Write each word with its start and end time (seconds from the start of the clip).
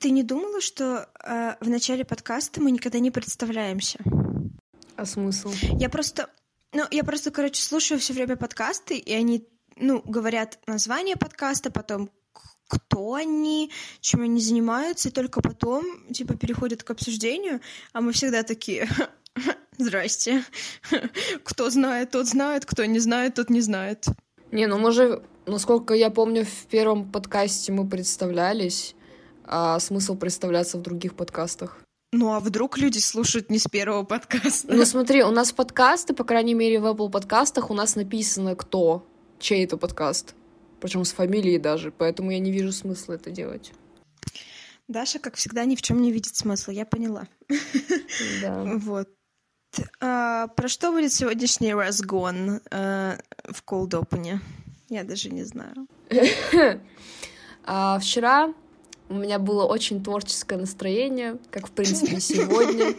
Ты 0.00 0.10
не 0.10 0.22
думала, 0.22 0.60
что 0.60 1.08
э, 1.22 1.56
в 1.60 1.68
начале 1.68 2.04
подкаста 2.04 2.60
мы 2.60 2.70
никогда 2.70 2.98
не 2.98 3.10
представляемся? 3.10 3.98
А 4.96 5.04
смысл? 5.04 5.52
Я 5.78 5.88
просто, 5.88 6.30
ну, 6.72 6.84
я 6.90 7.04
просто, 7.04 7.30
короче, 7.30 7.62
слушаю 7.62 7.98
все 8.00 8.12
время 8.12 8.36
подкасты, 8.36 8.96
и 8.96 9.12
они, 9.12 9.46
ну, 9.76 10.02
говорят 10.04 10.58
название 10.66 11.16
подкаста, 11.16 11.70
потом 11.70 12.10
кто 12.68 13.14
они, 13.14 13.70
чем 14.00 14.22
они 14.22 14.40
занимаются, 14.40 15.08
и 15.08 15.12
только 15.12 15.42
потом, 15.42 15.84
типа, 16.10 16.36
переходят 16.36 16.82
к 16.82 16.90
обсуждению, 16.90 17.60
а 17.92 18.00
мы 18.00 18.12
всегда 18.12 18.44
такие, 18.44 18.88
здрасте, 19.78 20.44
кто 21.44 21.68
знает, 21.68 22.12
тот 22.12 22.26
знает, 22.26 22.64
кто 22.64 22.84
не 22.86 22.98
знает, 22.98 23.34
тот 23.34 23.50
не 23.50 23.60
знает. 23.60 24.06
Не, 24.52 24.66
ну 24.66 24.78
мы 24.78 24.92
же, 24.92 25.22
насколько 25.44 25.92
я 25.92 26.08
помню, 26.10 26.46
в 26.46 26.66
первом 26.66 27.10
подкасте 27.10 27.72
мы 27.72 27.86
представлялись, 27.86 28.94
а 29.44 29.78
смысл 29.80 30.16
представляться 30.16 30.78
в 30.78 30.82
других 30.82 31.14
подкастах? 31.14 31.78
Ну 32.12 32.32
а 32.32 32.40
вдруг 32.40 32.76
люди 32.76 32.98
слушают 32.98 33.48
не 33.48 33.58
с 33.58 33.66
первого 33.66 34.04
подкаста? 34.04 34.72
Ну 34.72 34.84
смотри, 34.84 35.22
у 35.22 35.30
нас 35.30 35.52
подкасты, 35.52 36.14
по 36.14 36.24
крайней 36.24 36.54
мере 36.54 36.78
в 36.78 36.86
Apple 36.86 37.10
подкастах 37.10 37.70
у 37.70 37.74
нас 37.74 37.96
написано 37.96 38.54
кто, 38.54 39.06
чей 39.38 39.64
это 39.64 39.78
подкаст. 39.78 40.34
Причем 40.80 41.04
с 41.04 41.12
фамилией 41.12 41.58
даже, 41.58 41.90
поэтому 41.90 42.30
я 42.30 42.38
не 42.38 42.50
вижу 42.50 42.72
смысла 42.72 43.14
это 43.14 43.30
делать. 43.30 43.72
Даша, 44.88 45.18
как 45.18 45.36
всегда, 45.36 45.64
ни 45.64 45.74
в 45.74 45.80
чем 45.80 46.02
не 46.02 46.12
видит 46.12 46.36
смысла, 46.36 46.72
я 46.72 46.84
поняла. 46.84 47.28
Да. 48.42 48.62
Вот. 48.76 49.08
А, 50.00 50.48
про 50.48 50.68
что 50.68 50.92
будет 50.92 51.12
сегодняшний 51.12 51.72
разгон 51.72 52.60
а, 52.70 53.16
в 53.44 53.62
Open? 53.66 54.40
Я 54.88 55.04
даже 55.04 55.30
не 55.30 55.44
знаю. 55.44 55.86
а, 57.64 57.98
вчера 57.98 58.52
у 59.12 59.14
меня 59.14 59.38
было 59.38 59.64
очень 59.64 60.02
творческое 60.02 60.56
настроение, 60.56 61.36
как, 61.50 61.66
в 61.68 61.70
принципе, 61.70 62.18
сегодня. 62.20 62.94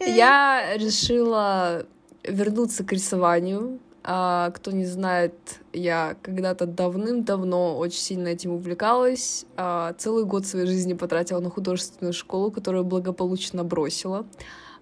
Я 0.00 0.76
решила 0.76 1.86
вернуться 2.22 2.84
к 2.84 2.92
рисованию. 2.92 3.80
А, 4.04 4.52
кто 4.52 4.70
не 4.70 4.86
знает, 4.86 5.34
я 5.72 6.16
когда-то 6.22 6.66
давным-давно 6.66 7.76
очень 7.78 7.98
сильно 7.98 8.28
этим 8.28 8.52
увлекалась. 8.52 9.44
А, 9.56 9.92
целый 9.98 10.24
год 10.24 10.46
своей 10.46 10.66
жизни 10.66 10.94
потратила 10.94 11.40
на 11.40 11.50
художественную 11.50 12.12
школу, 12.12 12.52
которую 12.52 12.84
благополучно 12.84 13.64
бросила. 13.64 14.24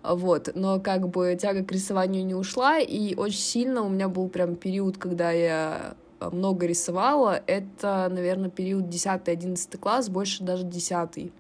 Вот, 0.03 0.51
но 0.55 0.79
как 0.81 1.09
бы 1.09 1.37
тяга 1.41 1.65
к 1.65 1.73
рисованию 1.73 2.25
не 2.27 2.35
ушла, 2.35 2.79
и 2.79 3.15
очень 3.17 3.41
сильно 3.41 3.83
у 3.83 3.89
меня 3.89 4.09
был 4.09 4.29
прям 4.29 4.55
период, 4.55 4.99
когда 4.99 5.33
я 5.33 5.97
много 6.21 6.67
рисовала, 6.67 7.43
это, 7.47 8.09
наверное, 8.11 8.51
период 8.51 8.85
10-11 8.85 9.79
класс, 9.79 10.09
больше 10.09 10.43
даже 10.43 10.65
10 10.65 11.33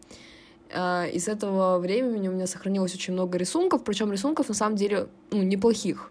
э, 0.71 1.11
и 1.11 1.19
с 1.19 1.29
этого 1.29 1.79
времени 1.79 2.29
у 2.29 2.33
меня 2.33 2.47
сохранилось 2.47 2.95
очень 2.95 3.15
много 3.15 3.39
рисунков, 3.39 3.85
причем 3.85 4.13
рисунков 4.13 4.49
на 4.49 4.55
самом 4.55 4.77
деле 4.77 5.09
ну, 5.31 5.43
неплохих. 5.43 6.11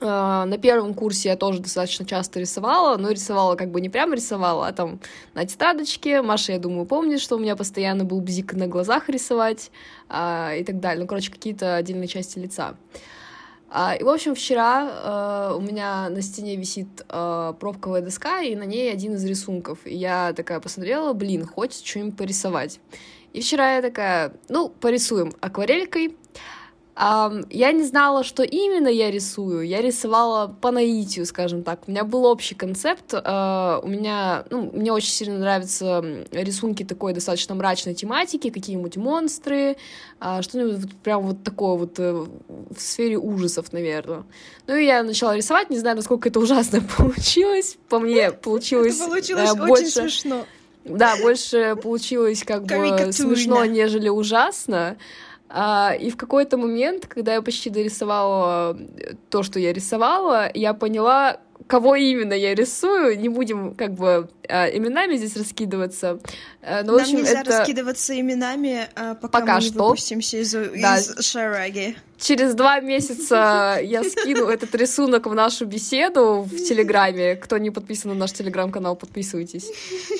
А, 0.00 0.44
на 0.44 0.58
первом 0.58 0.94
курсе 0.94 1.30
я 1.30 1.36
тоже 1.36 1.60
достаточно 1.60 2.06
часто 2.06 2.38
рисовала, 2.38 2.96
но 2.96 3.10
рисовала 3.10 3.56
как 3.56 3.70
бы 3.70 3.80
не 3.80 3.88
прямо 3.88 4.14
рисовала, 4.14 4.68
а 4.68 4.72
там 4.72 5.00
на 5.34 5.44
тетрадочке. 5.44 6.22
Маша, 6.22 6.52
я 6.52 6.58
думаю, 6.58 6.86
помнит, 6.86 7.20
что 7.20 7.36
у 7.36 7.38
меня 7.38 7.56
постоянно 7.56 8.04
был 8.04 8.20
бзик 8.20 8.52
на 8.54 8.68
глазах 8.68 9.08
рисовать 9.08 9.70
а, 10.08 10.54
и 10.54 10.62
так 10.62 10.78
далее. 10.78 11.02
Ну, 11.02 11.08
короче, 11.08 11.32
какие-то 11.32 11.76
отдельные 11.76 12.08
части 12.08 12.38
лица. 12.38 12.76
И, 13.70 14.02
в 14.02 14.08
общем, 14.08 14.34
вчера 14.34 14.88
а, 14.90 15.54
у 15.54 15.60
меня 15.60 16.08
на 16.08 16.22
стене 16.22 16.56
висит 16.56 17.04
а, 17.08 17.52
пробковая 17.52 18.00
доска, 18.00 18.40
и 18.40 18.56
на 18.56 18.62
ней 18.62 18.90
один 18.90 19.14
из 19.14 19.24
рисунков. 19.24 19.80
И 19.84 19.94
я 19.94 20.32
такая 20.32 20.60
посмотрела, 20.60 21.12
блин, 21.12 21.46
хочется 21.46 21.86
что-нибудь 21.86 22.16
порисовать. 22.16 22.80
И 23.34 23.42
вчера 23.42 23.76
я 23.76 23.82
такая, 23.82 24.32
ну, 24.48 24.70
порисуем 24.70 25.34
акварелькой. 25.40 26.16
Я 26.98 27.72
не 27.72 27.84
знала, 27.84 28.24
что 28.24 28.42
именно 28.42 28.88
я 28.88 29.12
рисую. 29.12 29.62
Я 29.62 29.80
рисовала 29.80 30.48
по 30.60 30.72
наитию, 30.72 31.26
скажем 31.26 31.62
так. 31.62 31.86
У 31.86 31.92
меня 31.92 32.02
был 32.02 32.24
общий 32.24 32.56
концепт. 32.56 33.12
Uh, 33.12 33.80
у 33.84 33.86
меня, 33.86 34.44
ну, 34.50 34.70
мне 34.72 34.92
очень 34.92 35.10
сильно 35.10 35.38
нравятся 35.38 36.04
рисунки 36.32 36.82
такой 36.82 37.12
достаточно 37.12 37.54
мрачной 37.54 37.94
тематики, 37.94 38.50
какие-нибудь 38.50 38.96
монстры, 38.96 39.76
uh, 40.20 40.42
что-нибудь 40.42 40.80
вот, 40.80 40.92
прям 41.04 41.22
вот 41.22 41.44
такое 41.44 41.76
вот 41.76 42.00
uh, 42.00 42.28
в 42.48 42.80
сфере 42.80 43.16
ужасов, 43.16 43.72
наверное. 43.72 44.24
Ну 44.66 44.74
и 44.74 44.84
я 44.84 45.04
начала 45.04 45.36
рисовать, 45.36 45.70
не 45.70 45.78
знаю, 45.78 45.96
насколько 45.96 46.30
это 46.30 46.40
ужасно 46.40 46.80
получилось. 46.96 47.76
По 47.88 48.00
мне 48.00 48.32
получилось, 48.32 48.98
получилось 48.98 49.50
uh, 49.50 49.56
больше... 49.56 49.84
очень 49.84 49.92
смешно. 49.92 50.46
Да, 50.84 51.16
больше 51.18 51.76
получилось 51.80 52.42
как 52.44 52.64
бы 52.64 53.12
смешно, 53.12 53.64
нежели 53.66 54.08
ужасно. 54.08 54.96
А, 55.50 55.94
и 55.98 56.10
в 56.10 56.16
какой-то 56.16 56.58
момент, 56.58 57.06
когда 57.06 57.34
я 57.34 57.42
почти 57.42 57.70
дорисовала 57.70 58.76
э, 58.78 59.14
то, 59.30 59.42
что 59.42 59.58
я 59.58 59.72
рисовала, 59.72 60.50
я 60.52 60.74
поняла, 60.74 61.38
кого 61.66 61.96
именно 61.96 62.32
я 62.32 62.54
рисую, 62.54 63.18
не 63.18 63.28
будем 63.28 63.74
как 63.74 63.94
бы 63.94 64.28
э, 64.48 64.76
именами 64.76 65.16
здесь 65.16 65.36
раскидываться. 65.36 66.18
Э, 66.62 66.82
но, 66.82 66.92
Нам 66.92 67.00
в 67.00 67.02
общем, 67.02 67.18
нельзя 67.18 67.40
это... 67.40 67.58
раскидываться 67.58 68.18
именами, 68.18 68.88
э, 68.94 69.14
пока, 69.20 69.40
пока 69.40 69.54
мы 69.56 69.60
не 69.60 69.68
что. 69.68 69.84
выпустимся 69.84 70.38
из, 70.38 70.52
да. 70.52 70.98
из 70.98 71.26
Шараги. 71.26 71.96
Через 72.18 72.54
два 72.54 72.80
месяца 72.80 73.78
я 73.82 74.02
скину 74.02 74.46
этот 74.46 74.74
рисунок 74.74 75.26
в 75.26 75.34
нашу 75.34 75.66
беседу 75.66 76.42
в 76.42 76.56
Телеграме. 76.56 77.36
Кто 77.36 77.58
не 77.58 77.70
подписан 77.70 78.10
на 78.10 78.16
наш 78.16 78.32
Телеграм-канал, 78.32 78.96
подписывайтесь. 78.96 79.70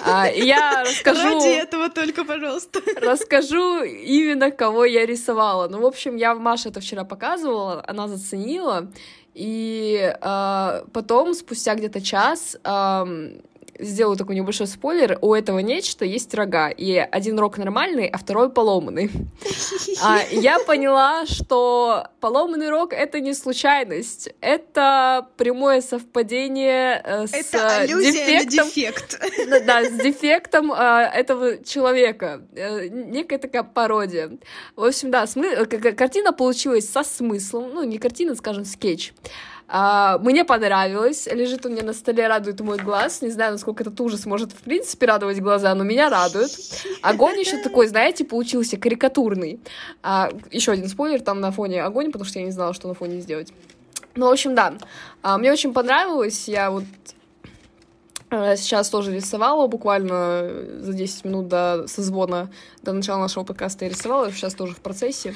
А, 0.04 0.28
и 0.28 0.46
я 0.46 0.84
расскажу... 0.84 1.22
Ради 1.22 1.58
этого 1.58 1.88
только, 1.88 2.24
пожалуйста. 2.24 2.80
Расскажу 3.00 3.82
именно, 3.82 4.50
кого 4.50 4.84
я 4.84 5.06
рисовала. 5.06 5.68
Ну, 5.68 5.80
в 5.80 5.86
общем, 5.86 6.16
я 6.16 6.34
Маше 6.34 6.68
это 6.68 6.80
вчера 6.80 7.04
показывала, 7.04 7.84
она 7.86 8.06
заценила. 8.06 8.90
И 9.38 10.12
э, 10.20 10.82
потом, 10.92 11.34
спустя 11.34 11.74
где-то 11.76 12.00
час, 12.00 12.56
э, 12.64 13.40
сделаю 13.78 14.16
такой 14.16 14.36
небольшой 14.36 14.66
спойлер, 14.66 15.18
у 15.20 15.34
этого 15.34 15.58
нечто 15.60 16.04
есть 16.04 16.34
рога, 16.34 16.68
и 16.68 16.96
один 16.96 17.38
рог 17.38 17.58
нормальный, 17.58 18.06
а 18.06 18.18
второй 18.18 18.50
поломанный. 18.50 19.10
А, 20.00 20.20
я 20.30 20.60
поняла, 20.60 21.26
что 21.26 22.06
поломанный 22.20 22.70
рог— 22.70 22.92
это 22.92 23.20
не 23.20 23.34
случайность, 23.34 24.30
это 24.40 25.26
прямое 25.36 25.80
совпадение 25.80 27.02
э, 27.04 27.26
с 27.26 27.32
это 27.32 27.86
дефектом... 27.88 28.56
На 28.56 28.64
дефект. 28.64 29.66
Да, 29.66 29.84
с 29.84 29.90
дефектом 29.90 30.72
э, 30.72 31.10
этого 31.14 31.64
человека. 31.64 32.42
Э, 32.54 32.86
некая 32.88 33.38
такая 33.38 33.64
пародия. 33.64 34.38
В 34.76 34.84
общем, 34.84 35.10
да, 35.10 35.26
смы... 35.26 35.66
картина 35.66 36.32
получилась 36.32 36.88
со 36.88 37.02
смыслом, 37.02 37.70
ну, 37.74 37.82
не 37.82 37.98
картина, 37.98 38.36
скажем, 38.36 38.64
скетч. 38.64 39.12
А, 39.70 40.16
мне 40.18 40.44
понравилось. 40.44 41.28
Лежит 41.30 41.66
у 41.66 41.68
меня 41.68 41.82
на 41.82 41.92
столе, 41.92 42.26
радует 42.26 42.58
мой 42.60 42.78
глаз. 42.78 43.20
Не 43.20 43.30
знаю, 43.30 43.52
насколько 43.52 43.82
этот 43.82 44.00
ужас 44.00 44.24
может, 44.24 44.52
в 44.52 44.62
принципе, 44.62 45.06
радовать 45.06 45.40
глаза, 45.40 45.74
но 45.74 45.84
меня 45.84 46.08
радует. 46.08 46.50
Огонь 47.02 47.38
еще 47.38 47.62
такой, 47.62 47.86
знаете, 47.86 48.24
получился 48.24 48.78
карикатурный. 48.78 49.60
А, 50.02 50.30
еще 50.50 50.72
один 50.72 50.88
спойлер, 50.88 51.20
там 51.20 51.40
на 51.40 51.52
фоне 51.52 51.82
огонь, 51.82 52.10
потому 52.10 52.24
что 52.24 52.38
я 52.38 52.46
не 52.46 52.50
знала, 52.50 52.72
что 52.72 52.88
на 52.88 52.94
фоне 52.94 53.20
сделать. 53.20 53.52
Ну, 54.14 54.26
в 54.26 54.32
общем, 54.32 54.54
да. 54.54 54.74
А, 55.22 55.36
мне 55.36 55.52
очень 55.52 55.74
понравилось. 55.74 56.48
Я 56.48 56.70
вот 56.70 56.84
э, 58.30 58.56
Сейчас 58.56 58.88
тоже 58.88 59.14
рисовала, 59.14 59.66
буквально 59.66 60.50
за 60.80 60.94
10 60.94 61.26
минут 61.26 61.48
до 61.48 61.84
созвона, 61.88 62.50
до 62.82 62.94
начала 62.94 63.20
нашего 63.20 63.44
подкаста 63.44 63.84
я 63.84 63.90
рисовала, 63.90 64.32
сейчас 64.32 64.54
тоже 64.54 64.74
в 64.74 64.80
процессе. 64.80 65.34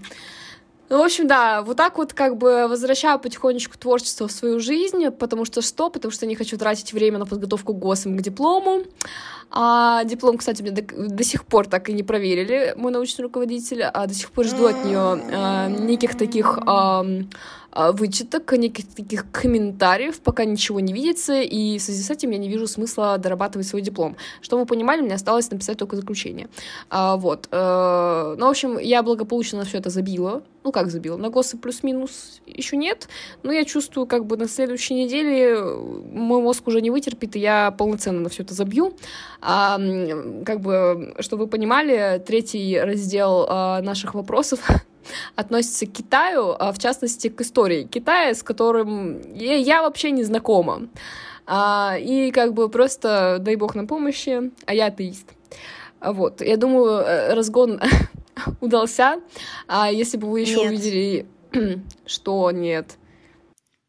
Ну, 0.93 0.99
в 0.99 1.05
общем, 1.05 1.27
да, 1.27 1.63
вот 1.63 1.79
так 1.79 1.97
вот 1.97 2.13
как 2.13 2.37
бы 2.37 2.69
возвращаю 2.69 3.19
потихонечку 3.19 3.79
творчество 3.79 4.29
в 4.29 4.31
свою 4.31 4.61
жизнь, 4.61 5.09
потому 5.09 5.47
что 5.47 5.63
что? 5.63 5.89
Потому 5.89 6.13
что 6.13 6.27
не 6.27 6.35
хочу 6.35 6.59
тратить 6.59 6.93
время 6.93 7.19
на 7.19 7.25
подготовку 7.25 7.73
к 7.73 7.79
к 7.79 8.21
диплому. 8.21 8.83
А 9.51 10.05
диплом, 10.05 10.37
кстати, 10.37 10.61
мне 10.61 10.71
до, 10.71 10.83
до 10.83 11.25
сих 11.25 11.47
пор 11.47 11.67
так 11.67 11.89
и 11.89 11.95
не 11.95 12.03
проверили, 12.03 12.75
мой 12.77 12.93
научный 12.93 13.23
руководитель, 13.23 13.85
а 13.85 14.07
до 14.07 14.13
сих 14.13 14.31
пор 14.33 14.45
жду 14.45 14.67
от 14.67 14.85
нее 14.85 14.99
а, 15.33 15.69
неких 15.69 16.15
таких... 16.15 16.59
А, 16.67 17.07
вычеток, 17.75 18.53
неких 18.53 18.87
таких 18.87 19.31
комментариев, 19.31 20.21
пока 20.21 20.45
ничего 20.45 20.81
не 20.81 20.93
видится, 20.93 21.41
и 21.41 21.79
в 21.79 21.83
связи 21.83 22.03
с 22.03 22.11
этим 22.11 22.31
я 22.31 22.39
не 22.39 22.49
вижу 22.49 22.67
смысла 22.67 23.19
дорабатывать 23.19 23.67
свой 23.67 23.83
диплом. 23.83 24.17
Чтобы 24.41 24.63
вы 24.63 24.67
понимали, 24.67 25.01
мне 25.01 25.15
осталось 25.15 25.51
написать 25.51 25.79
только 25.79 25.97
заключение. 25.97 26.49
А, 26.91 27.17
вот. 27.17 27.49
А, 27.51 28.35
ну, 28.37 28.47
в 28.47 28.51
общем, 28.51 28.79
я 28.79 29.03
благополучно 29.03 29.65
все 29.65 29.79
это 29.79 29.91
забила. 29.91 30.43
Ну, 30.65 30.71
как 30.71 30.91
забила? 30.91 31.17
На 31.17 31.29
ГОСы 31.29 31.57
плюс-минус 31.57 32.41
еще 32.47 32.77
нет, 32.77 33.09
но 33.43 33.53
я 33.53 33.65
чувствую, 33.65 34.07
как 34.07 34.27
бы 34.27 34.37
на 34.37 34.49
следующей 34.49 34.95
неделе 34.95 35.61
мой 35.61 36.41
мозг 36.41 36.69
уже 36.69 36.81
не 36.81 36.91
вытерпит, 36.91 37.35
и 37.35 37.41
я 37.41 37.73
полноценно 37.73 38.21
на 38.21 38.29
все 38.29 38.45
это 38.45 38.55
забью. 38.55 38.95
А, 39.41 39.79
как 40.45 40.61
бы, 40.61 41.15
чтобы 41.19 41.45
вы 41.45 41.51
понимали, 41.51 42.23
третий 42.25 42.79
раздел 42.79 43.47
а, 43.49 43.83
наших 43.83 44.15
вопросов 44.15 44.61
относится 45.37 45.87
к 45.87 45.93
Китаю, 45.93 46.55
а 46.59 46.73
в 46.73 46.79
частности 46.79 47.29
к 47.29 47.41
истории 47.41 47.85
Китая, 47.85 48.35
с 48.35 48.43
которым 48.43 49.21
я, 49.35 49.83
вообще 49.83 50.11
не 50.11 50.25
знакома. 50.25 50.89
А, 51.47 51.97
и 51.99 52.31
как 52.31 52.55
бы 52.55 52.69
просто 52.69 53.39
дай 53.41 53.57
бог 53.57 53.75
на 53.75 53.87
помощи, 53.87 54.51
а 54.67 54.75
я 54.75 54.87
атеист. 54.87 55.27
Вот, 56.01 56.41
я 56.41 56.57
думаю, 56.57 57.01
э, 57.01 57.35
разгон 57.35 57.81
удался. 58.61 59.21
А 59.69 59.91
если 59.91 60.17
бы 60.17 60.31
вы 60.31 60.41
еще 60.41 60.61
Нет. 60.61 60.71
увидели, 60.71 61.27
что 62.07 62.51
нет, 62.51 62.97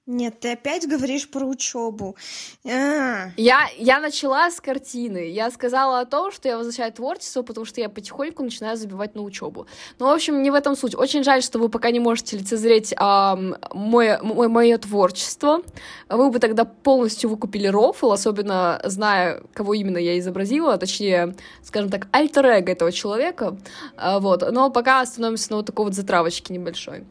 Нет, 0.05 0.41
ты 0.41 0.51
опять 0.51 0.85
говоришь 0.85 1.29
про 1.29 1.45
учебу. 1.45 2.17
А, 2.65 3.29
Я, 3.37 3.69
я 3.77 4.01
начала 4.01 4.51
с 4.51 4.59
картины. 4.59 5.29
Я 5.29 5.49
сказала 5.49 6.01
о 6.01 6.05
том, 6.05 6.29
что 6.33 6.49
я 6.49 6.57
возвращаю 6.57 6.91
творчество, 6.91 7.41
потому 7.41 7.63
что 7.63 7.79
я 7.79 7.87
потихоньку 7.87 8.43
начинаю 8.43 8.75
забивать 8.75 9.15
на 9.15 9.21
учебу. 9.21 9.65
Ну, 9.99 10.07
в 10.07 10.09
общем, 10.09 10.43
не 10.43 10.51
в 10.51 10.55
этом 10.55 10.75
суть. 10.75 10.93
Очень 10.93 11.23
жаль, 11.23 11.41
что 11.41 11.57
вы 11.57 11.69
пока 11.69 11.89
не 11.91 12.01
можете 12.01 12.37
лицезреть 12.37 12.93
ам, 12.97 13.55
мое, 13.71 14.19
мое, 14.21 14.49
мое 14.49 14.77
творчество. 14.77 15.61
Вы 16.09 16.29
бы 16.29 16.39
тогда 16.39 16.65
полностью 16.65 17.29
выкупили 17.29 17.67
рофл, 17.67 18.11
особенно 18.11 18.81
зная, 18.83 19.41
кого 19.53 19.73
именно 19.73 19.99
я 19.99 20.19
изобразила, 20.19 20.77
точнее, 20.77 21.33
скажем 21.63 21.89
так, 21.89 22.09
альтер-эго 22.11 22.73
этого 22.73 22.91
человека. 22.91 23.57
А, 23.95 24.19
вот. 24.19 24.43
Но 24.51 24.69
пока 24.69 24.99
остановимся 24.99 25.51
на 25.51 25.57
вот 25.57 25.65
такой 25.65 25.85
вот 25.85 25.93
затравочке 25.93 26.53
небольшой. 26.53 27.05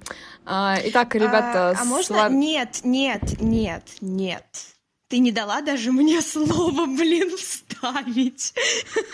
А, 0.45 0.79
итак, 0.85 1.15
ребята, 1.15 1.71
а, 1.71 1.75
а 1.81 1.85
можно? 1.85 2.17
вами- 2.17 2.35
Нет, 2.37 2.81
нет, 2.85 3.41
нет, 3.41 3.85
нет. 4.01 4.45
Ты 5.09 5.19
не 5.19 5.31
дала 5.31 5.61
даже 5.61 5.93
мне 5.93 6.21
слово, 6.23 6.87
блин, 6.87 7.37
вставить. 7.37 8.55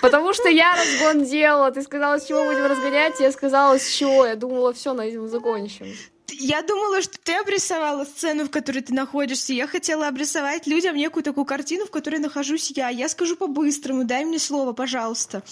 Потому 0.00 0.32
что 0.32 0.48
я 0.48 0.74
разгон 0.76 1.24
делала. 1.24 1.70
Ты 1.70 1.82
сказала, 1.82 2.18
с 2.18 2.26
чего 2.26 2.44
будем 2.44 2.64
разгонять, 2.66 3.18
я 3.20 3.32
сказала, 3.32 3.78
с 3.78 3.88
чего. 3.90 4.24
Я 4.26 4.36
думала, 4.36 4.72
все, 4.72 4.94
на 4.94 5.02
этом 5.06 5.28
закончим. 5.28 5.86
Я 6.30 6.62
думала, 6.62 7.00
что 7.00 7.18
ты 7.18 7.34
обрисовала 7.34 8.04
сцену, 8.04 8.44
в 8.44 8.50
которой 8.50 8.80
ты 8.80 8.92
находишься. 8.92 9.52
Я 9.54 9.66
хотела 9.66 10.08
обрисовать 10.08 10.66
людям 10.66 10.96
некую 10.96 11.22
такую 11.22 11.44
картину, 11.44 11.86
в 11.86 11.90
которой 11.90 12.18
нахожусь 12.20 12.70
я. 12.70 12.90
Я 12.90 13.08
скажу 13.08 13.36
по-быстрому, 13.36 14.04
дай 14.04 14.24
мне 14.24 14.38
слово, 14.38 14.72
пожалуйста. 14.72 15.42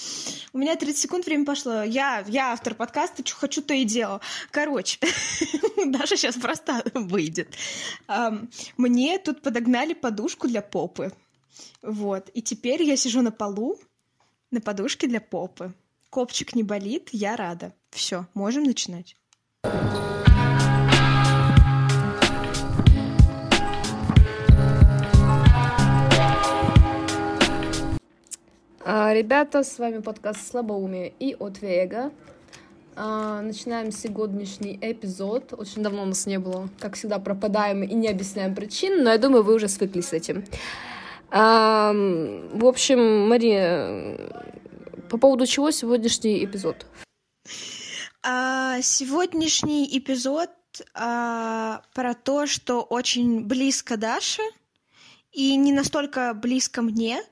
У 0.52 0.58
меня 0.58 0.76
30 0.76 0.99
секунд 0.99 1.26
время 1.26 1.44
пошло. 1.44 1.82
Я, 1.82 2.25
я 2.28 2.52
автор 2.52 2.75
подкаста, 2.75 3.26
что 3.26 3.37
хочу, 3.37 3.62
то 3.62 3.75
и 3.75 3.84
делаю. 3.84 4.20
Короче, 4.50 4.99
даже 5.87 6.17
сейчас 6.17 6.37
просто 6.37 6.84
выйдет. 6.94 7.55
Мне 8.76 9.19
тут 9.19 9.43
подогнали 9.43 9.94
подушку 9.94 10.46
для 10.46 10.62
попы. 10.62 11.12
Вот. 11.82 12.28
И 12.34 12.43
теперь 12.43 12.82
я 12.82 12.96
сижу 12.96 13.23
на 13.23 13.31
полу 13.31 13.78
на 14.50 14.61
подушке 14.61 15.06
для 15.06 15.20
попы. 15.20 15.75
Копчик 16.11 16.55
не 16.55 16.62
болит, 16.62 17.08
я 17.12 17.37
рада. 17.37 17.75
Все, 17.90 18.26
можем 18.34 18.64
начинать. 18.64 19.17
Ребята, 29.16 29.64
с 29.64 29.78
вами 29.78 30.02
подкаст 30.02 30.46
«Слабоумие» 30.46 31.10
и 31.18 31.34
от 31.38 31.62
Вега. 31.62 32.12
А, 32.96 33.40
Начинаем 33.40 33.90
сегодняшний 33.90 34.78
эпизод. 34.78 35.54
Очень 35.56 35.82
давно 35.82 36.04
нас 36.04 36.26
не 36.26 36.38
было. 36.38 36.68
Как 36.78 36.96
всегда, 36.96 37.18
пропадаем 37.18 37.82
и 37.82 37.94
не 37.94 38.08
объясняем 38.08 38.54
причин, 38.54 39.02
но 39.02 39.10
я 39.10 39.16
думаю, 39.16 39.42
вы 39.42 39.54
уже 39.54 39.68
свыкли 39.68 40.02
с 40.02 40.12
этим. 40.12 40.44
А, 41.30 41.94
В 41.94 42.66
общем, 42.66 43.26
Мария, 43.26 44.18
по 45.08 45.16
поводу 45.16 45.46
чего 45.46 45.70
сегодняшний 45.70 46.44
эпизод? 46.44 46.84
А, 48.22 48.82
сегодняшний 48.82 49.88
эпизод 49.96 50.50
про 50.92 52.14
то, 52.22 52.46
что 52.46 52.82
очень 52.82 53.46
близко 53.46 53.96
Даше 53.96 54.42
и 55.32 55.56
не 55.56 55.72
настолько 55.72 56.34
близко 56.34 56.82
мне, 56.82 57.22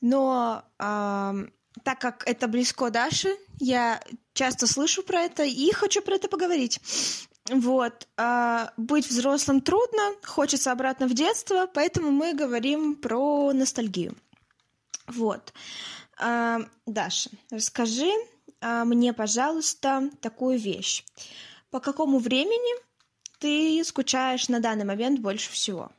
но 0.00 0.64
а, 0.78 1.34
так 1.82 2.00
как 2.00 2.26
это 2.26 2.48
близко 2.48 2.90
Даше, 2.90 3.36
я 3.58 4.02
часто 4.32 4.66
слышу 4.66 5.02
про 5.02 5.20
это 5.22 5.44
и 5.44 5.70
хочу 5.72 6.02
про 6.02 6.14
это 6.14 6.28
поговорить. 6.28 6.80
Вот. 7.50 8.06
а, 8.16 8.72
быть 8.76 9.08
взрослым 9.08 9.60
трудно, 9.60 10.14
хочется 10.24 10.70
обратно 10.70 11.06
в 11.06 11.14
детство, 11.14 11.66
поэтому 11.72 12.10
мы 12.10 12.34
говорим 12.34 12.94
про 12.94 13.52
ностальгию. 13.52 14.14
Вот. 15.06 15.52
А, 16.18 16.60
Даша, 16.86 17.30
расскажи 17.50 18.10
а, 18.60 18.84
мне, 18.84 19.12
пожалуйста, 19.12 20.10
такую 20.20 20.58
вещь. 20.58 21.04
По 21.70 21.80
какому 21.80 22.18
времени 22.18 22.82
ты 23.38 23.82
скучаешь 23.84 24.48
на 24.48 24.60
данный 24.60 24.84
момент 24.84 25.20
больше 25.20 25.50
всего? 25.50 25.90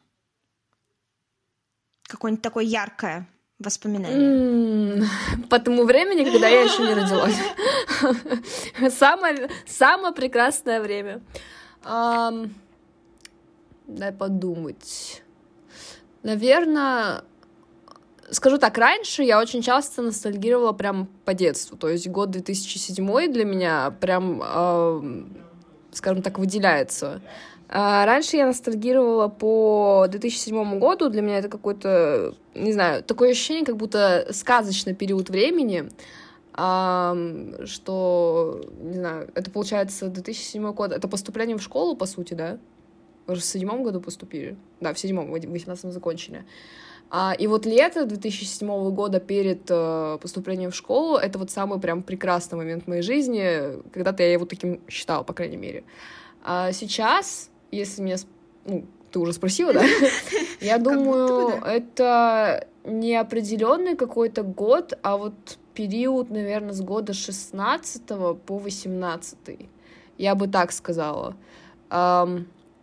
Какое-нибудь 2.03 2.43
такое 2.43 2.65
яркое 2.65 3.27
воспоминание. 3.59 5.01
М, 5.01 5.09
По 5.49 5.59
тому 5.59 5.83
времени, 5.85 6.23
когда 6.23 6.47
я 6.47 6.61
еще 6.63 6.81
не 6.83 6.93
родилась. 6.93 7.35
Самое, 8.97 9.49
самое 9.67 10.13
прекрасное 10.13 10.81
время. 10.81 11.21
Ам, 11.83 12.53
дай 13.87 14.11
подумать. 14.11 15.23
Наверное, 16.23 17.23
скажу 18.31 18.57
так, 18.57 18.77
раньше 18.77 19.23
я 19.23 19.39
очень 19.39 19.61
часто 19.61 20.01
ностальгировала 20.01 20.73
прям 20.73 21.07
по 21.25 21.33
детству. 21.33 21.77
То 21.77 21.89
есть 21.89 22.07
год 22.07 22.31
2007 22.31 23.31
для 23.31 23.45
меня 23.45 23.91
прям, 23.99 24.41
ам, 24.43 25.37
скажем 25.91 26.21
так, 26.21 26.39
выделяется. 26.39 27.21
А 27.71 28.03
Раньше 28.05 28.35
я 28.35 28.47
ностальгировала 28.47 29.27
по 29.27 30.07
2007 30.09 30.79
году. 30.79 31.09
Для 31.09 31.21
меня 31.21 31.37
это 31.37 31.49
какой-то, 31.49 32.33
не 32.55 32.73
знаю, 32.73 33.03
такое 33.03 33.31
ощущение, 33.31 33.63
как 33.63 33.77
будто 33.77 34.27
сказочный 34.31 34.95
период 34.95 35.29
времени, 35.29 35.89
что, 36.55 38.61
не 38.81 38.95
знаю, 38.95 39.29
это 39.35 39.51
получается 39.51 40.07
2007 40.07 40.73
год. 40.73 40.91
Это 40.91 41.07
поступление 41.07 41.57
в 41.57 41.61
школу, 41.61 41.95
по 41.95 42.07
сути, 42.07 42.33
да? 42.33 42.57
В 43.27 43.39
седьмом 43.39 43.83
году 43.83 44.01
поступили? 44.01 44.57
Да, 44.81 44.93
в 44.93 44.97
седьмом, 44.97 45.31
в 45.31 45.31
18 45.31 45.93
закончили. 45.93 46.45
А, 47.11 47.35
и 47.37 47.47
вот 47.47 47.67
лето 47.67 48.05
2007 48.05 48.91
года 48.91 49.19
перед 49.19 49.61
э, 49.69 50.17
поступлением 50.21 50.71
в 50.71 50.75
школу, 50.75 51.17
это 51.17 51.39
вот 51.39 51.49
самый 51.49 51.79
прям 51.79 52.03
прекрасный 52.03 52.57
момент 52.57 52.85
в 52.85 52.87
моей 52.87 53.01
жизни. 53.03 53.81
Когда-то 53.91 54.23
я 54.23 54.33
его 54.33 54.45
таким 54.45 54.81
считала, 54.87 55.23
по 55.23 55.33
крайней 55.33 55.57
мере. 55.57 55.83
А 56.43 56.71
сейчас, 56.71 57.49
если 57.71 58.01
меня... 58.01 58.17
Ну, 58.65 58.85
ты 59.11 59.19
уже 59.19 59.33
спросила, 59.33 59.73
да? 59.73 59.83
Я 60.61 60.77
думаю, 60.77 61.61
это 61.63 62.67
не 62.83 63.15
определенный 63.15 63.95
какой-то 63.95 64.43
год, 64.43 64.97
а 65.01 65.17
вот 65.17 65.57
период, 65.73 66.29
наверное, 66.29 66.73
с 66.73 66.81
года 66.81 67.13
16 67.13 68.03
по 68.45 68.57
18. 68.57 69.37
Я 70.17 70.35
бы 70.35 70.47
так 70.47 70.71
сказала. 70.71 71.35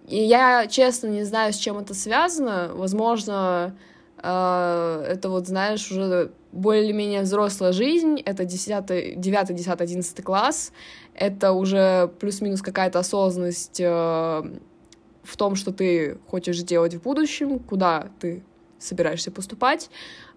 И 0.08 0.18
я, 0.18 0.66
честно, 0.68 1.08
не 1.08 1.25
знаю, 1.25 1.52
с 1.52 1.56
чем 1.56 1.78
это 1.78 1.92
связано. 1.92 2.70
Возможно, 2.75 3.76
а, 4.18 5.02
это 5.04 5.28
вот, 5.28 5.46
знаешь, 5.46 5.90
уже 5.90 6.30
более-менее 6.52 7.22
взрослая 7.22 7.72
жизнь. 7.72 8.20
Это 8.25 8.44
10, 8.44 9.20
9, 9.20 9.54
10, 9.54 9.80
11 9.80 10.25
класс. 10.25 10.72
Это 11.14 11.52
уже 11.52 12.11
плюс-минус 12.20 12.62
какая-то 12.62 13.00
осознанность 13.00 13.80
э, 13.80 14.42
в 15.26 15.37
том, 15.37 15.56
что 15.56 15.73
ты 15.73 16.18
хочешь 16.28 16.59
делать 16.62 16.95
в 16.95 17.02
будущем, 17.02 17.59
куда 17.59 18.09
ты 18.21 18.42
собираешься 18.78 19.30
поступать. 19.30 19.90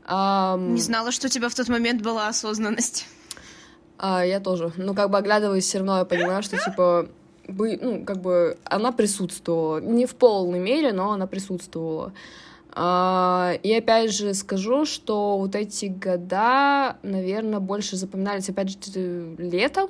Ам, 0.05 0.73
Не 0.75 0.81
знала, 0.81 1.11
что 1.11 1.27
у 1.27 1.29
тебя 1.29 1.49
в 1.49 1.55
тот 1.55 1.69
момент 1.69 2.01
была 2.01 2.27
осознанность. 2.27 3.05
а, 3.97 4.25
я 4.25 4.39
тоже. 4.39 4.71
Но 4.77 4.93
как 4.93 5.09
бы 5.11 5.17
оглядываясь, 5.17 5.65
все 5.65 5.79
равно 5.79 5.99
я 5.99 6.05
понимаю, 6.05 6.41
что 6.41 6.57
типа 6.57 7.07
бы, 7.47 7.77
ну, 7.81 8.03
как 8.05 8.21
бы 8.21 8.57
она 8.63 8.91
присутствовала. 8.91 9.79
Не 9.79 10.05
в 10.05 10.15
полной 10.15 10.59
мере, 10.59 10.93
но 10.93 11.11
она 11.11 11.27
присутствовала. 11.27 12.13
А, 12.71 13.53
и 13.63 13.73
опять 13.73 14.13
же 14.13 14.33
скажу, 14.33 14.85
что 14.85 15.37
вот 15.37 15.55
эти 15.55 15.85
года, 15.87 16.97
наверное, 17.01 17.59
больше 17.59 17.95
запоминались, 17.95 18.49
опять 18.49 18.69
же, 18.69 19.35
летом. 19.37 19.89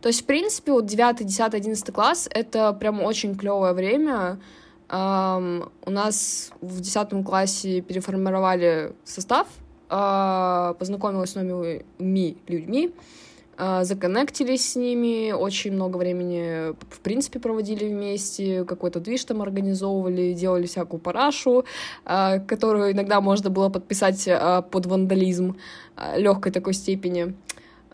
То 0.00 0.08
есть, 0.08 0.22
в 0.22 0.24
принципе, 0.24 0.72
вот 0.72 0.86
9, 0.86 1.26
10, 1.26 1.54
11 1.54 1.92
класс— 1.92 2.28
это 2.32 2.72
прям 2.72 3.02
очень 3.02 3.36
клевое 3.36 3.72
время. 3.72 4.38
Ам, 4.88 5.70
у 5.84 5.90
нас 5.90 6.50
в 6.60 6.80
10 6.80 7.24
классе 7.24 7.80
переформировали 7.80 8.92
состав, 9.04 9.46
а, 9.88 10.74
познакомилась 10.80 11.30
с 11.30 11.34
новыми 11.34 12.36
людьми, 12.48 12.92
а, 13.56 13.84
законнектились 13.84 14.72
с 14.72 14.76
ними, 14.76 15.32
очень 15.32 15.72
много 15.72 15.96
времени, 15.96 16.72
в 16.90 17.00
принципе, 17.00 17.38
проводили 17.38 17.88
вместе, 17.88 18.64
какой-то 18.64 19.00
движ 19.00 19.24
там 19.24 19.42
организовывали, 19.42 20.32
делали 20.32 20.66
всякую 20.66 21.00
парашу, 21.00 21.64
а, 22.04 22.38
которую 22.38 22.92
иногда 22.92 23.20
можно 23.20 23.50
было 23.50 23.68
подписать 23.68 24.28
под 24.70 24.86
вандализм 24.86 25.56
легкой 26.16 26.50
такой 26.52 26.74
степени. 26.74 27.34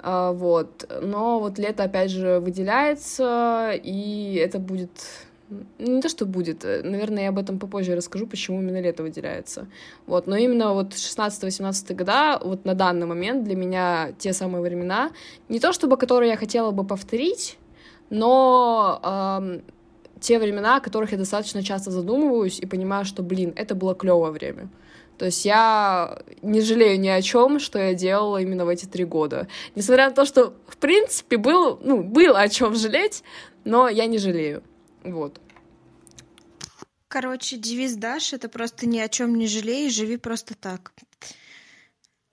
А, 0.03 0.33
Вот. 0.33 0.88
Но 1.03 1.41
вот 1.41 1.59
лето, 1.59 1.85
опять 1.85 2.11
же, 2.11 2.41
выделяется, 2.41 3.73
и 3.83 4.35
это 4.35 4.59
будет 4.59 4.91
Не 5.79 6.00
то, 6.03 6.09
что 6.09 6.26
будет. 6.26 6.65
Э, 6.65 6.83
наверное, 6.83 7.25
я 7.25 7.29
об 7.29 7.38
этом 7.38 7.59
попозже 7.59 7.95
расскажу, 7.95 8.26
почему 8.26 8.61
именно 8.61 8.81
лето 8.81 9.03
выделяется. 9.05 9.69
Вот. 10.07 10.26
Но 10.26 10.37
именно 10.37 10.75
вот 10.75 10.93
16-18 10.95 11.95
года, 11.95 12.41
вот 12.45 12.65
на 12.65 12.75
данный 12.75 13.07
момент 13.07 13.45
для 13.45 13.55
меня 13.55 14.12
те 14.19 14.33
самые 14.33 14.62
времена, 14.62 15.11
не 15.49 15.61
то 15.61 15.73
чтобы 15.73 15.97
которые 15.97 16.31
я 16.31 16.37
хотела 16.37 16.73
бы 16.73 16.85
повторить, 16.85 17.59
но 18.11 19.00
эм, 19.05 19.62
те 20.21 20.38
времена, 20.38 20.76
о 20.76 20.81
которых 20.81 21.12
я 21.12 21.19
достаточно 21.19 21.62
часто 21.62 21.91
задумываюсь 21.91 22.59
и 22.59 22.67
понимаю, 22.67 23.05
что, 23.05 23.23
блин, 23.23 23.53
это 23.57 23.75
было 23.75 23.95
клевое 23.95 24.33
время. 24.33 24.69
То 25.19 25.27
есть 25.27 25.45
я 25.45 26.19
не 26.43 26.61
жалею 26.61 27.01
ни 27.01 27.09
о 27.09 27.23
чем, 27.23 27.59
что 27.59 27.79
я 27.79 27.95
делала 27.95 28.41
именно 28.41 28.65
в 28.65 28.69
эти 28.69 28.87
три 28.87 29.05
года. 29.05 29.49
Несмотря 29.75 30.09
на 30.09 30.15
то, 30.15 30.25
что, 30.25 30.55
в 30.69 30.77
принципе, 30.77 31.37
был, 31.37 31.79
ну, 31.83 32.03
было 32.03 32.41
о 32.41 32.49
чем 32.49 32.75
жалеть, 32.75 33.23
но 33.65 33.89
я 33.89 34.07
не 34.07 34.19
жалею. 34.19 34.63
Вот. 35.05 35.41
Короче, 37.09 37.57
девиз 37.57 37.95
Даш 37.95 38.33
это 38.33 38.49
просто 38.49 38.87
ни 38.87 38.99
о 38.99 39.09
чем 39.09 39.37
не 39.37 39.47
жалей, 39.47 39.89
живи 39.91 40.17
просто 40.17 40.55
так. 40.55 40.93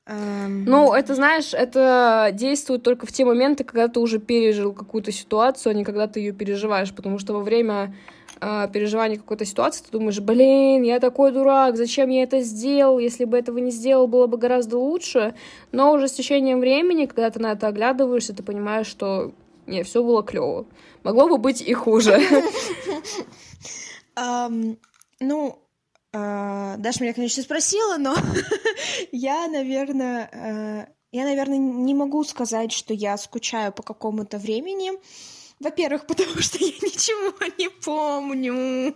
Эм... 0.06 0.66
Ну, 0.66 0.94
это, 0.94 1.16
знаешь, 1.16 1.54
это 1.54 2.32
действует 2.34 2.84
только 2.84 3.06
в 3.06 3.12
те 3.12 3.24
моменты, 3.24 3.64
когда 3.64 3.88
ты 3.88 4.00
уже 4.00 4.20
пережил 4.20 4.74
какую-то 4.74 5.12
ситуацию, 5.12 5.72
а 5.72 5.74
не 5.74 5.86
когда 5.86 6.08
ты 6.08 6.20
ее 6.20 6.34
переживаешь, 6.34 6.94
потому 6.94 7.20
что 7.20 7.34
во 7.34 7.40
время 7.40 7.96
э, 8.44 8.68
переживания 8.72 9.18
какой-то 9.18 9.46
ситуации 9.46 9.84
ты 9.84 9.92
думаешь, 9.92 10.20
блин, 10.20 10.84
я 10.84 11.00
такой 11.00 11.32
дурак, 11.32 11.78
зачем 11.78 12.10
я 12.10 12.24
это 12.24 12.42
сделал, 12.42 13.00
если 13.00 13.26
бы 13.26 13.38
этого 13.38 13.58
не 13.60 13.72
сделал, 13.72 14.08
было 14.08 14.28
бы 14.28 14.38
гораздо 14.38 14.78
лучше, 14.78 15.36
но 15.72 15.94
уже 15.94 16.08
с 16.08 16.14
течением 16.14 16.60
времени, 16.60 17.06
когда 17.06 17.30
ты 17.30 17.40
на 17.40 17.54
это 17.54 17.68
оглядываешься, 17.68 18.34
ты 18.34 18.44
понимаешь, 18.44 18.88
что 18.88 19.34
не, 19.66 19.84
все 19.84 20.04
было 20.04 20.24
клево. 20.24 20.66
Могло 21.04 21.28
бы 21.28 21.38
быть 21.38 21.62
и 21.62 21.74
хуже. 21.74 22.20
Ну, 25.20 25.60
Uh, 26.16 26.78
Даша 26.78 27.02
меня, 27.02 27.14
конечно, 27.14 27.42
спросила, 27.42 27.98
но 27.98 28.16
я, 29.12 29.48
наверное, 29.48 30.30
uh, 30.32 30.88
я, 31.12 31.26
наверное, 31.26 31.58
не 31.58 31.96
могу 31.96 32.24
сказать, 32.24 32.72
что 32.72 32.94
я 32.94 33.18
скучаю 33.18 33.72
по 33.72 33.82
какому-то 33.82 34.38
времени. 34.38 34.92
Во-первых, 35.64 36.06
потому 36.08 36.42
что 36.42 36.58
я 36.58 36.68
ничего 36.68 37.34
не 37.58 37.70
помню. 37.70 38.96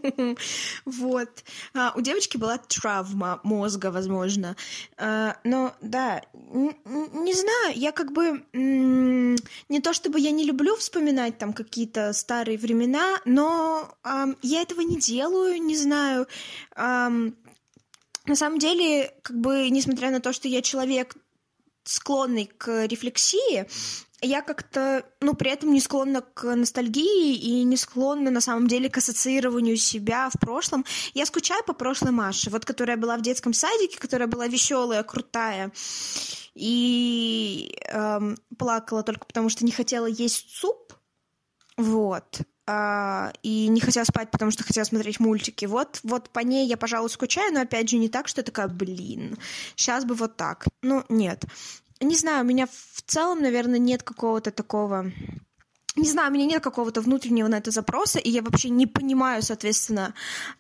вот. 0.86 1.30
А, 1.74 1.94
у 1.96 2.02
девочки 2.02 2.38
была 2.38 2.58
травма 2.58 3.40
мозга, 3.44 3.92
возможно. 3.92 4.56
А, 4.98 5.38
но 5.44 5.74
да, 5.82 6.22
не 6.34 7.34
знаю, 7.34 7.74
я 7.76 7.92
как 7.92 8.12
бы 8.12 8.46
не 8.54 9.80
то 9.82 9.94
чтобы 9.94 10.20
я 10.20 10.32
не 10.32 10.44
люблю 10.44 10.76
вспоминать 10.76 11.38
там 11.38 11.54
какие-то 11.54 12.14
старые 12.14 12.58
времена, 12.58 13.18
но 13.26 13.96
а, 14.04 14.28
я 14.42 14.62
этого 14.62 14.82
не 14.82 14.98
делаю, 14.98 15.62
не 15.62 15.78
знаю. 15.78 16.28
А, 16.76 17.10
на 17.10 18.36
самом 18.36 18.60
деле, 18.60 19.14
как 19.22 19.40
бы, 19.40 19.70
несмотря 19.70 20.12
на 20.12 20.20
то, 20.20 20.34
что 20.34 20.50
я 20.50 20.62
человек 20.62 21.16
склонный 21.86 22.46
к 22.46 22.86
рефлексии, 22.86 23.66
я 24.22 24.42
как-то, 24.42 25.06
ну, 25.22 25.36
при 25.36 25.52
этом 25.52 25.72
не 25.72 25.80
склонна 25.80 26.22
к 26.22 26.56
ностальгии 26.56 27.36
и 27.36 27.64
не 27.64 27.78
склонна, 27.78 28.32
на 28.32 28.42
самом 28.42 28.68
деле, 28.68 28.90
к 28.90 28.98
ассоциированию 28.98 29.78
себя 29.78 30.30
в 30.34 30.40
прошлом. 30.40 30.86
Я 31.14 31.26
скучаю 31.26 31.64
по 31.64 31.74
прошлой 31.74 32.12
Маше, 32.12 32.50
вот 32.50 32.66
которая 32.66 32.98
была 32.98 33.18
в 33.18 33.22
детском 33.22 33.54
садике, 33.54 34.00
которая 34.00 34.28
была 34.28 34.48
веселая, 34.48 35.04
крутая, 35.04 35.72
и 36.56 37.78
эм, 37.90 38.38
плакала 38.58 39.04
только 39.04 39.26
потому, 39.26 39.50
что 39.50 39.66
не 39.66 39.72
хотела 39.72 40.08
есть 40.08 40.50
суп, 40.50 40.94
вот, 41.78 42.42
а, 42.66 43.32
и 43.44 43.68
не 43.68 43.80
хотела 43.80 44.04
спать, 44.04 44.32
потому 44.32 44.50
что 44.50 44.64
хотела 44.64 44.84
смотреть 44.84 45.20
мультики. 45.20 45.66
Вот, 45.66 46.00
вот 46.02 46.32
по 46.32 46.40
ней 46.40 46.68
я, 46.68 46.76
пожалуй, 46.76 47.12
скучаю, 47.12 47.54
но 47.54 47.62
опять 47.62 47.90
же 47.90 47.98
не 47.98 48.10
так, 48.10 48.28
что 48.28 48.42
я 48.42 48.46
такая, 48.46 48.68
блин, 48.68 49.38
сейчас 49.76 50.06
бы 50.06 50.16
вот 50.16 50.38
так. 50.38 50.66
Ну, 50.82 51.06
нет 51.08 51.46
не 52.02 52.16
знаю, 52.16 52.44
у 52.44 52.48
меня 52.48 52.68
в 52.68 53.02
целом, 53.06 53.42
наверное, 53.42 53.80
нет 53.80 54.04
какого-то 54.04 54.52
такого 54.52 55.12
не 55.98 56.10
знаю, 56.10 56.30
у 56.30 56.34
меня 56.34 56.46
нет 56.46 56.64
какого-то 56.64 57.02
внутреннего 57.02 57.48
на 57.48 57.58
это 57.58 57.72
запроса, 57.72 58.20
и 58.20 58.30
я 58.30 58.42
вообще 58.42 58.70
не 58.70 58.86
понимаю, 58.86 59.42
соответственно, 59.42 60.14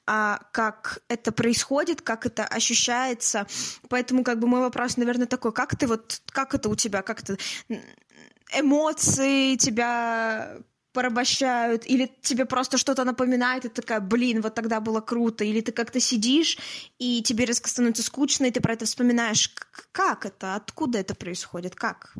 а, 0.05 0.39
как 0.51 0.99
это 1.09 1.31
происходит, 1.31 2.01
как 2.01 2.25
это 2.25 2.43
ощущается. 2.43 3.45
Поэтому, 3.87 4.23
как 4.23 4.39
бы, 4.39 4.47
мой 4.47 4.61
вопрос, 4.61 4.97
наверное, 4.97 5.27
такой, 5.27 5.53
как 5.53 5.75
ты 5.75 5.87
вот, 5.87 6.21
как 6.31 6.55
это 6.55 6.69
у 6.69 6.75
тебя, 6.75 7.03
как 7.03 7.21
это, 7.21 7.37
эмоции 8.53 9.55
тебя 9.57 10.57
порабощают, 10.97 11.85
или 11.85 12.09
тебе 12.21 12.45
просто 12.45 12.77
что-то 12.79 13.03
напоминает, 13.03 13.65
и 13.65 13.69
ты 13.69 13.81
такая, 13.83 13.99
блин, 13.99 14.41
вот 14.41 14.55
тогда 14.55 14.79
было 14.79 14.99
круто, 14.99 15.43
или 15.43 15.61
ты 15.61 15.71
как-то 15.71 15.99
сидишь, 15.99 16.57
и 16.97 17.21
тебе 17.21 17.45
резко 17.45 17.69
становится 17.69 18.01
скучно, 18.01 18.45
и 18.47 18.51
ты 18.51 18.61
про 18.61 18.73
это 18.73 18.85
вспоминаешь. 18.85 19.53
Как 19.91 20.25
это? 20.25 20.55
Откуда 20.55 20.97
это 20.97 21.13
происходит? 21.13 21.75
Как? 21.75 22.15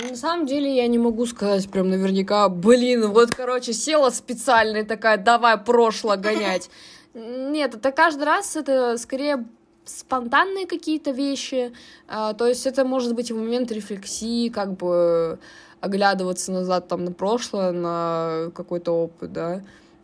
На 0.00 0.16
самом 0.16 0.46
деле 0.46 0.74
я 0.74 0.88
не 0.88 0.98
могу 0.98 1.26
сказать 1.26 1.70
прям 1.70 1.90
наверняка, 1.90 2.48
блин, 2.48 3.06
вот, 3.12 3.36
короче, 3.36 3.72
села 3.72 4.10
специально 4.10 4.78
и 4.78 4.84
такая, 4.84 5.16
давай 5.16 5.58
прошлое 5.58 6.16
гонять. 6.16 6.70
Нет, 7.14 7.76
это 7.76 7.92
каждый 7.92 8.24
раз 8.24 8.56
это 8.56 8.98
скорее 8.98 9.46
спонтанные 9.84 10.66
какие-то 10.66 11.10
вещи, 11.10 11.72
а, 12.08 12.32
то 12.34 12.46
есть 12.46 12.66
это 12.66 12.84
может 12.84 13.14
быть 13.14 13.30
в 13.30 13.36
момент 13.36 13.72
рефлексии, 13.72 14.48
как 14.48 14.76
бы 14.76 15.38
оглядываться 15.80 16.52
назад 16.52 16.88
там 16.88 17.04
на 17.04 17.12
прошлое, 17.12 17.72
на 17.72 18.50
какой-то 18.54 18.92
опыт, 18.92 19.32
да. 19.32 19.62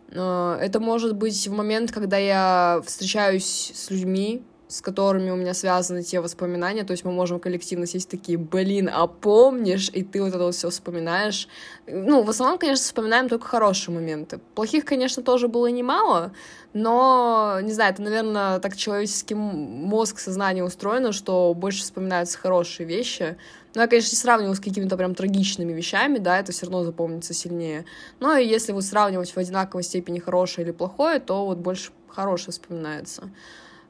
Это 0.09 0.80
может 0.80 1.16
быть 1.16 1.49
в 1.49 1.52
момент, 1.52 1.92
когда 1.92 2.16
я 2.16 2.80
встречаюсь 2.87 3.73
с 3.75 3.90
людьми, 3.90 4.42
с 4.69 4.81
которыми 4.81 5.31
у 5.31 5.37
меня 5.37 5.55
связаны 5.55 6.03
те 6.03 6.21
воспоминания, 6.21 6.85
то 6.85 6.91
есть 6.91 7.05
мы 7.05 7.13
можем 7.13 7.39
коллективно 7.39 7.87
сесть 7.87 8.09
такие, 8.09 8.37
блин, 8.37 8.91
а 8.93 9.07
помнишь, 9.07 9.91
и 9.93 10.03
ты 10.03 10.21
вот 10.21 10.35
это 10.35 10.45
вот 10.45 10.55
все 10.55 10.71
вспоминаешь. 10.71 11.49
Ну, 11.87 12.23
в 12.23 12.31
основном, 12.31 12.59
конечно, 12.59 12.85
вспоминаем 12.85 13.29
только 13.29 13.47
хорошие 13.47 13.95
моменты. 13.95 14.41
Плохих, 14.55 14.85
конечно, 14.85 15.23
тоже 15.23 15.47
было 15.47 15.69
немало, 15.69 16.33
но, 16.73 17.59
не 17.63 17.73
знаю, 17.73 17.93
это, 17.93 18.03
наверное, 18.03 18.59
так 18.59 18.77
человеческий 18.77 19.35
мозг, 19.35 20.19
сознание 20.19 20.65
устроено, 20.65 21.13
что 21.13 21.55
больше 21.55 21.83
вспоминаются 21.83 22.37
хорошие 22.39 22.87
вещи. 22.87 23.37
Ну, 23.75 23.83
я, 23.83 23.89
конечно, 23.89 24.11
не 24.15 24.19
сравниваю 24.19 24.57
с 24.57 24.61
какими-то 24.61 24.97
прям 24.97 25.15
трагичными 25.15 25.73
вещами, 25.73 26.19
да, 26.19 26.41
это 26.41 26.51
все 26.51 26.67
равно 26.67 26.83
запомнится 26.83 27.35
сильнее. 27.35 27.85
Но 28.21 28.37
если 28.37 28.73
вот 28.73 28.85
сравнивать 28.85 29.31
в 29.31 29.37
одинаковой 29.37 29.85
степени 29.85 30.19
хорошее 30.19 30.65
или 30.65 30.73
плохое, 30.73 31.21
то 31.21 31.47
вот 31.47 31.59
больше 31.59 31.93
хорошее 32.09 32.53
вспоминается. 32.53 33.31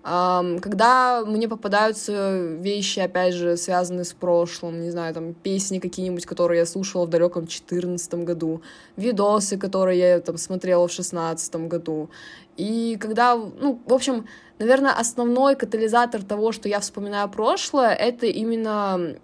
Когда 0.07 1.25
мне 1.27 1.49
попадаются 1.49 2.39
вещи, 2.61 3.01
опять 3.01 3.35
же, 3.35 3.57
связанные 3.57 4.05
с 4.05 4.13
прошлым, 4.13 4.81
не 4.81 4.91
знаю, 4.91 5.13
там, 5.13 5.35
песни 5.35 5.81
какие-нибудь, 5.81 6.27
которые 6.27 6.61
я 6.61 6.67
слушала 6.67 7.07
в 7.07 7.11
далеком 7.11 7.43
2014 7.43 8.15
году, 8.15 8.63
видосы, 8.97 9.59
которые 9.59 9.99
я 9.99 10.21
там 10.21 10.39
смотрела 10.39 10.87
в 10.87 10.95
2016 10.95 11.57
году. 11.67 12.09
И 12.57 12.97
когда, 13.01 13.35
ну, 13.35 13.81
в 13.85 13.93
общем, 13.93 14.29
наверное, 14.61 14.93
основной 14.93 15.57
катализатор 15.57 16.23
того, 16.23 16.53
что 16.53 16.69
я 16.69 16.79
вспоминаю 16.79 17.29
прошлое, 17.29 17.93
это 17.93 18.27
именно 18.27 19.17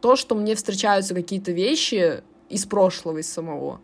то, 0.00 0.16
что 0.16 0.34
мне 0.34 0.54
встречаются 0.54 1.14
какие-то 1.14 1.52
вещи 1.52 2.22
из 2.48 2.64
прошлого, 2.64 3.18
из 3.18 3.30
самого. 3.30 3.80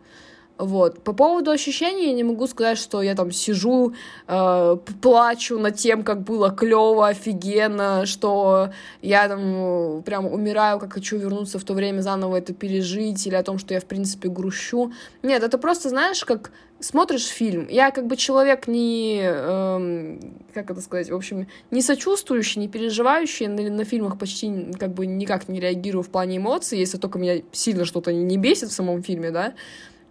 Вот. 0.57 1.03
По 1.03 1.11
поводу 1.11 1.51
ощущений 1.51 2.07
я 2.07 2.13
не 2.13 2.23
могу 2.23 2.47
сказать, 2.47 2.77
что 2.77 3.01
я 3.01 3.13
там 3.13 3.31
сижу, 3.31 3.93
э, 4.27 4.77
плачу 5.01 5.59
над 5.59 5.75
тем, 5.75 6.03
как 6.03 6.21
было 6.21 6.49
клево, 6.49 7.07
офигенно, 7.07 8.05
что 8.05 8.69
я 9.01 9.27
там 9.27 9.41
э, 9.43 10.01
прям 10.03 10.25
умираю, 10.25 10.79
как 10.79 10.93
хочу 10.93 11.17
вернуться 11.17 11.59
в 11.59 11.63
то 11.65 11.73
время, 11.73 11.99
заново 12.01 12.37
это 12.37 12.53
пережить, 12.53 13.27
или 13.27 13.35
о 13.35 13.43
том, 13.43 13.59
что 13.59 13.73
я, 13.73 13.81
в 13.81 13.85
принципе, 13.85 14.29
грущу. 14.29 14.93
Нет, 15.23 15.43
это 15.43 15.57
просто, 15.57 15.89
знаешь, 15.89 16.23
как 16.23 16.51
смотришь 16.79 17.25
фильм. 17.25 17.67
Я 17.69 17.91
как 17.91 18.07
бы 18.07 18.15
человек 18.15 18.67
не, 18.67 19.21
э, 19.23 20.19
как 20.53 20.71
это 20.71 20.79
сказать, 20.79 21.09
в 21.09 21.15
общем, 21.15 21.47
не 21.69 21.81
сочувствующий, 21.81 22.61
не 22.61 22.69
переживающий, 22.69 23.47
на, 23.47 23.69
на 23.69 23.83
фильмах 23.83 24.17
почти 24.17 24.71
как 24.79 24.93
бы 24.93 25.05
никак 25.05 25.49
не 25.49 25.59
реагирую 25.59 26.03
в 26.03 26.09
плане 26.09 26.37
эмоций, 26.37 26.79
если 26.79 26.97
только 26.97 27.19
меня 27.19 27.41
сильно 27.51 27.83
что-то 27.83 28.13
не 28.13 28.37
бесит 28.37 28.69
в 28.69 28.73
самом 28.73 29.03
фильме, 29.03 29.31
да, 29.31 29.53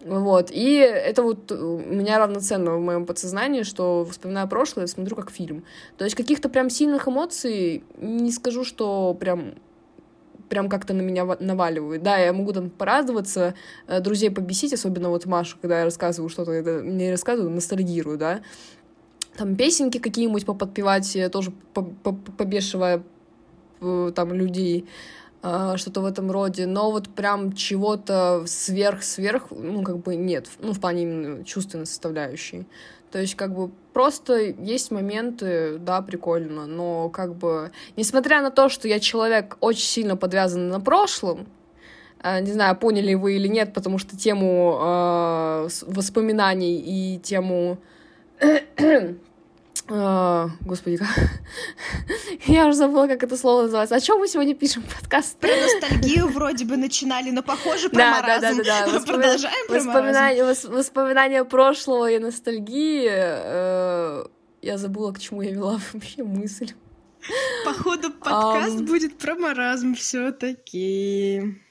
вот, 0.05 0.51
и 0.51 0.75
это 0.75 1.23
вот 1.23 1.51
у 1.51 1.79
меня 1.79 2.19
равноценно 2.19 2.75
в 2.75 2.79
моем 2.79 3.07
подсознании, 3.07 3.63
что 3.63 4.05
вспоминая 4.05 4.45
прошлое, 4.45 4.85
смотрю 4.85 5.15
как 5.15 5.31
фильм. 5.31 5.63
То 5.97 6.03
есть 6.03 6.15
каких-то 6.15 6.47
прям 6.47 6.69
сильных 6.69 7.07
эмоций 7.07 7.83
не 7.97 8.31
скажу, 8.31 8.63
что 8.63 9.15
прям 9.19 9.55
прям 10.47 10.69
как-то 10.69 10.93
на 10.93 11.01
меня 11.01 11.25
наваливают. 11.39 12.03
Да, 12.03 12.17
я 12.17 12.33
могу 12.33 12.53
там 12.53 12.69
порадоваться, 12.69 13.55
э, 13.87 13.99
друзей 13.99 14.29
побесить, 14.29 14.73
особенно 14.73 15.09
вот 15.09 15.25
Машу, 15.25 15.57
когда 15.59 15.79
я 15.79 15.85
рассказываю 15.85 16.29
что-то, 16.29 16.51
это 16.51 16.83
мне 16.83 17.09
рассказываю, 17.09 17.49
ностальгирую, 17.49 18.19
да. 18.19 18.41
Там 19.37 19.55
песенки 19.55 19.97
какие-нибудь 19.97 20.45
поподпевать, 20.45 21.17
тоже 21.31 21.51
побешивая 22.37 23.01
э, 23.81 24.11
там 24.13 24.33
людей. 24.33 24.85
А, 25.41 25.77
что-то 25.77 26.01
в 26.01 26.05
этом 26.05 26.31
роде, 26.31 26.65
но 26.65 26.91
вот 26.91 27.09
прям 27.09 27.53
чего-то 27.53 28.43
сверх-сверх, 28.47 29.47
ну, 29.51 29.83
как 29.83 29.99
бы 29.99 30.15
нет, 30.15 30.47
ну, 30.59 30.73
в 30.73 30.79
плане 30.79 31.03
именно 31.03 31.45
чувственной 31.45 31.85
составляющей. 31.85 32.65
То 33.11 33.19
есть, 33.19 33.35
как 33.35 33.55
бы, 33.55 33.71
просто 33.93 34.39
есть 34.39 34.91
моменты, 34.91 35.77
да, 35.77 36.01
прикольно, 36.01 36.65
но, 36.65 37.09
как 37.09 37.35
бы, 37.35 37.71
несмотря 37.95 38.41
на 38.41 38.51
то, 38.51 38.69
что 38.69 38.87
я 38.87 38.99
человек 38.99 39.57
очень 39.61 39.85
сильно 39.85 40.17
подвязан 40.17 40.67
на 40.69 40.81
прошлом, 40.81 41.47
а, 42.19 42.39
не 42.39 42.51
знаю, 42.51 42.75
поняли 42.75 43.13
вы 43.13 43.35
или 43.35 43.47
нет, 43.47 43.71
потому 43.73 43.99
что 43.99 44.17
тему 44.17 44.79
э, 44.81 45.67
воспоминаний 45.85 46.79
и 46.79 47.19
тему 47.19 47.77
Uh, 49.87 50.49
господи, 50.61 50.97
как... 50.97 51.07
я 52.47 52.67
уже 52.67 52.77
забыла, 52.77 53.07
как 53.07 53.21
это 53.21 53.37
слово 53.37 53.63
называется. 53.63 53.95
О 53.95 53.99
чем 53.99 54.19
мы 54.19 54.27
сегодня 54.27 54.55
пишем 54.55 54.81
подкаст? 54.81 55.37
Про 55.37 55.49
ностальгию 55.49 56.27
вроде 56.27 56.65
бы 56.65 56.75
начинали, 56.75 57.29
но 57.29 57.43
похоже 57.43 57.89
про 57.89 57.97
да, 57.97 58.11
маразм. 58.11 58.57
Да, 58.57 58.63
да, 58.63 58.85
да, 58.85 58.99
да. 58.99 58.99
Продолжаем 59.05 59.67
про 59.67 59.75
воспоминания, 59.75 60.43
маразм. 60.43 60.71
Воспоминания 60.71 61.45
прошлого 61.45 62.09
и 62.09 62.17
ностальгии. 62.17 63.11
Uh, 63.11 64.31
я 64.63 64.77
забыла, 64.79 65.11
к 65.11 65.19
чему 65.19 65.43
я 65.43 65.51
вела 65.51 65.79
вообще 65.93 66.23
мысль. 66.23 66.71
Походу, 67.63 68.11
подкаст 68.11 68.79
um... 68.79 68.87
будет 68.87 69.19
про 69.19 69.35
маразм 69.35 69.93
все 69.93 70.31
таки 70.31 71.61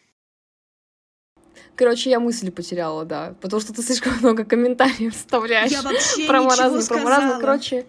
Короче, 1.77 2.11
я 2.11 2.21
мысли 2.21 2.51
потеряла, 2.51 3.05
да. 3.05 3.35
Потому 3.41 3.61
что 3.61 3.75
ты 3.75 3.83
слишком 3.83 4.13
много 4.21 4.45
комментариев 4.45 5.15
вставляешь. 5.15 5.71
Я 5.71 5.83
вообще 5.83 6.27
про 6.27 6.43
маразм, 6.43 6.87
про 6.89 6.99
маразм. 6.99 7.41
Короче, 7.41 7.87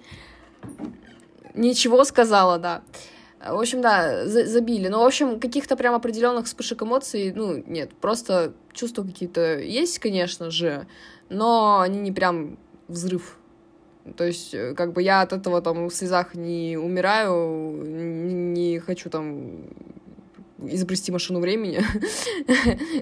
ничего 1.54 2.04
сказала, 2.04 2.58
да. 2.58 2.84
В 3.40 3.60
общем, 3.60 3.82
да, 3.82 4.26
забили. 4.26 4.88
Но, 4.88 5.04
в 5.04 5.06
общем, 5.06 5.40
каких-то 5.40 5.76
прям 5.76 5.94
определенных 5.94 6.46
вспышек 6.46 6.82
эмоций, 6.82 7.32
ну, 7.36 7.64
нет. 7.68 7.94
Просто 7.94 8.54
чувства 8.74 9.04
какие-то 9.04 9.60
есть, 9.60 10.00
конечно 10.00 10.50
же, 10.50 10.88
но 11.30 11.80
они 11.80 12.00
не 12.00 12.12
прям 12.12 12.58
взрыв. 12.88 13.38
То 14.18 14.24
есть, 14.24 14.54
э, 14.54 14.74
как 14.74 14.94
бы 14.94 15.02
я 15.02 15.22
от 15.22 15.34
этого 15.34 15.62
там 15.62 15.88
в 15.90 15.94
слезах 15.94 16.36
не 16.36 16.78
умираю, 16.78 17.84
не 17.86 18.80
хочу 18.80 19.10
там 19.10 19.64
изобрести 20.70 21.12
машину 21.12 21.40
времени, 21.40 21.84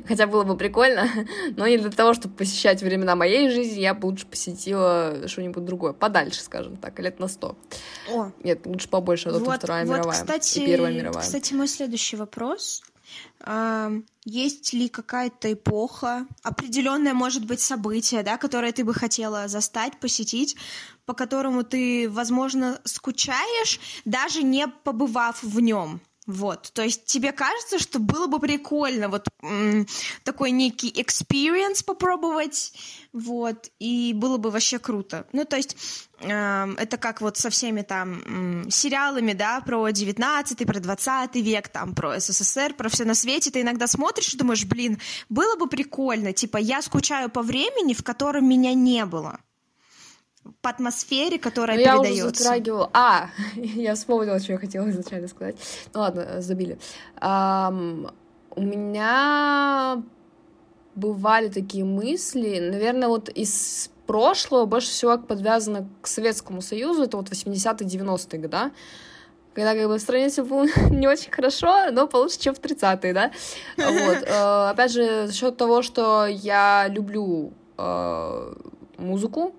хотя 0.07 0.27
было 0.27 0.43
бы 0.43 0.57
прикольно, 0.57 1.07
но 1.55 1.67
не 1.67 1.77
для 1.77 1.89
того, 1.89 2.13
чтобы 2.13 2.35
посещать 2.35 2.81
времена 2.81 3.15
моей 3.15 3.49
жизни, 3.49 3.81
я 3.81 3.93
бы 3.93 4.07
лучше 4.07 4.25
посетила 4.25 5.27
что-нибудь 5.27 5.65
другое, 5.65 5.93
подальше, 5.93 6.41
скажем 6.41 6.77
так, 6.77 6.99
лет 6.99 7.19
на 7.19 7.27
сто. 7.27 7.55
О. 8.09 8.31
Нет, 8.43 8.65
лучше 8.65 8.89
побольше, 8.89 9.29
а 9.29 9.33
то 9.33 9.39
вот, 9.39 9.57
Вторая 9.57 9.85
вот, 9.85 9.93
мировая 9.93 10.21
кстати, 10.21 10.59
и 10.59 10.65
Первая 10.65 10.93
мировая. 10.93 11.23
Кстати, 11.23 11.53
мой 11.53 11.67
следующий 11.67 12.15
вопрос. 12.15 12.83
Есть 14.25 14.71
ли 14.73 14.87
какая-то 14.87 15.51
эпоха, 15.51 16.25
определенное, 16.43 17.13
может 17.13 17.45
быть, 17.45 17.59
событие, 17.59 18.23
да, 18.23 18.37
которое 18.37 18.71
ты 18.71 18.85
бы 18.85 18.93
хотела 18.93 19.49
застать, 19.49 19.99
посетить, 19.99 20.55
по 21.05 21.13
которому 21.13 21.63
ты, 21.63 22.09
возможно, 22.09 22.79
скучаешь, 22.85 23.81
даже 24.05 24.43
не 24.43 24.67
побывав 24.67 25.43
в 25.43 25.59
нем? 25.59 25.99
Вот, 26.25 26.71
то 26.73 26.81
есть 26.81 27.05
тебе 27.05 27.33
кажется, 27.33 27.79
что 27.79 27.99
было 27.99 28.27
бы 28.27 28.39
прикольно 28.39 29.09
вот 29.09 29.27
м- 29.41 29.85
такой 30.23 30.51
некий 30.51 30.89
experience 30.89 31.83
попробовать, 31.85 32.71
вот, 33.11 33.69
и 33.79 34.13
было 34.13 34.37
бы 34.37 34.49
вообще 34.49 34.79
круто. 34.79 35.27
Ну, 35.33 35.43
то 35.43 35.57
есть 35.57 35.75
э, 36.21 36.73
это 36.77 36.97
как 36.97 37.19
вот 37.19 37.35
со 37.35 37.49
всеми 37.49 37.81
там 37.81 38.63
э, 38.65 38.69
сериалами, 38.69 39.33
да, 39.33 39.59
про 39.59 39.89
19 39.89 40.65
про 40.65 40.79
20 40.79 41.35
век, 41.35 41.67
там, 41.67 41.93
про 41.93 42.17
СССР, 42.17 42.73
про 42.73 42.87
все 42.87 43.03
на 43.03 43.15
свете, 43.15 43.51
ты 43.51 43.59
иногда 43.59 43.85
смотришь 43.87 44.33
и 44.33 44.37
думаешь, 44.37 44.63
блин, 44.63 44.99
было 45.27 45.57
бы 45.57 45.67
прикольно, 45.67 46.31
типа, 46.31 46.55
я 46.55 46.81
скучаю 46.81 47.29
по 47.29 47.41
времени, 47.41 47.93
в 47.93 48.03
котором 48.03 48.47
меня 48.47 48.73
не 48.73 49.05
было 49.05 49.39
по 50.61 50.69
атмосфере, 50.69 51.39
которая 51.39 51.77
ну, 51.77 51.83
передается. 51.83 52.13
Я 52.13 52.25
уже 52.25 52.35
затрагивала. 52.35 52.89
А, 52.93 53.29
я 53.55 53.95
вспомнила, 53.95 54.39
что 54.39 54.53
я 54.53 54.57
хотела 54.57 54.89
изначально 54.89 55.27
сказать. 55.27 55.55
Ну 55.93 56.01
ладно, 56.01 56.41
забили. 56.41 56.77
Um, 57.21 58.11
у 58.55 58.61
меня 58.61 60.03
бывали 60.95 61.49
такие 61.49 61.83
мысли, 61.83 62.59
наверное, 62.59 63.07
вот 63.07 63.29
из 63.29 63.89
прошлого 64.05 64.65
больше 64.65 64.89
всего 64.89 65.17
подвязано 65.17 65.89
к 66.01 66.07
Советскому 66.07 66.61
Союзу, 66.61 67.03
это 67.03 67.17
вот 67.17 67.29
80-е, 67.29 67.87
90-е 67.87 68.39
года, 68.39 68.71
когда 69.53 69.73
как 69.73 69.87
бы 69.87 69.97
в 69.97 70.01
стране 70.01 70.29
все 70.29 70.43
было 70.43 70.65
не 70.91 71.07
очень 71.07 71.31
хорошо, 71.31 71.91
но 71.91 72.07
получше, 72.07 72.39
чем 72.39 72.53
в 72.53 72.59
30-е, 72.59 73.13
да. 73.13 73.31
Вот. 73.77 74.23
Э, 74.27 74.69
опять 74.69 74.91
же, 74.91 75.27
за 75.27 75.33
счет 75.33 75.57
того, 75.57 75.81
что 75.81 76.25
я 76.27 76.87
люблю 76.89 77.53
э, 77.77 78.53
музыку, 78.97 79.55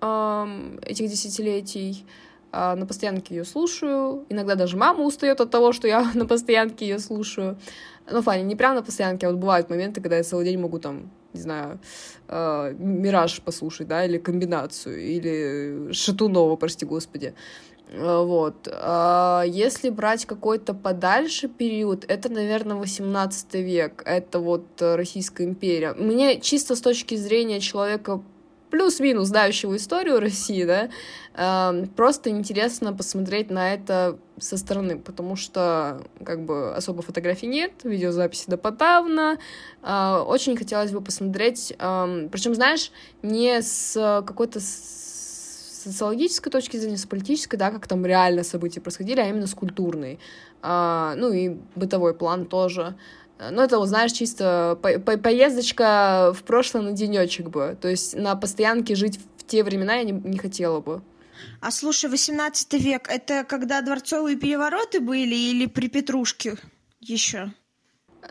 этих 0.00 1.08
десятилетий. 1.08 2.04
А, 2.52 2.74
на 2.74 2.86
постоянке 2.86 3.36
ее 3.36 3.44
слушаю. 3.44 4.24
Иногда 4.28 4.54
даже 4.54 4.76
мама 4.76 5.04
устает 5.04 5.40
от 5.40 5.50
того, 5.50 5.72
что 5.72 5.86
я 5.86 6.10
на 6.14 6.26
постоянке 6.26 6.86
ее 6.86 6.98
слушаю. 6.98 7.58
Ну, 8.10 8.22
Фаня, 8.22 8.42
не 8.42 8.56
прям 8.56 8.74
на 8.74 8.82
постоянке, 8.82 9.26
а 9.26 9.30
вот 9.30 9.38
бывают 9.38 9.70
моменты, 9.70 10.00
когда 10.00 10.16
я 10.16 10.24
целый 10.24 10.44
день 10.44 10.58
могу 10.58 10.78
там, 10.80 11.10
не 11.32 11.40
знаю, 11.40 11.78
э, 12.26 12.74
Мираж 12.76 13.40
послушать, 13.40 13.86
да, 13.86 14.04
или 14.04 14.18
комбинацию, 14.18 15.00
или 15.00 15.92
Шатунова, 15.92 16.56
прости 16.56 16.84
господи. 16.84 17.34
А, 17.92 18.22
вот. 18.24 18.66
Если 19.46 19.90
брать 19.90 20.26
какой-то 20.26 20.74
подальше 20.74 21.46
период, 21.48 22.04
это, 22.08 22.28
наверное, 22.30 22.76
18 22.76 23.54
век. 23.54 24.02
Это 24.04 24.40
вот 24.40 24.66
Российская 24.80 25.44
империя. 25.44 25.92
Мне 25.92 26.40
чисто 26.40 26.74
с 26.74 26.80
точки 26.80 27.14
зрения 27.14 27.60
человека 27.60 28.22
плюс-минус 28.70 29.28
знающего 29.28 29.76
историю 29.76 30.20
России, 30.20 30.64
да, 30.64 30.90
э, 31.34 31.86
просто 31.96 32.30
интересно 32.30 32.92
посмотреть 32.92 33.50
на 33.50 33.74
это 33.74 34.18
со 34.38 34.56
стороны, 34.56 34.98
потому 34.98 35.36
что 35.36 36.02
как 36.24 36.44
бы 36.44 36.74
особо 36.74 37.02
фотографий 37.02 37.46
нет, 37.46 37.72
видеозаписи 37.84 38.44
допотавно, 38.48 39.38
э, 39.82 40.24
очень 40.26 40.56
хотелось 40.56 40.92
бы 40.92 41.00
посмотреть, 41.00 41.74
э, 41.78 42.28
причем, 42.30 42.54
знаешь, 42.54 42.90
не 43.22 43.60
с 43.60 43.94
какой-то 44.26 44.60
социологической 45.80 46.52
точки 46.52 46.76
зрения, 46.76 46.98
с 46.98 47.06
политической, 47.06 47.56
да, 47.56 47.70
как 47.70 47.86
там 47.86 48.04
реально 48.04 48.44
события 48.44 48.80
происходили, 48.80 49.20
а 49.20 49.28
именно 49.28 49.46
с 49.46 49.54
культурной. 49.54 50.18
А, 50.62 51.14
ну 51.16 51.32
и 51.32 51.56
бытовой 51.74 52.14
план 52.14 52.44
тоже. 52.46 52.96
Ну, 53.50 53.62
это, 53.62 53.84
знаешь, 53.86 54.12
чисто 54.12 54.78
по 54.82 54.98
по 54.98 55.16
поездочка 55.16 56.32
в 56.34 56.42
прошлое 56.42 56.82
на 56.82 56.92
денечек 56.92 57.48
бы. 57.48 57.76
То 57.80 57.88
есть 57.88 58.14
на 58.14 58.36
постоянке 58.36 58.94
жить 58.94 59.18
в 59.38 59.46
те 59.46 59.64
времена 59.64 59.96
я 59.96 60.04
не, 60.04 60.12
не 60.12 60.38
хотела 60.38 60.80
бы. 60.80 61.02
А 61.60 61.70
слушай, 61.70 62.10
18 62.10 62.72
век, 62.74 63.08
это 63.08 63.44
когда 63.44 63.80
дворцовые 63.80 64.36
перевороты 64.36 65.00
были 65.00 65.34
или 65.34 65.66
при 65.66 65.88
Петрушке 65.88 66.56
еще? 67.00 67.52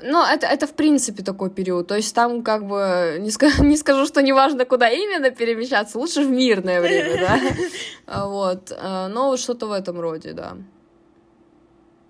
Ну, 0.04 0.24
это, 0.24 0.48
это 0.48 0.68
в 0.68 0.74
принципе 0.74 1.24
такой 1.24 1.50
период. 1.50 1.88
То 1.88 1.96
есть 1.96 2.14
там 2.14 2.44
как 2.44 2.68
бы 2.68 3.18
не, 3.20 3.30
ска- 3.30 3.64
не 3.64 3.78
скажу, 3.78 4.06
что 4.06 4.22
неважно, 4.22 4.66
куда 4.66 4.90
именно 4.90 5.32
перемещаться, 5.32 5.98
лучше 6.00 6.22
в 6.22 6.30
мирное 6.30 6.82
время, 6.82 7.20
да. 8.06 8.26
Вот. 8.28 8.72
Э, 8.72 9.08
но 9.08 9.36
что-то 9.38 9.68
в 9.68 9.72
этом 9.72 10.00
роде, 10.00 10.34
да. 10.34 10.58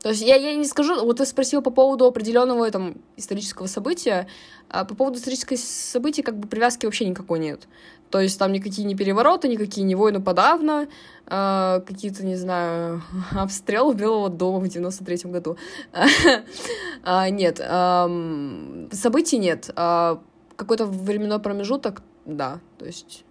То 0.02 0.10
есть 0.10 0.22
я, 0.22 0.36
я 0.36 0.56
не 0.56 0.66
скажу, 0.66 1.04
вот 1.04 1.18
ты 1.18 1.26
спросил 1.26 1.62
по 1.62 1.72
поводу 1.72 2.06
определенного 2.06 2.70
там 2.72 2.96
исторического 3.18 3.68
события, 3.68 4.28
а 4.70 4.86
по 4.86 4.96
поводу 4.96 5.18
исторического 5.18 5.58
события 5.58 6.24
как 6.24 6.38
бы 6.38 6.48
привязки 6.48 6.86
вообще 6.86 7.06
никакой 7.06 7.40
нет. 7.40 7.68
То 8.10 8.20
есть 8.20 8.40
там 8.40 8.52
никакие 8.52 8.88
не 8.88 8.96
перевороты, 8.96 9.48
никакие 9.48 9.86
не 9.86 9.96
войны 9.96 10.22
подавно, 10.22 10.88
э, 11.28 11.82
какие-то, 11.86 12.26
не 12.26 12.38
знаю, 12.38 13.04
обстрелы 13.32 13.94
Белого 13.94 14.30
дома 14.30 14.60
в 14.60 14.64
93-м 14.64 15.32
году. 15.32 15.58
а, 17.04 17.30
нет, 17.30 17.58
событий 18.94 19.38
нет. 19.38 19.70
А 19.76 20.22
какой-то 20.56 20.86
временной 20.86 21.40
промежуток, 21.40 22.02
да, 22.26 22.60
то 22.78 22.86
есть 22.86 23.26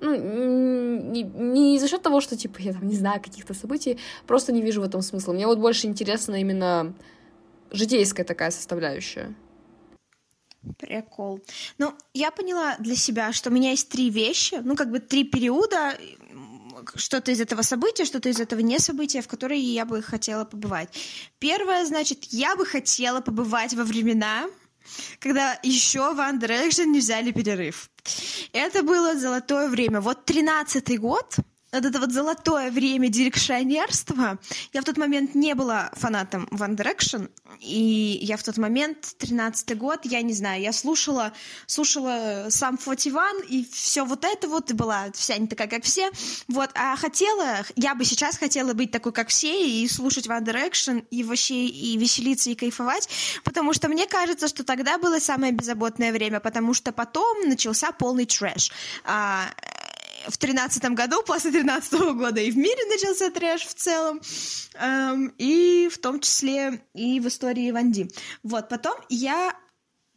ну, 0.00 0.16
не, 0.16 1.22
не 1.22 1.78
за 1.78 1.88
счет 1.88 2.02
того, 2.02 2.20
что, 2.20 2.36
типа, 2.36 2.58
я 2.60 2.72
там 2.72 2.86
не 2.86 2.96
знаю 2.96 3.20
каких-то 3.22 3.54
событий, 3.54 3.98
просто 4.26 4.52
не 4.52 4.62
вижу 4.62 4.80
в 4.80 4.84
этом 4.84 5.02
смысла. 5.02 5.32
Мне 5.32 5.46
вот 5.46 5.58
больше 5.58 5.86
интересна 5.86 6.40
именно 6.40 6.94
житейская 7.70 8.24
такая 8.24 8.50
составляющая. 8.50 9.34
Прикол. 10.78 11.40
Ну, 11.78 11.94
я 12.12 12.30
поняла 12.30 12.76
для 12.78 12.94
себя, 12.94 13.32
что 13.32 13.50
у 13.50 13.52
меня 13.52 13.70
есть 13.70 13.88
три 13.88 14.10
вещи, 14.10 14.60
ну, 14.62 14.76
как 14.76 14.90
бы 14.90 14.98
три 14.98 15.24
периода, 15.24 15.96
что-то 16.94 17.30
из 17.30 17.40
этого 17.40 17.62
события, 17.62 18.04
что-то 18.04 18.28
из 18.28 18.40
этого 18.40 18.60
не 18.60 18.78
события, 18.78 19.22
в 19.22 19.28
которые 19.28 19.60
я 19.60 19.84
бы 19.84 20.02
хотела 20.02 20.44
побывать. 20.44 20.88
Первое, 21.38 21.84
значит, 21.86 22.24
я 22.30 22.56
бы 22.56 22.66
хотела 22.66 23.20
побывать 23.20 23.74
во 23.74 23.84
времена, 23.84 24.46
когда 25.18 25.58
еще 25.62 26.14
One 26.14 26.20
Direction 26.20 26.90
не 26.90 27.00
взяли 27.00 27.32
перерыв. 27.32 27.89
Это 28.52 28.82
было 28.82 29.18
золотое 29.18 29.68
время. 29.68 30.00
Вот 30.00 30.24
тринадцатый 30.24 30.96
год, 30.96 31.36
вот 31.72 31.84
это 31.84 32.00
вот 32.00 32.12
золотое 32.12 32.70
время 32.70 33.08
дирекшионерства. 33.08 34.38
Я 34.72 34.82
в 34.82 34.84
тот 34.84 34.96
момент 34.96 35.34
не 35.34 35.54
была 35.54 35.90
фанатом 35.94 36.48
One 36.50 36.76
Direction, 36.76 37.30
и 37.60 38.18
я 38.22 38.36
в 38.36 38.42
тот 38.42 38.56
момент, 38.58 39.14
13-й 39.18 39.74
год, 39.74 40.00
я 40.04 40.22
не 40.22 40.32
знаю, 40.32 40.62
я 40.62 40.72
слушала, 40.72 41.32
слушала 41.66 42.46
Sum 42.48 42.78
41, 42.78 43.44
и 43.48 43.66
все 43.70 44.04
вот 44.04 44.24
это 44.24 44.48
вот, 44.48 44.70
и 44.70 44.74
была 44.74 45.10
вся 45.12 45.36
не 45.36 45.46
такая, 45.46 45.68
как 45.68 45.84
все, 45.84 46.10
вот, 46.48 46.70
а 46.74 46.96
хотела, 46.96 47.64
я 47.76 47.94
бы 47.94 48.04
сейчас 48.04 48.38
хотела 48.38 48.72
быть 48.72 48.90
такой, 48.90 49.12
как 49.12 49.28
все, 49.28 49.66
и 49.66 49.86
слушать 49.88 50.26
One 50.26 50.44
Direction, 50.44 51.04
и 51.10 51.22
вообще, 51.22 51.66
и 51.66 51.96
веселиться, 51.96 52.50
и 52.50 52.54
кайфовать, 52.54 53.08
потому 53.44 53.72
что 53.72 53.88
мне 53.88 54.06
кажется, 54.06 54.48
что 54.48 54.64
тогда 54.64 54.98
было 54.98 55.18
самое 55.18 55.52
беззаботное 55.52 56.12
время, 56.12 56.40
потому 56.40 56.74
что 56.74 56.92
потом 56.92 57.48
начался 57.48 57.92
полный 57.92 58.26
трэш. 58.26 58.72
А, 59.04 59.46
в 60.28 60.38
тринадцатом 60.38 60.94
году, 60.94 61.22
после 61.22 61.50
тринадцатого 61.50 62.12
года 62.12 62.40
и 62.40 62.50
в 62.50 62.56
мире 62.56 62.84
начался 62.88 63.30
трэш 63.30 63.62
в 63.62 63.74
целом, 63.74 64.20
эм, 64.74 65.32
и 65.38 65.88
в 65.90 65.98
том 65.98 66.20
числе 66.20 66.82
и 66.94 67.20
в 67.20 67.28
истории 67.28 67.70
Ванди. 67.70 68.10
Вот, 68.42 68.68
потом 68.68 68.94
я 69.08 69.54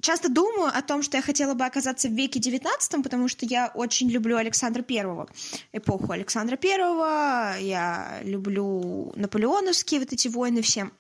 часто 0.02 0.30
думаю 0.30 0.72
о 0.76 0.82
том, 0.82 1.02
что 1.02 1.18
я 1.18 1.24
хотела 1.24 1.54
бы 1.54 1.66
оказаться 1.66 2.10
в 2.10 2.14
веке 2.14 2.40
девятнадцатом, 2.40 3.04
потому 3.04 3.28
что 3.28 3.46
я 3.46 3.72
очень 3.74 4.10
люблю 4.10 4.38
Александра 4.38 4.82
Первого, 4.82 5.30
эпоху 5.72 6.12
Александра 6.12 6.58
Первого, 6.58 7.58
я 7.60 8.20
люблю 8.24 9.14
наполеоновские 9.16 10.02
вот 10.02 10.12
эти 10.12 10.28
войны 10.28 10.62
все 10.62 10.92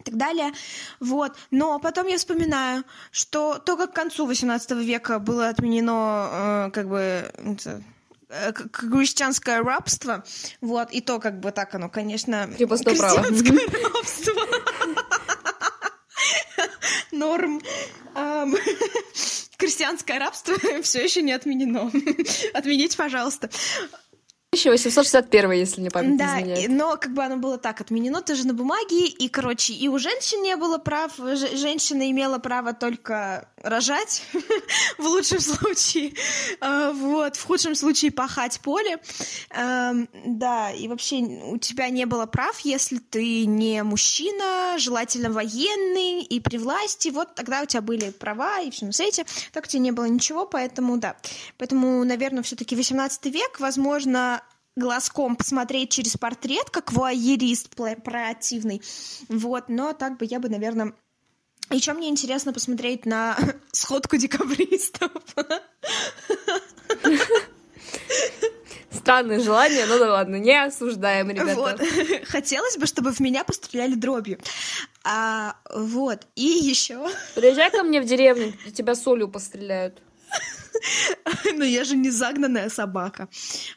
и 0.00 0.02
так 0.04 0.16
далее. 0.16 0.52
Вот. 1.00 1.36
Но 1.50 1.78
потом 1.78 2.08
я 2.08 2.18
вспоминаю, 2.18 2.84
что 3.12 3.58
то, 3.58 3.76
как 3.76 3.92
к 3.92 3.94
концу 3.94 4.28
XVIII 4.28 4.82
века 4.82 5.18
было 5.18 5.48
отменено 5.48 6.66
э, 6.66 6.70
как 6.72 6.88
бы 6.88 6.98
это, 6.98 7.82
крестьянское 8.72 9.62
рабство, 9.62 10.24
вот, 10.60 10.90
и 10.90 11.00
то, 11.00 11.18
как 11.18 11.40
бы 11.40 11.52
так 11.52 11.74
оно, 11.74 11.88
конечно... 11.88 12.48
Крепостное 12.56 12.96
право. 12.96 13.22
рабство. 13.22 14.42
Норм. 17.12 17.60
Крестьянское 19.56 20.18
рабство 20.18 20.54
все 20.82 21.04
еще 21.04 21.22
не 21.22 21.32
отменено. 21.32 21.90
Отмените, 22.52 22.96
пожалуйста. 22.96 23.48
1861, 24.70 25.50
если 25.52 25.80
не 25.80 25.90
память 25.90 26.16
да, 26.16 26.40
не 26.40 26.54
изменяет. 26.54 26.70
но 26.70 26.96
как 26.96 27.14
бы 27.14 27.24
оно 27.24 27.36
было 27.36 27.58
так 27.58 27.80
отменено 27.80 28.22
тоже 28.22 28.46
на 28.46 28.54
бумаге, 28.54 29.06
и, 29.06 29.28
короче, 29.28 29.72
и 29.72 29.88
у 29.88 29.98
женщин 29.98 30.42
не 30.42 30.56
было 30.56 30.78
прав, 30.78 31.12
Ж- 31.16 31.56
женщина 31.56 32.10
имела 32.10 32.38
право 32.38 32.72
только 32.72 33.48
рожать, 33.62 34.22
в 34.98 35.04
лучшем 35.04 35.40
случае, 35.40 36.14
а, 36.60 36.92
вот, 36.92 37.36
в 37.36 37.44
худшем 37.44 37.74
случае 37.74 38.10
пахать 38.10 38.60
поле, 38.60 38.98
эм, 39.50 40.08
да, 40.26 40.70
и 40.70 40.88
вообще 40.88 41.16
у 41.16 41.58
тебя 41.58 41.88
не 41.88 42.06
было 42.06 42.26
прав, 42.26 42.58
если 42.60 42.98
ты 42.98 43.46
не 43.46 43.82
мужчина, 43.82 44.76
желательно 44.78 45.30
военный 45.30 46.22
и 46.22 46.40
при 46.40 46.58
власти, 46.58 47.08
вот 47.08 47.34
тогда 47.34 47.62
у 47.62 47.66
тебя 47.66 47.82
были 47.82 48.10
права 48.10 48.60
и 48.60 48.70
все 48.70 48.86
на 48.86 48.92
свете, 48.92 49.24
так 49.52 49.64
у 49.64 49.68
тебя 49.68 49.80
не 49.80 49.92
было 49.92 50.06
ничего, 50.06 50.46
поэтому, 50.46 50.96
да, 50.98 51.16
поэтому, 51.58 52.04
наверное, 52.04 52.42
все-таки 52.42 52.74
18 52.76 53.24
век, 53.26 53.60
возможно, 53.60 54.42
глазком 54.76 55.36
посмотреть 55.36 55.90
через 55.90 56.16
портрет, 56.16 56.70
как 56.70 56.92
вуайерист 56.92 57.74
проактивный. 58.04 58.82
Вот, 59.28 59.68
но 59.68 59.92
так 59.92 60.18
бы 60.18 60.26
я 60.26 60.40
бы, 60.40 60.48
наверное... 60.48 60.94
Еще 61.70 61.92
мне 61.94 62.08
интересно 62.08 62.52
посмотреть 62.52 63.06
на 63.06 63.38
сходку 63.72 64.16
декабристов. 64.16 65.10
Странное 68.90 69.40
желание, 69.40 69.86
но 69.86 69.98
да 69.98 70.12
ладно, 70.12 70.36
не 70.36 70.64
осуждаем, 70.64 71.30
ребята. 71.30 71.54
Вот. 71.54 71.80
Хотелось 72.28 72.76
бы, 72.76 72.86
чтобы 72.86 73.12
в 73.12 73.20
меня 73.20 73.42
постреляли 73.42 73.94
дробью. 73.94 74.38
А, 75.02 75.56
вот. 75.74 76.26
И 76.36 76.44
еще... 76.44 77.08
Приезжай 77.34 77.70
ко 77.70 77.82
мне 77.82 78.00
в 78.00 78.04
деревню, 78.04 78.52
тебя 78.74 78.94
солью 78.94 79.28
постреляют. 79.28 80.02
Но 81.54 81.64
я 81.64 81.84
же 81.84 81.96
не 81.96 82.10
загнанная 82.10 82.68
собака. 82.70 83.28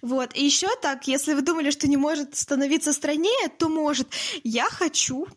Вот. 0.01 0.35
И 0.35 0.43
еще 0.43 0.67
так, 0.81 1.07
если 1.07 1.33
вы 1.33 1.41
думали, 1.41 1.71
что 1.71 1.87
не 1.87 1.97
может 1.97 2.35
становиться 2.35 2.93
страннее, 2.93 3.49
то 3.57 3.69
может. 3.69 4.07
Я 4.43 4.65
хочу 4.65 5.27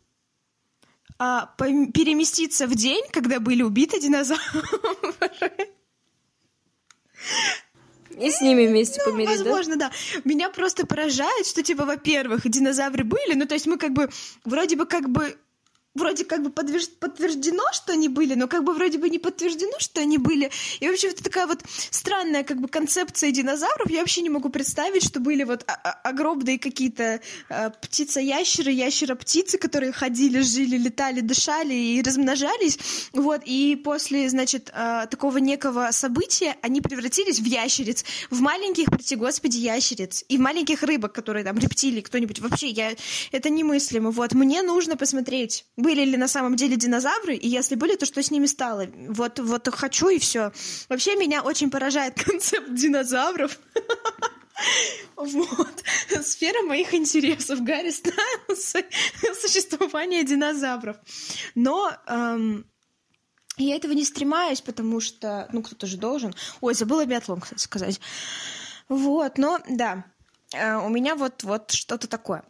а, 1.19 1.55
переместиться 1.57 2.67
в 2.67 2.75
день, 2.75 3.05
когда 3.11 3.41
были 3.41 3.63
убиты 3.63 4.01
динозавры. 4.01 4.41
И 8.19 8.31
с 8.31 8.41
ними 8.41 8.67
вместе 8.67 9.01
ну, 9.05 9.13
помирить, 9.13 9.39
возможно, 9.39 9.77
да? 9.77 9.91
да. 9.91 10.21
Меня 10.25 10.51
просто 10.51 10.87
поражает, 10.87 11.47
что, 11.47 11.63
типа, 11.63 11.85
во-первых, 11.85 12.49
динозавры 12.49 13.05
были, 13.05 13.35
ну, 13.35 13.47
то 13.47 13.55
есть 13.55 13.67
мы 13.67 13.79
как 13.79 13.93
бы, 13.93 14.11
вроде 14.45 14.77
бы 14.77 14.87
как 14.87 15.09
бы 15.09 15.37
вроде 15.99 16.25
как 16.25 16.43
бы 16.43 16.51
подтверждено, 16.51 17.65
что 17.73 17.93
они 17.93 18.09
были, 18.09 18.35
но 18.35 18.49
как 18.49 18.65
бы 18.65 18.73
вроде 18.73 18.99
бы 18.99 19.11
не 19.11 19.19
подтверждено, 19.19 19.79
что 19.79 20.01
они 20.01 20.19
были. 20.19 20.51
И 20.81 20.89
вообще 20.89 21.09
вот 21.09 21.23
такая 21.23 21.47
вот 21.47 21.63
странная 21.91 22.45
как 22.45 22.61
бы 22.61 22.69
концепция 22.69 23.31
динозавров. 23.31 23.91
Я 23.91 24.01
вообще 24.01 24.23
не 24.23 24.31
могу 24.31 24.49
представить, 24.49 25.05
что 25.05 25.21
были 25.21 25.45
вот 25.45 25.65
огромные 26.05 26.59
какие-то 26.59 27.21
э, 27.49 27.71
птица-ящеры, 27.83 28.71
ящера-птицы, 28.71 29.59
которые 29.59 29.93
ходили, 29.93 30.41
жили, 30.41 30.77
летали, 30.77 31.21
дышали 31.21 31.75
и 31.75 32.03
размножались. 32.03 32.79
Вот, 33.13 33.43
и 33.45 33.77
после, 33.77 34.29
значит, 34.29 34.71
э, 34.75 35.07
такого 35.11 35.39
некого 35.39 35.89
события 35.93 36.57
они 36.63 36.81
превратились 36.81 37.41
в 37.41 37.45
ящериц, 37.45 38.05
в 38.31 38.41
маленьких, 38.41 38.87
прости 38.87 39.17
господи, 39.17 39.59
ящериц, 39.59 40.25
и 40.29 40.37
в 40.37 40.41
маленьких 40.41 40.83
рыбок, 40.83 41.13
которые 41.13 41.45
там, 41.45 41.59
рептилии, 41.59 42.01
кто-нибудь. 42.01 42.39
Вообще, 42.41 42.69
я... 42.69 42.93
это 43.33 43.51
немыслимо. 43.51 44.11
Вот, 44.11 44.33
мне 44.33 44.63
нужно 44.63 44.97
посмотреть 44.97 45.65
были 45.89 46.05
ли 46.05 46.19
на 46.19 46.29
самом 46.29 46.55
деле 46.55 46.77
динозавры, 46.77 47.35
и 47.35 47.49
если 47.49 47.75
были, 47.75 47.97
то 47.97 48.05
что 48.05 48.23
с 48.23 48.31
ними 48.31 48.45
стало? 48.45 48.87
Вот, 49.09 49.39
вот 49.39 49.69
хочу 49.75 50.11
и 50.11 50.19
все. 50.19 50.53
Вообще 50.91 51.17
меня 51.17 51.41
очень 51.43 51.71
поражает 51.71 52.23
концепт 52.25 52.75
динозавров. 52.75 53.59
Вот. 55.15 55.85
Сфера 56.23 56.63
моих 56.67 56.93
интересов. 56.93 57.63
Гарри 57.63 57.91
Стайлз. 57.91 58.75
Существование 59.41 60.25
динозавров. 60.25 60.97
Но 61.55 61.93
эм, 62.09 62.67
я 63.57 63.77
этого 63.77 63.93
не 63.93 64.05
стремаюсь, 64.05 64.61
потому 64.61 65.01
что, 65.01 65.49
ну, 65.53 65.63
кто-то 65.63 65.87
же 65.87 65.97
должен. 65.97 66.35
Ой, 66.61 66.75
забыла 66.75 67.07
биатлон, 67.07 67.41
кстати, 67.41 67.63
сказать. 67.63 68.01
Вот, 68.89 69.39
но, 69.39 69.61
да, 69.69 70.05
э, 70.53 70.75
у 70.75 70.89
меня 70.89 71.15
вот, 71.15 71.45
вот 71.45 71.71
что-то 71.71 72.09
такое. 72.09 72.43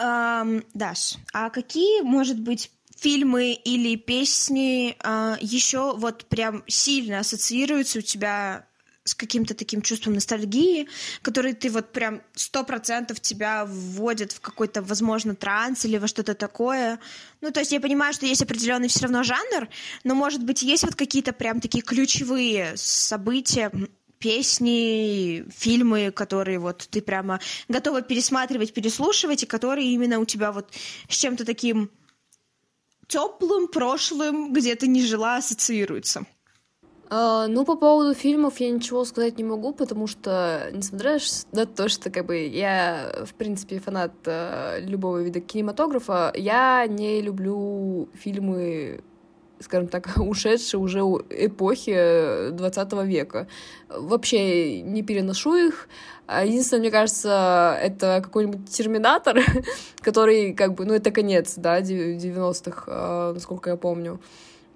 Эм, 0.00 0.64
Даш, 0.72 1.16
а 1.34 1.50
какие, 1.50 2.00
может 2.00 2.40
быть, 2.40 2.70
фильмы 2.96 3.52
или 3.52 3.96
песни 3.96 4.96
э, 4.98 5.36
еще 5.40 5.94
вот 5.96 6.24
прям 6.26 6.64
сильно 6.66 7.18
ассоциируются 7.18 7.98
у 7.98 8.02
тебя 8.02 8.66
с 9.04 9.14
каким-то 9.14 9.54
таким 9.54 9.82
чувством 9.82 10.14
ностальгии, 10.14 10.88
который 11.22 11.52
ты 11.52 11.70
вот 11.70 11.92
прям 11.92 12.22
сто 12.34 12.64
процентов 12.64 13.20
тебя 13.20 13.64
вводит 13.66 14.32
в 14.32 14.40
какой-то, 14.40 14.82
возможно, 14.82 15.34
транс 15.34 15.84
или 15.84 15.98
во 15.98 16.06
что-то 16.06 16.34
такое. 16.34 16.98
Ну, 17.40 17.50
то 17.50 17.60
есть 17.60 17.72
я 17.72 17.80
понимаю, 17.80 18.14
что 18.14 18.26
есть 18.26 18.42
определенный 18.42 18.88
все 18.88 19.02
равно 19.02 19.22
жанр, 19.22 19.68
но, 20.04 20.14
может 20.14 20.44
быть, 20.44 20.62
есть 20.62 20.84
вот 20.84 20.94
какие-то 20.94 21.32
прям 21.32 21.60
такие 21.60 21.82
ключевые 21.82 22.76
события, 22.76 23.70
песни, 24.20 25.44
фильмы, 25.50 26.12
которые 26.12 26.58
вот 26.58 26.86
ты 26.90 27.02
прямо 27.02 27.40
готова 27.68 28.02
пересматривать, 28.02 28.72
переслушивать, 28.72 29.42
и 29.42 29.46
которые 29.46 29.88
именно 29.88 30.20
у 30.20 30.24
тебя 30.24 30.52
вот 30.52 30.68
с 31.08 31.16
чем-то 31.16 31.44
таким 31.44 31.90
теплым 33.08 33.66
прошлым, 33.66 34.52
где 34.52 34.76
ты 34.76 34.86
не 34.86 35.02
жила, 35.02 35.38
ассоциируются? 35.38 36.24
Uh, 37.08 37.48
ну, 37.48 37.64
по 37.64 37.74
поводу 37.74 38.14
фильмов 38.14 38.60
я 38.60 38.70
ничего 38.70 39.04
сказать 39.04 39.36
не 39.36 39.42
могу, 39.42 39.72
потому 39.72 40.06
что, 40.06 40.70
несмотря 40.72 41.18
на 41.50 41.66
то, 41.76 41.88
что 41.88 42.08
как 42.08 42.26
бы 42.26 42.46
я, 42.46 43.24
в 43.26 43.34
принципе, 43.34 43.80
фанат 43.80 44.12
uh, 44.22 44.80
любого 44.80 45.20
вида 45.20 45.40
кинематографа, 45.40 46.32
я 46.36 46.86
не 46.86 47.20
люблю 47.20 48.08
фильмы 48.14 49.02
скажем 49.60 49.88
так, 49.88 50.10
ушедшие 50.16 50.80
уже 50.80 51.00
эпохи 51.00 52.50
20 52.50 52.92
века. 53.04 53.46
Вообще 53.88 54.82
не 54.82 55.02
переношу 55.02 55.54
их. 55.54 55.88
А 56.26 56.44
единственное, 56.44 56.80
мне 56.80 56.90
кажется, 56.90 57.76
это 57.82 58.20
какой-нибудь 58.22 58.70
терминатор, 58.70 59.40
который, 60.00 60.54
как 60.54 60.74
бы, 60.74 60.84
ну, 60.84 60.94
это 60.94 61.10
конец, 61.10 61.54
да, 61.56 61.80
90-х, 61.80 62.84
а, 62.86 63.32
насколько 63.34 63.70
я 63.70 63.76
помню. 63.76 64.20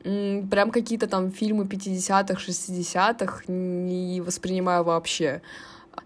Прям 0.02 0.70
какие-то 0.70 1.06
там 1.06 1.30
фильмы 1.30 1.64
50-х, 1.64 2.34
60-х 2.34 3.44
не 3.46 4.20
воспринимаю 4.20 4.84
вообще. 4.84 5.40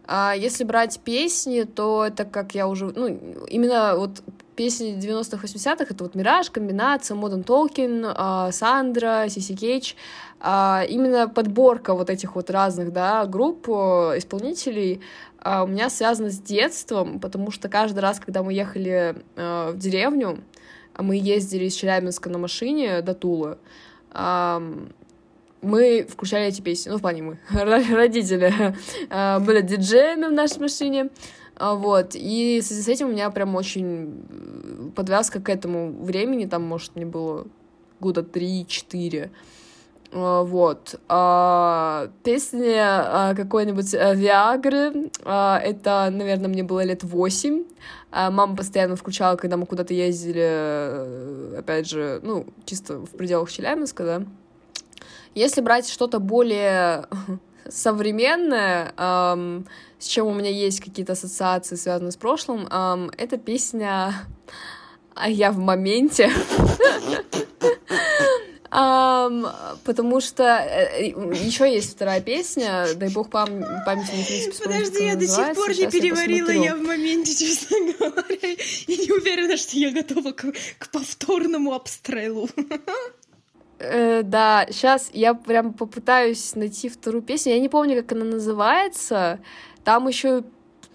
А 0.06 0.34
если 0.36 0.64
брать 0.64 1.00
песни, 1.00 1.62
то 1.62 2.04
это 2.06 2.24
как 2.24 2.54
я 2.54 2.68
уже, 2.68 2.92
ну, 2.94 3.08
именно 3.48 3.96
вот 3.96 4.22
песни 4.58 4.98
90-х, 4.98 5.46
80-х, 5.46 5.86
это 5.88 6.02
вот 6.02 6.16
«Мираж», 6.16 6.50
«Комбинация», 6.50 7.16
«Модern 7.16 7.44
Talking», 7.44 8.50
«Сандра», 8.50 9.28
«Сиси 9.28 9.54
Кейдж», 9.54 9.94
именно 10.40 11.28
подборка 11.28 11.94
вот 11.94 12.10
этих 12.10 12.34
вот 12.34 12.50
разных, 12.50 12.92
да, 12.92 13.24
групп 13.26 13.68
исполнителей 13.68 15.00
у 15.44 15.66
меня 15.68 15.88
связана 15.88 16.30
с 16.30 16.40
детством, 16.40 17.20
потому 17.20 17.52
что 17.52 17.68
каждый 17.68 18.00
раз, 18.00 18.18
когда 18.18 18.42
мы 18.42 18.52
ехали 18.52 19.14
в 19.36 19.76
деревню, 19.76 20.42
мы 20.98 21.16
ездили 21.16 21.66
из 21.66 21.74
Челябинска 21.74 22.28
на 22.28 22.38
машине 22.38 23.00
до 23.02 23.14
Тулы, 23.14 23.58
мы 25.62 26.06
включали 26.08 26.46
эти 26.46 26.60
песни, 26.60 26.90
ну, 26.90 26.98
в 26.98 27.00
плане 27.00 27.22
мы, 27.22 27.38
родители, 27.94 28.52
а, 29.10 29.40
были 29.40 29.60
диджеями 29.60 30.26
в 30.26 30.32
нашей 30.32 30.60
машине, 30.60 31.08
а, 31.08 31.08
вот, 31.58 32.14
и 32.14 32.60
в 32.60 32.64
связи 32.64 32.82
с 32.82 32.88
этим 32.88 33.08
у 33.08 33.12
меня 33.12 33.30
прям 33.30 33.56
очень 33.56 34.24
э, 34.30 34.90
подвязка 34.94 35.40
к 35.40 35.48
этому 35.48 35.92
времени, 35.92 36.46
там, 36.46 36.62
может, 36.62 36.94
мне 36.94 37.04
было 37.04 37.46
года 38.00 38.22
три-четыре, 38.22 39.30
а, 40.12 40.42
вот. 40.42 41.00
А, 41.08 42.10
песня 42.22 43.34
какой-нибудь 43.36 43.92
э, 43.92 44.14
Виагры, 44.14 45.10
это, 45.24 46.08
наверное, 46.10 46.48
мне 46.48 46.62
было 46.62 46.84
лет 46.84 47.02
восемь. 47.04 47.64
Мама 48.10 48.56
постоянно 48.56 48.96
включала, 48.96 49.36
когда 49.36 49.58
мы 49.58 49.66
куда-то 49.66 49.92
ездили, 49.92 50.42
э, 50.42 51.56
опять 51.58 51.88
же, 51.88 52.20
ну, 52.22 52.46
чисто 52.64 53.00
в 53.00 53.10
пределах 53.10 53.50
Челябинска, 53.50 54.04
да. 54.04 54.22
Если 55.34 55.60
брать 55.60 55.88
что-то 55.88 56.18
более 56.18 57.06
современное, 57.68 58.92
эм, 58.96 59.66
с 59.98 60.06
чем 60.06 60.26
у 60.26 60.34
меня 60.34 60.50
есть 60.50 60.80
какие-то 60.80 61.12
ассоциации, 61.12 61.76
связанные 61.76 62.12
с 62.12 62.16
прошлым, 62.16 62.66
эм, 62.66 63.10
это 63.16 63.36
песня 63.38 64.14
«А 65.14 65.28
я 65.28 65.50
в 65.50 65.58
моменте». 65.58 66.30
Um, 68.70 69.48
потому 69.84 70.20
что 70.20 70.44
э, 70.44 71.06
еще 71.06 71.72
есть 71.72 71.94
вторая 71.94 72.20
песня, 72.20 72.86
дай 72.96 73.08
бог 73.08 73.30
пам 73.30 73.48
памяти 73.86 74.10
не 74.14 74.24
принципе 74.24 74.64
Подожди, 74.64 75.06
я 75.06 75.16
до 75.16 75.26
сих 75.26 75.54
пор 75.54 75.70
не 75.70 75.86
переварила, 75.86 76.50
я, 76.50 76.64
я 76.64 76.76
в 76.76 76.82
моменте, 76.82 77.34
честно 77.34 77.78
говоря, 77.98 78.52
и 78.86 78.96
не 78.98 79.10
уверена, 79.10 79.56
что 79.56 79.74
я 79.78 79.90
готова 79.90 80.32
к, 80.32 80.52
к 80.78 80.90
повторному 80.90 81.72
обстрелу. 81.72 82.50
Э, 83.78 84.22
да, 84.22 84.66
сейчас 84.70 85.10
я 85.12 85.34
прям 85.34 85.72
попытаюсь 85.72 86.54
найти 86.54 86.88
вторую 86.88 87.22
песню. 87.22 87.54
Я 87.54 87.60
не 87.60 87.68
помню, 87.68 88.02
как 88.02 88.12
она 88.12 88.24
называется. 88.24 89.38
Там 89.84 90.08
еще 90.08 90.44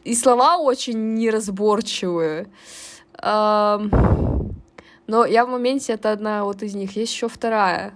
и 0.03 0.15
слова 0.15 0.57
очень 0.57 1.15
неразборчивые. 1.15 2.47
Эм... 3.21 3.91
Но 5.05 5.25
я 5.25 5.45
в 5.45 5.49
моменте 5.49 5.93
это 5.93 6.11
одна 6.11 6.43
вот 6.43 6.63
из 6.63 6.75
них. 6.75 6.95
Есть 6.95 7.13
еще 7.13 7.27
вторая. 7.27 7.93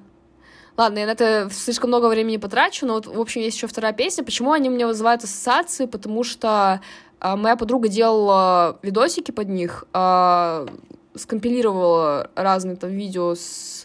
Ладно, 0.75 0.99
я 0.99 1.05
на 1.07 1.11
это 1.11 1.49
слишком 1.51 1.89
много 1.89 2.07
времени 2.07 2.37
потрачу, 2.37 2.85
но 2.85 2.95
вот, 2.95 3.07
в 3.07 3.19
общем, 3.19 3.41
есть 3.41 3.57
еще 3.57 3.67
вторая 3.67 3.93
песня. 3.93 4.23
Почему 4.23 4.51
они 4.51 4.69
у 4.69 4.73
меня 4.73 4.87
вызывают 4.87 5.23
ассоциации? 5.23 5.85
Потому 5.85 6.23
что 6.23 6.81
э, 7.19 7.35
моя 7.35 7.55
подруга 7.55 7.87
делала 7.87 8.77
видосики 8.83 9.31
под 9.31 9.49
них, 9.49 9.85
э, 9.93 10.67
скомпилировала 11.15 12.29
разные 12.35 12.75
там 12.75 12.91
видео 12.91 13.33
с 13.35 13.76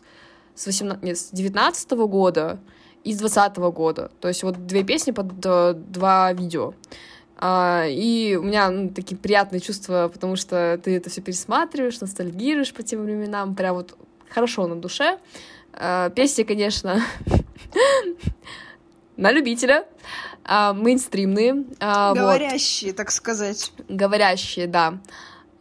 с, 0.62 0.66
18, 0.66 1.02
нет, 1.02 1.18
с 1.18 1.30
19 1.30 1.92
-го 1.92 2.08
года 2.08 2.58
и 3.04 3.12
с 3.12 3.18
20 3.18 3.58
-го 3.58 3.72
года. 3.72 4.10
То 4.20 4.28
есть 4.28 4.42
вот 4.42 4.66
две 4.66 4.84
песни 4.84 5.10
под 5.10 5.44
э, 5.44 5.74
два 5.74 6.32
видео. 6.32 6.74
А, 7.36 7.84
и 7.88 8.36
у 8.36 8.42
меня 8.42 8.70
ну, 8.70 8.90
такие 8.90 9.16
приятные 9.16 9.60
чувства, 9.60 10.08
потому 10.12 10.36
что 10.36 10.78
ты 10.82 10.96
это 10.96 11.10
все 11.10 11.20
пересматриваешь, 11.20 12.00
ностальгируешь 12.00 12.72
по 12.72 12.84
тем 12.84 13.02
временам, 13.02 13.56
прям 13.56 13.74
вот 13.74 13.96
хорошо 14.28 14.66
на 14.68 14.76
душе. 14.76 15.18
А, 15.72 16.10
песни, 16.10 16.44
конечно, 16.44 17.02
на 19.16 19.32
любителя, 19.32 19.84
а, 20.44 20.72
мейнстримные. 20.72 21.64
А, 21.80 22.14
Говорящие, 22.14 22.90
вот. 22.90 22.96
так 22.96 23.10
сказать. 23.10 23.72
Говорящие, 23.88 24.68
да 24.68 25.00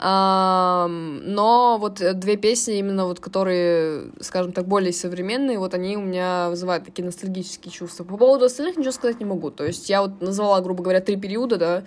но 0.03 1.77
вот 1.79 2.01
э, 2.01 2.13
две 2.13 2.35
песни, 2.35 2.79
именно 2.79 3.05
вот 3.05 3.19
которые, 3.19 4.11
скажем 4.19 4.51
так, 4.51 4.67
более 4.67 4.93
современные, 4.93 5.59
вот 5.59 5.75
они 5.75 5.95
у 5.95 6.01
меня 6.01 6.49
вызывают 6.49 6.85
такие 6.85 7.05
ностальгические 7.05 7.71
чувства. 7.71 8.03
По 8.03 8.17
поводу 8.17 8.45
остальных 8.45 8.77
ничего 8.77 8.93
сказать 8.93 9.19
не 9.19 9.25
могу. 9.25 9.51
То 9.51 9.63
есть 9.63 9.89
я 9.91 10.01
вот 10.01 10.19
назвала, 10.19 10.59
грубо 10.61 10.81
говоря, 10.81 11.01
три 11.01 11.17
периода, 11.17 11.57
да, 11.57 11.83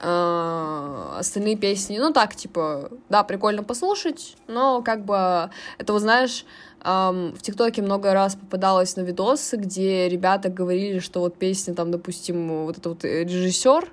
а, 0.00 1.16
остальные 1.18 1.56
песни, 1.56 1.98
ну 1.98 2.10
так, 2.10 2.34
типа, 2.34 2.90
да, 3.10 3.22
прикольно 3.22 3.62
послушать, 3.62 4.36
но 4.46 4.80
как 4.80 5.04
бы 5.04 5.50
это, 5.78 5.92
вот 5.92 6.00
знаешь, 6.00 6.46
Um, 6.80 7.36
в 7.36 7.42
ТикТоке 7.42 7.82
много 7.82 8.14
раз 8.14 8.36
попадалось 8.36 8.94
на 8.94 9.00
видосы, 9.00 9.56
где 9.56 10.08
ребята 10.08 10.48
говорили, 10.48 11.00
что 11.00 11.18
вот 11.18 11.34
песня, 11.34 11.74
там, 11.74 11.90
допустим, 11.90 12.66
вот 12.66 12.78
этот 12.78 12.86
вот 12.86 13.04
режиссер, 13.04 13.92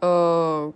uh, 0.00 0.72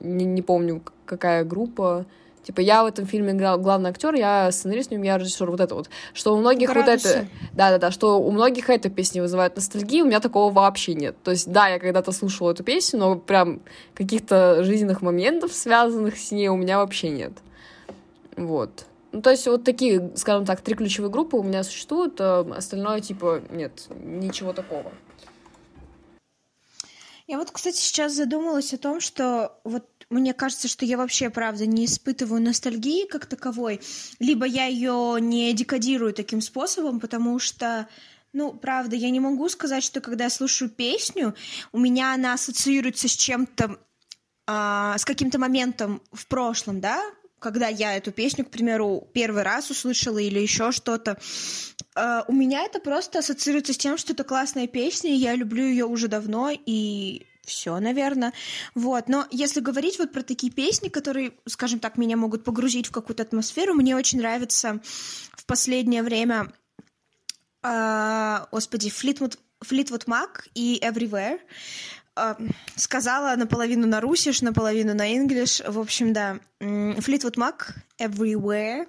не, 0.00 0.24
не 0.26 0.42
помню, 0.42 0.82
какая 1.08 1.44
группа. 1.44 2.06
Типа, 2.44 2.60
я 2.60 2.82
в 2.82 2.86
этом 2.86 3.04
фильме 3.04 3.32
играл 3.32 3.58
главный 3.58 3.90
актер, 3.90 4.14
я 4.14 4.50
сценарист, 4.52 4.92
у 4.92 4.96
меня 4.96 5.18
режиссер, 5.18 5.50
вот 5.50 5.60
это 5.60 5.74
вот. 5.74 5.90
Что 6.14 6.34
у 6.34 6.38
многих 6.38 6.70
Градусы. 6.70 7.08
вот 7.08 7.16
это... 7.16 7.28
Да-да-да, 7.52 7.90
что 7.90 8.20
у 8.20 8.30
многих 8.30 8.70
эта 8.70 8.88
песня 8.88 9.20
вызывает 9.20 9.56
ностальгию, 9.56 10.04
у 10.04 10.08
меня 10.08 10.20
такого 10.20 10.50
вообще 10.52 10.94
нет. 10.94 11.16
То 11.22 11.32
есть, 11.32 11.50
да, 11.50 11.68
я 11.68 11.78
когда-то 11.78 12.12
слушала 12.12 12.52
эту 12.52 12.64
песню, 12.64 13.00
но 13.00 13.16
прям 13.16 13.60
каких-то 13.94 14.62
жизненных 14.64 15.02
моментов, 15.02 15.52
связанных 15.52 16.16
с 16.16 16.30
ней, 16.30 16.48
у 16.48 16.56
меня 16.56 16.78
вообще 16.78 17.10
нет. 17.10 17.32
Вот. 18.36 18.86
Ну, 19.12 19.20
то 19.20 19.30
есть 19.30 19.46
вот 19.46 19.64
такие, 19.64 20.10
скажем 20.16 20.46
так, 20.46 20.60
три 20.60 20.74
ключевые 20.74 21.10
группы 21.10 21.36
у 21.36 21.42
меня 21.42 21.64
существуют, 21.64 22.20
а 22.20 22.46
остальное, 22.56 23.00
типа, 23.00 23.42
нет, 23.50 23.88
ничего 24.02 24.52
такого. 24.52 24.92
Я 27.26 27.36
вот, 27.36 27.50
кстати, 27.50 27.76
сейчас 27.76 28.14
задумалась 28.14 28.72
о 28.72 28.78
том, 28.78 29.00
что 29.00 29.52
вот 29.64 29.84
мне 30.10 30.32
кажется, 30.32 30.68
что 30.68 30.84
я 30.84 30.96
вообще, 30.96 31.30
правда, 31.30 31.66
не 31.66 31.84
испытываю 31.84 32.42
ностальгии 32.42 33.06
как 33.06 33.26
таковой, 33.26 33.80
либо 34.18 34.46
я 34.46 34.66
ее 34.66 35.18
не 35.20 35.52
декодирую 35.52 36.14
таким 36.14 36.40
способом, 36.40 37.00
потому 37.00 37.38
что 37.38 37.88
ну, 38.32 38.52
правда, 38.52 38.94
я 38.94 39.10
не 39.10 39.20
могу 39.20 39.48
сказать, 39.48 39.82
что 39.82 40.00
когда 40.00 40.24
я 40.24 40.30
слушаю 40.30 40.70
песню, 40.70 41.34
у 41.72 41.78
меня 41.78 42.12
она 42.12 42.34
ассоциируется 42.34 43.08
с 43.08 43.16
чем-то, 43.16 43.78
э, 44.46 44.94
с 44.98 45.04
каким-то 45.04 45.38
моментом 45.38 46.02
в 46.12 46.26
прошлом, 46.26 46.80
да, 46.80 47.02
когда 47.38 47.68
я 47.68 47.96
эту 47.96 48.12
песню, 48.12 48.44
к 48.44 48.50
примеру, 48.50 49.08
первый 49.14 49.42
раз 49.42 49.70
услышала 49.70 50.18
или 50.18 50.40
еще 50.40 50.72
что-то. 50.72 51.18
Э, 51.96 52.22
у 52.28 52.32
меня 52.32 52.64
это 52.64 52.80
просто 52.80 53.20
ассоциируется 53.20 53.72
с 53.72 53.78
тем, 53.78 53.96
что 53.96 54.12
это 54.12 54.24
классная 54.24 54.66
песня, 54.66 55.10
и 55.10 55.18
я 55.18 55.34
люблю 55.34 55.64
ее 55.64 55.86
уже 55.86 56.08
давно, 56.08 56.50
и 56.50 57.26
все, 57.48 57.78
наверное. 57.80 58.32
Вот. 58.74 59.08
Но 59.08 59.26
если 59.30 59.60
говорить 59.60 59.98
вот 59.98 60.12
про 60.12 60.22
такие 60.22 60.52
песни, 60.52 60.88
которые, 60.88 61.32
скажем 61.46 61.80
так, 61.80 61.96
меня 61.96 62.16
могут 62.16 62.44
погрузить 62.44 62.86
в 62.86 62.92
какую-то 62.92 63.24
атмосферу, 63.24 63.74
мне 63.74 63.96
очень 63.96 64.18
нравится 64.18 64.80
в 65.32 65.44
последнее 65.46 66.02
время, 66.02 66.52
э, 67.62 68.38
господи, 68.52 68.90
Флитвуд, 68.90 69.38
Флитвуд 69.62 70.06
Мак 70.06 70.48
и 70.54 70.80
Everywhere. 70.82 71.40
Э, 72.16 72.34
сказала 72.76 73.34
наполовину 73.36 73.86
на 73.86 74.00
русиш, 74.00 74.42
наполовину 74.42 74.94
на 74.94 75.16
инглиш. 75.16 75.60
В 75.66 75.78
общем, 75.78 76.12
да. 76.12 76.38
Флитвуд 76.60 77.36
Мак, 77.36 77.74
Everywhere. 77.98 78.86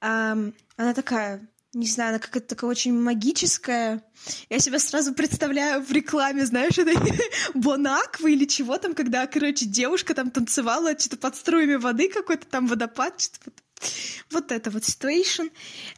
Она 0.00 0.94
такая 0.94 1.46
не 1.72 1.86
знаю, 1.86 2.10
она 2.10 2.18
какая-то 2.18 2.48
такая 2.48 2.70
очень 2.70 2.92
магическая. 2.92 4.02
Я 4.48 4.58
себя 4.58 4.78
сразу 4.78 5.14
представляю 5.14 5.82
в 5.82 5.92
рекламе, 5.92 6.44
знаешь, 6.44 6.78
это 6.78 6.92
Бонаквы 7.54 8.32
или 8.32 8.44
чего 8.44 8.76
там, 8.78 8.94
когда, 8.94 9.26
короче, 9.26 9.66
девушка 9.66 10.14
там 10.14 10.30
танцевала 10.30 10.98
что-то 10.98 11.16
под 11.16 11.36
струями 11.36 11.76
воды, 11.76 12.08
какой-то 12.08 12.46
там 12.46 12.66
водопад, 12.66 13.20
что-то 13.20 13.52
вот 14.30 14.52
это 14.52 14.70
вот 14.70 14.82
situation. 14.82 15.50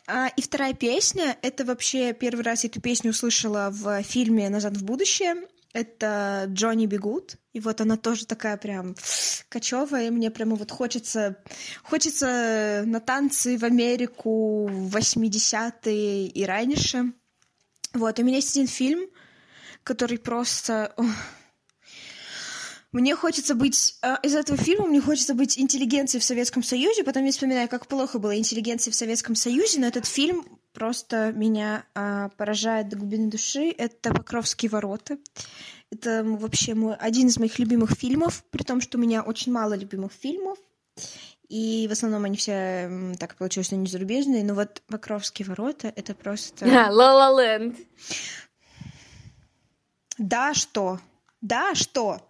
А, 0.07 0.29
и 0.29 0.43
вторая 0.43 0.75
песня, 0.75 1.37
это 1.43 1.65
вообще 1.65 2.13
первый 2.13 2.43
раз 2.43 2.65
я 2.65 2.71
эту 2.71 2.81
песню 2.81 3.11
услышала 3.11 3.71
в 3.71 4.03
фильме 4.03 4.49
«Назад 4.51 4.77
в 4.77 4.85
будущее». 4.85 5.49
Это 5.73 6.47
Джонни 6.49 6.87
Бигут. 6.87 7.37
И 7.53 7.61
вот 7.61 7.81
она 7.81 7.97
тоже 7.97 8.27
такая 8.27 8.57
прям 8.57 8.95
кочевая, 9.49 10.09
и 10.09 10.11
мне 10.11 10.31
прямо 10.31 10.57
вот 10.57 10.71
хочется, 10.71 11.37
хочется 11.83 12.83
на 12.87 13.01
танцы 13.01 13.59
в 13.59 13.65
Америку 13.65 14.67
в 14.67 14.97
80-е 14.97 16.27
и 16.29 16.45
раньше. 16.45 17.13
Вот, 17.93 18.19
у 18.19 18.23
меня 18.23 18.37
есть 18.37 18.57
один 18.57 18.67
фильм, 18.67 19.09
который 19.85 20.19
просто... 20.19 20.95
Мне 22.91 23.17
хочется 23.17 23.55
быть... 23.55 23.97
А, 24.03 24.17
из 24.23 24.35
этого 24.35 24.59
фильма 24.59 24.87
мне 24.87 25.01
хочется 25.01 25.33
быть 25.33 25.59
интеллигенцией 25.59 26.21
в 26.21 26.25
Советском 26.25 26.63
Союзе, 26.63 27.05
потом 27.05 27.25
я 27.25 27.33
вспоминаю, 27.33 27.69
как 27.69 27.87
плохо 27.87 28.19
было 28.19 28.37
интеллигенции 28.37 28.91
в 28.91 28.95
Советском 28.95 29.35
Союзе, 29.35 29.81
но 29.81 29.87
этот 29.87 30.05
фильм 30.05 30.47
просто 30.73 31.33
меня 31.33 31.85
а, 31.95 32.29
поражает 32.31 32.89
до 32.89 32.97
глубины 32.97 33.31
души. 33.31 33.75
Это 33.77 34.13
«Покровские 34.13 34.71
ворота». 34.71 35.19
Это 35.91 36.25
вообще 36.25 36.75
мой, 36.75 36.95
один 36.97 37.29
из 37.29 37.39
моих 37.39 37.59
любимых 37.59 37.93
фильмов, 37.93 38.45
при 38.51 38.63
том, 38.63 38.81
что 38.81 38.97
у 38.97 39.01
меня 39.01 39.23
очень 39.23 39.53
мало 39.53 39.75
любимых 39.75 40.13
фильмов. 40.13 40.59
И 41.49 41.87
в 41.87 41.93
основном 41.93 42.25
они 42.25 42.37
все 42.37 43.15
так 43.19 43.37
получилось, 43.37 43.67
что 43.67 43.77
они 43.77 43.87
зарубежные. 43.87 44.43
Но 44.43 44.55
вот 44.55 44.83
«Покровские 44.87 45.47
ворота»— 45.47 45.93
это 45.97 46.15
просто... 46.15 46.65
«Ла-Ла 46.91 47.43
Ленд». 47.43 47.77
Да, 50.19 50.55
что? 50.55 50.99
Да, 51.41 51.75
что? 51.75 52.21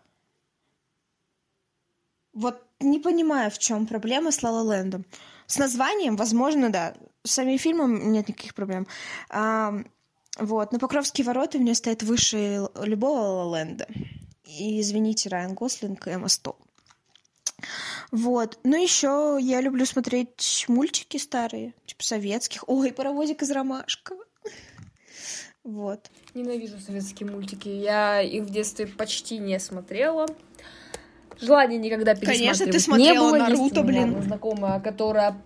Вот 2.33 2.64
не 2.81 2.98
понимаю, 2.98 3.50
в 3.50 3.59
чем 3.59 3.87
проблема 3.87 4.33
с 4.33 4.42
«Ла 4.42 4.50
Ла 4.50 4.76
Лендом». 4.76 5.05
С 5.46 5.59
названием, 5.59 6.16
возможно, 6.16 6.70
да. 6.70 6.94
С 7.25 7.33
самим 7.33 7.59
фильмом 7.59 8.13
нет 8.13 8.29
никаких 8.29 8.55
проблем. 8.55 8.87
А, 9.31 9.75
вот. 10.39 10.73
Но 10.73 10.79
«Покровские 10.79 11.25
ворота» 11.25 11.59
у 11.59 11.61
меня 11.61 11.75
стоят 11.75 12.03
выше 12.03 12.69
любого 12.81 13.21
«Ла 13.21 13.45
Ла 13.45 13.59
Ленда». 13.59 13.87
И, 14.45 14.81
извините, 14.81 15.29
Райан 15.29 15.55
Гослинг 15.55 16.07
и 16.07 16.11
Эмма 16.11 16.29
Стоун. 16.29 16.57
Вот. 18.11 18.59
Ну, 18.65 18.81
еще 18.81 19.39
я 19.41 19.61
люблю 19.61 19.87
смотреть 19.87 20.67
мультики 20.69 21.17
старые, 21.17 21.75
типа 21.87 22.03
советских. 22.03 22.65
Ой, 22.67 22.93
паровозик 22.93 23.43
из 23.43 23.51
ромашка. 23.51 24.17
Вот. 25.65 26.11
Ненавижу 26.35 26.79
советские 26.81 27.31
мультики. 27.31 27.69
Я 27.69 28.21
их 28.21 28.43
в 28.45 28.51
детстве 28.51 28.87
почти 28.87 29.39
не 29.39 29.59
смотрела. 29.61 30.27
Желания 31.41 31.79
никогда 31.79 32.15
пересматривать 32.15 32.59
Конечно, 32.59 32.67
ты 32.67 32.81
смотрела 32.81 33.13
не 33.13 33.19
было. 33.19 33.39
Наруто, 33.39 33.83
блин. 33.83 34.23
знакомая, 34.23 34.81
которая 34.81 35.41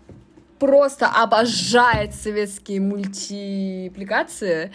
просто 0.59 1.09
обожает 1.09 2.15
советские 2.15 2.81
мультипликации. 2.81 4.73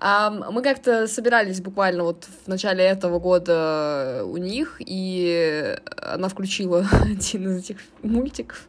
Мы 0.00 0.62
как-то 0.62 1.06
собирались 1.06 1.60
буквально 1.60 2.04
вот 2.04 2.26
в 2.44 2.48
начале 2.48 2.84
этого 2.84 3.18
года 3.18 4.22
у 4.24 4.36
них, 4.36 4.76
и 4.80 5.76
она 5.96 6.28
включила 6.28 6.86
один 7.02 7.48
из 7.48 7.64
этих 7.64 7.78
мультиков. 8.02 8.68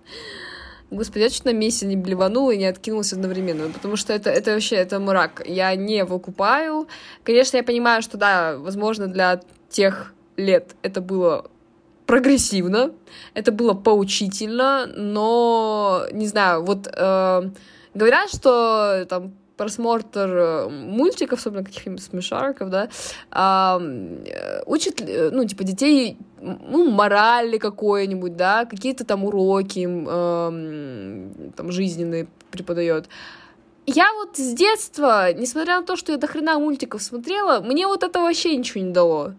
Господи, 0.91 1.23
я 1.23 1.29
чуть 1.29 1.45
на 1.45 1.53
месте 1.53 1.85
не 1.85 1.95
блеванула 1.95 2.51
и 2.51 2.57
не 2.57 2.67
откинулась 2.67 3.11
одновременно, 3.11 3.69
потому 3.71 3.95
что 3.95 4.13
это, 4.13 4.29
это 4.29 4.53
вообще, 4.53 4.75
это 4.75 4.99
мрак. 4.99 5.41
Я 5.45 5.75
не 5.75 6.05
выкупаю. 6.05 6.87
Конечно, 7.23 7.57
я 7.57 7.63
понимаю, 7.63 8.01
что, 8.01 8.17
да, 8.17 8.55
возможно, 8.57 9.07
для 9.07 9.41
тех 9.69 10.13
лет 10.37 10.75
это 10.83 11.01
было 11.01 11.49
прогрессивно, 12.05 12.91
это 13.33 13.51
было 13.51 13.73
поучительно, 13.73 14.85
но, 14.85 16.05
не 16.11 16.27
знаю, 16.27 16.63
вот 16.63 16.87
э, 16.87 17.49
говорят, 17.93 18.29
что 18.29 19.05
там 19.09 19.33
просмотр 19.57 20.29
э, 20.29 20.69
мультиков, 20.69 21.39
особенно 21.39 21.63
каких-нибудь 21.63 22.03
смешариков, 22.03 22.69
да, 22.69 22.89
э, 23.31 24.63
учит, 24.65 25.01
ну, 25.31 25.45
типа, 25.45 25.63
детей, 25.63 26.17
ну, 26.41 26.89
морали 26.89 27.57
какой-нибудь, 27.57 28.35
да, 28.35 28.65
какие-то 28.65 29.05
там 29.05 29.23
уроки 29.23 29.87
э, 29.87 31.51
там 31.55 31.71
жизненные 31.71 32.27
преподает. 32.51 33.07
Я 33.87 34.11
вот 34.13 34.37
с 34.37 34.53
детства, 34.53 35.31
несмотря 35.33 35.79
на 35.79 35.85
то, 35.85 35.95
что 35.95 36.11
я 36.11 36.17
до 36.17 36.27
хрена 36.27 36.59
мультиков 36.59 37.03
смотрела, 37.03 37.61
мне 37.61 37.87
вот 37.87 38.03
это 38.03 38.19
вообще 38.19 38.55
ничего 38.57 38.83
не 38.83 38.91
дало. 38.91 39.33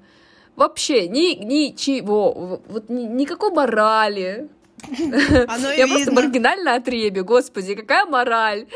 Вообще, 0.56 1.06
ни, 1.08 1.34
ничего, 1.44 2.60
вот 2.68 2.88
ни, 2.88 3.04
никакой 3.04 3.50
морали, 3.50 4.48
Оно 5.48 5.70
Я 5.70 5.86
просто 5.86 6.10
видно. 6.10 6.12
маргинально 6.12 6.74
отребе, 6.74 7.22
господи, 7.22 7.74
какая 7.74 8.04
мораль. 8.06 8.66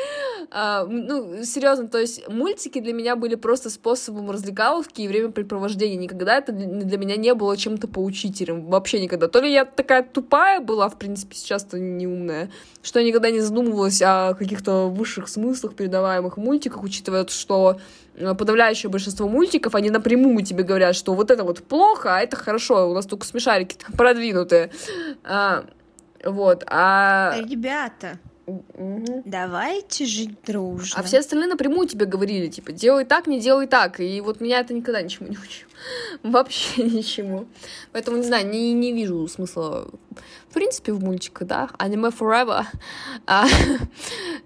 А, 0.51 0.85
ну, 0.85 1.45
серьезно, 1.45 1.89
то 1.89 1.99
есть 1.99 2.27
мультики 2.29 2.81
для 2.81 2.93
меня 2.93 3.17
были 3.17 3.35
просто 3.35 3.71
способом 3.71 4.31
развлекаловки 4.31 5.03
и 5.03 5.09
времяпрепровождения. 5.09 5.97
Никогда 5.97 6.39
это 6.39 6.53
для 6.53 6.99
меня 6.99 7.17
не 7.17 7.35
было 7.35 7.57
чем-то 7.57 7.87
поучительным. 7.87 8.67
Вообще 8.67 9.01
никогда. 9.01 9.29
То 9.29 9.41
ли 9.41 9.53
я 9.53 9.65
такая 9.65 10.03
тупая 10.03 10.61
была, 10.61 10.89
в 10.89 10.97
принципе, 10.99 11.37
сейчас-то 11.37 11.79
не 11.79 12.07
умная, 12.07 12.51
что 12.83 12.99
я 12.99 13.07
никогда 13.07 13.31
не 13.31 13.41
задумывалась 13.41 14.01
о 14.03 14.35
каких-то 14.35 14.89
высших 14.89 15.29
смыслах, 15.29 15.75
передаваемых 15.75 16.37
в 16.37 16.41
мультиках, 16.41 16.83
учитывая, 16.83 17.27
что 17.27 17.79
подавляющее 18.39 18.91
большинство 18.91 19.29
мультиков, 19.29 19.75
они 19.75 19.91
напрямую 19.91 20.45
тебе 20.45 20.63
говорят, 20.63 20.97
что 20.97 21.15
вот 21.15 21.31
это 21.31 21.45
вот 21.45 21.63
плохо, 21.63 22.17
а 22.17 22.21
это 22.21 22.37
хорошо, 22.37 22.91
у 22.91 22.95
нас 22.95 23.07
только 23.07 23.27
смешарики 23.27 23.77
продвинутые. 23.97 24.71
А, 25.25 25.65
вот, 26.25 26.65
а... 26.67 27.37
Ребята, 27.49 28.19
Мгм. 28.77 29.23
давайте 29.25 30.05
жить 30.05 30.43
дружно. 30.47 30.99
А 30.99 31.03
все 31.03 31.19
остальные 31.19 31.49
напрямую 31.49 31.87
тебе 31.89 32.07
говорили, 32.07 32.49
типа, 32.49 32.73
делай 32.73 33.05
так, 33.05 33.27
не 33.27 33.41
делай 33.41 33.67
так. 33.67 34.01
И 34.01 34.21
вот 34.21 34.41
меня 34.41 34.61
это 34.61 34.75
никогда 34.75 35.03
ничему 35.03 35.29
не 35.29 35.37
учил. 35.39 35.69
Вообще 36.23 36.85
ничему. 36.85 37.47
Поэтому, 37.93 38.19
не 38.19 38.25
знаю, 38.25 38.49
не, 38.49 38.73
не 38.73 38.93
вижу 38.93 39.27
смысла, 39.29 39.89
в 40.49 40.55
принципе, 40.55 40.93
в 40.93 41.03
мультиках, 41.03 41.47
да. 41.47 41.71
Аниме 41.79 42.09
forever. 42.09 42.65
А, 43.27 43.47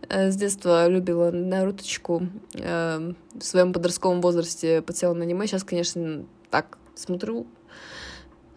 э, 0.08 0.30
с 0.30 0.36
детства 0.36 0.86
любила 0.88 1.30
Наруточку. 1.30 2.28
Э, 2.54 3.12
В 3.34 3.44
своем 3.44 3.72
подростковом 3.72 4.20
возрасте 4.20 4.82
подсела 4.82 5.14
на 5.14 5.24
аниме. 5.24 5.46
Сейчас, 5.46 5.64
конечно, 5.64 6.24
так 6.50 6.78
смотрю 6.94 7.46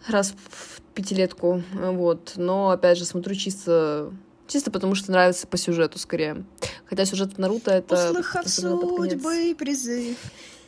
раз 0.08 0.34
в 0.50 0.82
пятилетку, 0.94 1.64
вот. 1.74 2.34
Но, 2.38 2.70
опять 2.70 2.98
же, 2.98 3.06
смотрю 3.06 3.36
чисто 3.36 4.12
Чисто 4.48 4.72
потому, 4.72 4.96
что 4.96 5.12
нравится 5.12 5.46
по 5.46 5.58
сюжету 5.58 6.00
скорее. 6.00 6.46
Хотя 6.86 7.06
сюжет 7.06 7.38
Наруто 7.38 7.72
это... 7.72 8.10
Услыхав 8.10 8.48
судьбы 8.48 9.56
призыв, 9.58 10.18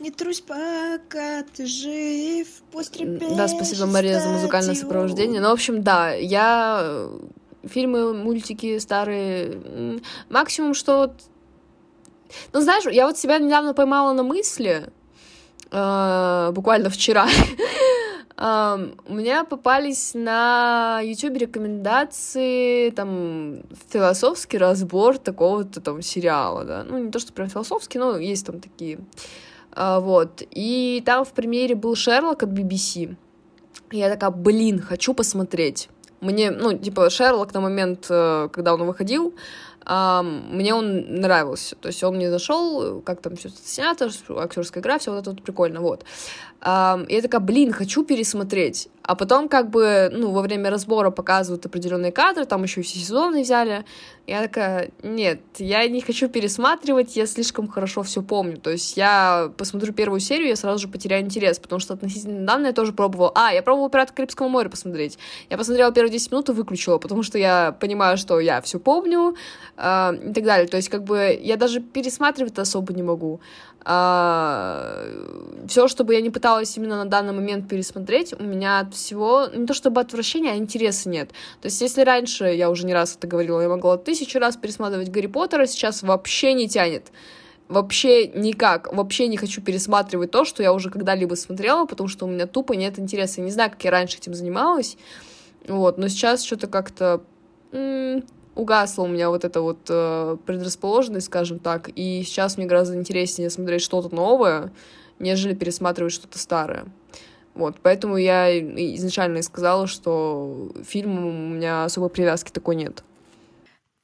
не 0.00 0.10
трусь, 0.10 0.40
пока 0.40 1.42
ты 1.54 1.66
жив, 1.66 2.46
пусть 2.72 2.96
Да, 3.36 3.48
спасибо, 3.48 3.86
Мария, 3.86 4.20
за 4.20 4.28
музыкальное 4.28 4.74
сопровождение. 4.74 5.40
Ну, 5.40 5.48
в 5.48 5.52
общем, 5.52 5.82
да, 5.82 6.12
я 6.12 6.80
э, 6.82 7.18
фильмы, 7.68 8.14
мультики 8.14 8.78
старые, 8.78 10.00
максимум, 10.28 10.74
что... 10.74 11.14
Ну, 12.52 12.60
знаешь, 12.60 12.84
я 12.84 13.06
вот 13.06 13.18
себя 13.18 13.38
недавно 13.38 13.74
поймала 13.74 14.12
на 14.12 14.22
мысли, 14.22 14.90
э, 15.70 16.50
буквально 16.52 16.90
вчера, 16.90 17.28
у 18.40 19.12
меня 19.12 19.44
попались 19.44 20.12
на 20.14 21.00
YouTube 21.02 21.36
рекомендации, 21.36 22.88
там, 22.88 23.62
философский 23.90 24.56
разбор 24.56 25.18
такого-то 25.18 25.82
там 25.82 26.00
сериала, 26.00 26.64
да. 26.64 26.84
Ну, 26.88 26.96
не 26.96 27.10
то, 27.10 27.18
что 27.18 27.34
прям 27.34 27.50
философский, 27.50 27.98
но 27.98 28.16
есть 28.16 28.46
там 28.46 28.60
такие. 28.60 28.98
А, 29.72 30.00
вот. 30.00 30.42
И 30.50 31.02
там 31.04 31.26
в 31.26 31.32
премьере 31.32 31.74
был 31.74 31.94
Шерлок 31.94 32.42
от 32.42 32.48
BBC. 32.48 33.14
Я 33.90 34.08
такая, 34.08 34.30
блин, 34.30 34.80
хочу 34.80 35.12
посмотреть. 35.12 35.90
Мне, 36.22 36.50
ну, 36.50 36.78
типа, 36.78 37.10
Шерлок 37.10 37.52
на 37.52 37.60
момент, 37.60 38.06
э, 38.08 38.48
когда 38.52 38.72
он 38.72 38.84
выходил, 38.84 39.34
мне 39.86 40.74
он 40.74 41.14
нравился. 41.20 41.74
То 41.74 41.88
есть 41.88 42.04
он 42.04 42.16
мне 42.16 42.30
зашел, 42.30 43.00
как 43.00 43.22
там 43.22 43.36
все 43.36 43.48
снято, 43.48 44.10
актерская 44.36 44.82
игра, 44.82 44.98
все 44.98 45.10
вот 45.10 45.20
это 45.20 45.30
вот 45.30 45.42
прикольно, 45.42 45.80
вот. 45.80 46.04
Я 46.62 47.22
такая, 47.22 47.40
блин, 47.40 47.72
хочу 47.72 48.04
пересмотреть. 48.04 48.90
А 49.02 49.16
потом, 49.16 49.48
как 49.48 49.70
бы, 49.70 50.10
ну, 50.12 50.30
во 50.30 50.42
время 50.42 50.70
разбора 50.70 51.10
показывают 51.10 51.66
определенные 51.66 52.12
кадры, 52.12 52.44
там 52.44 52.62
еще 52.62 52.82
все 52.82 52.98
сезоны 52.98 53.42
взяли. 53.42 53.84
Я 54.26 54.42
такая, 54.42 54.90
нет, 55.02 55.40
я 55.58 55.88
не 55.88 56.00
хочу 56.00 56.28
пересматривать, 56.28 57.16
я 57.16 57.26
слишком 57.26 57.66
хорошо 57.66 58.04
все 58.04 58.22
помню. 58.22 58.58
То 58.58 58.70
есть 58.70 58.96
я 58.96 59.50
посмотрю 59.56 59.92
первую 59.94 60.20
серию, 60.20 60.46
я 60.48 60.54
сразу 60.54 60.78
же 60.78 60.88
потеряю 60.88 61.24
интерес, 61.24 61.58
потому 61.58 61.80
что 61.80 61.94
относительно 61.94 62.42
недавно 62.42 62.66
я 62.66 62.72
тоже 62.72 62.92
пробовала. 62.92 63.32
А, 63.34 63.52
я 63.52 63.62
пробовала 63.62 63.90
«Пираты 63.90 64.12
Карибского 64.14 64.46
моря» 64.48 64.68
посмотреть. 64.68 65.18
Я 65.48 65.58
посмотрела 65.58 65.90
первые 65.92 66.12
10 66.12 66.30
минут 66.30 66.48
и 66.50 66.52
выключила, 66.52 66.98
потому 66.98 67.24
что 67.24 67.38
я 67.38 67.72
понимаю, 67.72 68.16
что 68.18 68.38
я 68.38 68.60
все 68.60 68.78
помню 68.78 69.34
а, 69.76 70.12
и 70.12 70.32
так 70.32 70.44
далее. 70.44 70.68
То 70.68 70.76
есть, 70.76 70.90
как 70.90 71.02
бы, 71.02 71.36
я 71.42 71.56
даже 71.56 71.80
пересматривать 71.80 72.56
особо 72.58 72.92
не 72.92 73.02
могу. 73.02 73.40
все, 73.82 75.88
что 75.88 76.04
бы 76.04 76.14
я 76.14 76.20
не 76.20 76.30
пыталась 76.30 76.49
именно 76.76 76.96
на 76.96 77.04
данный 77.04 77.32
момент 77.32 77.68
пересмотреть, 77.68 78.34
у 78.38 78.42
меня 78.42 78.80
от 78.80 78.94
всего, 78.94 79.46
не 79.54 79.66
то 79.66 79.74
чтобы 79.74 80.00
отвращения, 80.00 80.52
а 80.52 80.56
интереса 80.56 81.08
нет. 81.08 81.30
То 81.60 81.66
есть, 81.66 81.80
если 81.80 82.02
раньше, 82.02 82.46
я 82.46 82.70
уже 82.70 82.86
не 82.86 82.94
раз 82.94 83.16
это 83.16 83.26
говорила, 83.26 83.60
я 83.60 83.68
могла 83.68 83.96
тысячу 83.96 84.38
раз 84.38 84.56
пересматривать 84.56 85.10
Гарри 85.10 85.26
Поттера, 85.26 85.66
сейчас 85.66 86.02
вообще 86.02 86.52
не 86.54 86.68
тянет. 86.68 87.12
Вообще 87.68 88.26
никак, 88.26 88.92
вообще 88.92 89.28
не 89.28 89.36
хочу 89.36 89.62
пересматривать 89.62 90.32
то, 90.32 90.44
что 90.44 90.62
я 90.62 90.72
уже 90.72 90.90
когда-либо 90.90 91.34
смотрела, 91.34 91.84
потому 91.84 92.08
что 92.08 92.26
у 92.26 92.28
меня 92.28 92.46
тупо 92.46 92.72
нет 92.72 92.98
интереса. 92.98 93.40
Я 93.40 93.44
не 93.44 93.52
знаю, 93.52 93.70
как 93.70 93.84
я 93.84 93.92
раньше 93.92 94.18
этим 94.18 94.34
занималась, 94.34 94.96
вот, 95.68 95.96
но 95.96 96.08
сейчас 96.08 96.42
что-то 96.42 96.66
как-то 96.66 97.22
м, 97.70 98.24
угасла 98.54 99.04
у 99.04 99.06
меня 99.06 99.30
вот 99.30 99.44
эта 99.44 99.60
вот 99.60 99.78
э, 99.88 100.36
предрасположенность, 100.44 101.26
скажем 101.26 101.58
так, 101.58 101.90
и 101.94 102.22
сейчас 102.24 102.56
мне 102.56 102.66
гораздо 102.66 102.96
интереснее 102.96 103.50
смотреть 103.50 103.82
что-то 103.82 104.14
новое, 104.14 104.72
нежели 105.20 105.54
пересматривать 105.54 106.12
что-то 106.12 106.38
старое. 106.38 106.86
Вот, 107.54 107.80
поэтому 107.82 108.16
я 108.16 108.58
изначально 108.58 109.38
и 109.38 109.42
сказала, 109.42 109.86
что 109.86 110.72
фильм 110.84 111.24
у 111.24 111.54
меня 111.54 111.84
особой 111.84 112.10
привязки 112.10 112.50
такой 112.50 112.76
нет. 112.76 113.04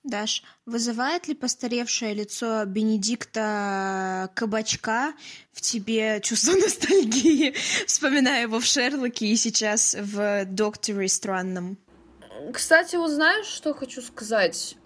Даш, 0.02 0.44
вызывает 0.66 1.26
ли 1.26 1.34
постаревшее 1.34 2.14
лицо 2.14 2.64
Бенедикта 2.64 4.30
Кабачка 4.34 5.14
в 5.52 5.60
тебе 5.60 6.20
чувство 6.20 6.52
ностальгии, 6.56 7.54
вспоминая 7.86 8.42
его 8.42 8.60
в 8.60 8.64
Шерлоке 8.64 9.26
и 9.26 9.36
сейчас 9.36 9.96
в 9.98 10.44
Докторе 10.44 11.08
Странном? 11.08 11.76
кстати, 12.52 12.96
вот 12.96 13.10
знаешь, 13.10 13.46
что 13.46 13.74
хочу 13.74 14.02
сказать? 14.02 14.76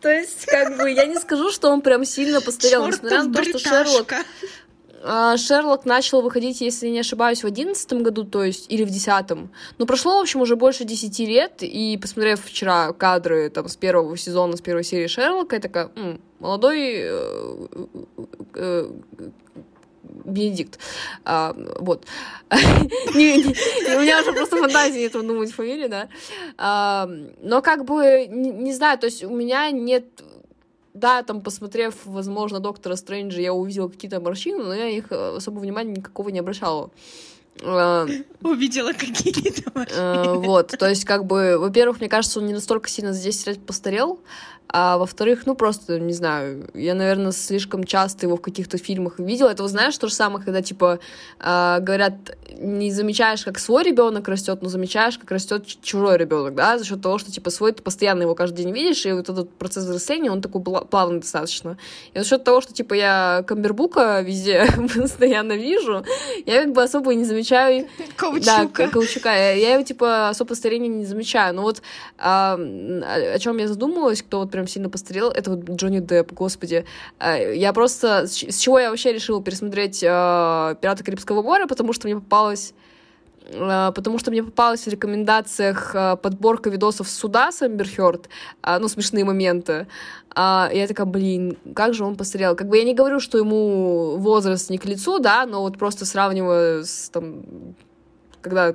То 0.00 0.10
есть, 0.10 0.46
как 0.46 0.78
бы, 0.78 0.90
я 0.90 1.06
не 1.06 1.16
скажу, 1.16 1.50
что 1.50 1.70
он 1.70 1.80
прям 1.80 2.04
сильно 2.04 2.40
постарел, 2.40 2.86
несмотря 2.86 3.22
на 3.22 3.32
то, 3.32 3.44
что 3.44 3.58
Шерлок... 3.58 4.14
А, 5.04 5.36
Шерлок 5.36 5.84
начал 5.84 6.22
выходить, 6.22 6.60
если 6.60 6.88
не 6.88 7.00
ошибаюсь, 7.00 7.42
в 7.42 7.46
одиннадцатом 7.46 8.02
году, 8.02 8.24
то 8.24 8.44
есть, 8.44 8.70
или 8.70 8.84
в 8.84 8.90
десятом. 8.90 9.50
Но 9.78 9.86
прошло, 9.86 10.18
в 10.18 10.20
общем, 10.20 10.40
уже 10.40 10.56
больше 10.56 10.84
десяти 10.84 11.26
лет, 11.26 11.62
и 11.62 11.98
посмотрев 12.00 12.44
вчера 12.44 12.92
кадры 12.92 13.50
там 13.50 13.68
с 13.68 13.76
первого 13.76 14.16
сезона, 14.16 14.56
с 14.56 14.60
первой 14.60 14.84
серии 14.84 15.08
Шерлока, 15.08 15.56
я 15.56 15.62
такая, 15.62 15.90
М, 15.96 16.20
молодой 16.38 16.92
э, 16.94 17.66
э, 18.54 18.90
Бенедикт. 20.02 20.78
А, 21.24 21.54
вот. 21.78 22.06
у 22.50 23.16
меня 23.16 24.20
уже 24.20 24.32
просто 24.32 24.56
фантазии 24.56 25.00
нет 25.00 25.12
думать 25.12 25.52
фамилии, 25.52 25.88
да. 25.88 26.08
А, 26.58 27.08
но 27.40 27.62
как 27.62 27.84
бы, 27.84 28.26
не 28.28 28.72
знаю, 28.72 28.98
то 28.98 29.06
есть 29.06 29.24
у 29.24 29.34
меня 29.34 29.70
нет 29.70 30.04
да, 30.94 31.22
там, 31.22 31.40
посмотрев, 31.40 31.94
возможно, 32.04 32.60
Доктора 32.60 32.96
Стрэнджа, 32.96 33.40
я 33.40 33.54
увидела 33.54 33.88
какие-то 33.88 34.20
морщины, 34.20 34.62
но 34.62 34.74
я 34.74 34.88
их 34.88 35.06
э, 35.10 35.36
особо 35.36 35.58
внимания 35.58 35.92
никакого 35.92 36.28
не 36.28 36.40
обращала. 36.40 36.90
А, 37.60 38.06
увидела 38.42 38.92
какие-то. 38.92 39.70
Э, 39.74 40.34
вот, 40.34 40.68
то 40.78 40.88
есть, 40.88 41.04
как 41.04 41.26
бы, 41.26 41.58
во-первых, 41.58 42.00
мне 42.00 42.08
кажется, 42.08 42.40
он 42.40 42.46
не 42.46 42.54
настолько 42.54 42.88
сильно 42.88 43.12
здесь 43.12 43.44
постарел, 43.66 44.20
а 44.74 44.96
во-вторых, 44.96 45.44
ну 45.44 45.54
просто, 45.54 46.00
не 46.00 46.14
знаю, 46.14 46.70
я, 46.72 46.94
наверное, 46.94 47.32
слишком 47.32 47.84
часто 47.84 48.24
его 48.24 48.36
в 48.36 48.40
каких-то 48.40 48.78
фильмах 48.78 49.18
видела. 49.18 49.50
Это, 49.50 49.62
вот, 49.62 49.70
знаешь, 49.70 49.96
то 49.98 50.08
же 50.08 50.14
самое, 50.14 50.42
когда, 50.42 50.62
типа, 50.62 50.98
э, 51.40 51.78
говорят, 51.80 52.14
не 52.58 52.90
замечаешь, 52.90 53.44
как 53.44 53.58
свой 53.58 53.82
ребенок 53.84 54.28
растет, 54.28 54.62
но 54.62 54.70
замечаешь, 54.70 55.18
как 55.18 55.30
растет 55.30 55.66
чужой 55.82 56.16
ребенок, 56.16 56.54
да, 56.54 56.78
за 56.78 56.86
счет 56.86 57.02
того, 57.02 57.18
что, 57.18 57.30
типа, 57.30 57.50
свой 57.50 57.72
ты 57.72 57.82
постоянно 57.82 58.22
его 58.22 58.34
каждый 58.34 58.64
день 58.64 58.72
видишь, 58.72 59.04
и 59.04 59.12
вот 59.12 59.28
этот 59.28 59.52
процесс 59.54 59.84
взросления, 59.84 60.30
он 60.30 60.40
такой 60.40 60.62
плавный 60.62 61.20
достаточно. 61.20 61.76
И 62.14 62.18
за 62.18 62.24
счет 62.24 62.42
того, 62.42 62.62
что, 62.62 62.72
типа, 62.72 62.94
я 62.94 63.44
Камбербука 63.46 64.22
везде 64.22 64.66
постоянно 64.94 65.52
вижу, 65.52 66.02
я 66.46 66.62
как 66.62 66.72
бы 66.72 66.82
особо 66.82 67.14
не 67.14 67.24
замечаю... 67.24 67.41
Каучука. 68.16 68.68
Да, 68.76 68.88
Каучука. 68.88 69.30
Я, 69.30 69.74
его, 69.74 69.82
типа, 69.82 70.28
особо 70.28 70.54
старения 70.54 70.88
не 70.88 71.04
замечаю. 71.04 71.54
Но 71.54 71.62
вот 71.62 71.82
а, 72.18 72.54
о 72.54 73.38
чем 73.38 73.58
я 73.58 73.68
задумалась, 73.68 74.22
кто 74.22 74.40
вот 74.40 74.50
прям 74.50 74.66
сильно 74.66 74.88
постарел, 74.88 75.30
это 75.30 75.50
вот 75.50 75.68
Джонни 75.70 76.00
Депп, 76.00 76.32
господи. 76.32 76.84
Э, 77.18 77.54
я 77.54 77.72
просто... 77.72 78.26
С 78.26 78.58
чего 78.58 78.78
я 78.78 78.90
вообще 78.90 79.12
решила 79.12 79.42
пересмотреть 79.42 80.02
э, 80.02 80.76
«Пираты 80.80 81.04
Карибского 81.04 81.42
моря», 81.42 81.66
потому 81.66 81.92
что 81.92 82.06
мне 82.08 82.16
попалось 82.16 82.70
э, 82.70 82.91
потому 83.50 84.18
что 84.18 84.30
мне 84.30 84.42
попалась 84.42 84.84
в 84.84 84.88
рекомендациях 84.88 85.94
подборка 86.22 86.70
видосов 86.70 87.08
суда 87.08 87.50
с 87.52 87.62
Эмбер 87.62 87.88
Хёрд, 87.88 88.28
ну, 88.64 88.88
смешные 88.88 89.24
моменты. 89.24 89.86
Я 90.36 90.86
такая, 90.88 91.06
блин, 91.06 91.58
как 91.74 91.94
же 91.94 92.04
он 92.04 92.16
постарел. 92.16 92.56
Как 92.56 92.68
бы 92.68 92.78
я 92.78 92.84
не 92.84 92.94
говорю, 92.94 93.20
что 93.20 93.38
ему 93.38 94.16
возраст 94.16 94.70
не 94.70 94.78
к 94.78 94.84
лицу, 94.86 95.18
да, 95.18 95.44
но 95.46 95.62
вот 95.62 95.78
просто 95.78 96.06
сравнивая 96.06 96.84
с, 96.84 97.10
там, 97.10 97.42
когда... 98.40 98.74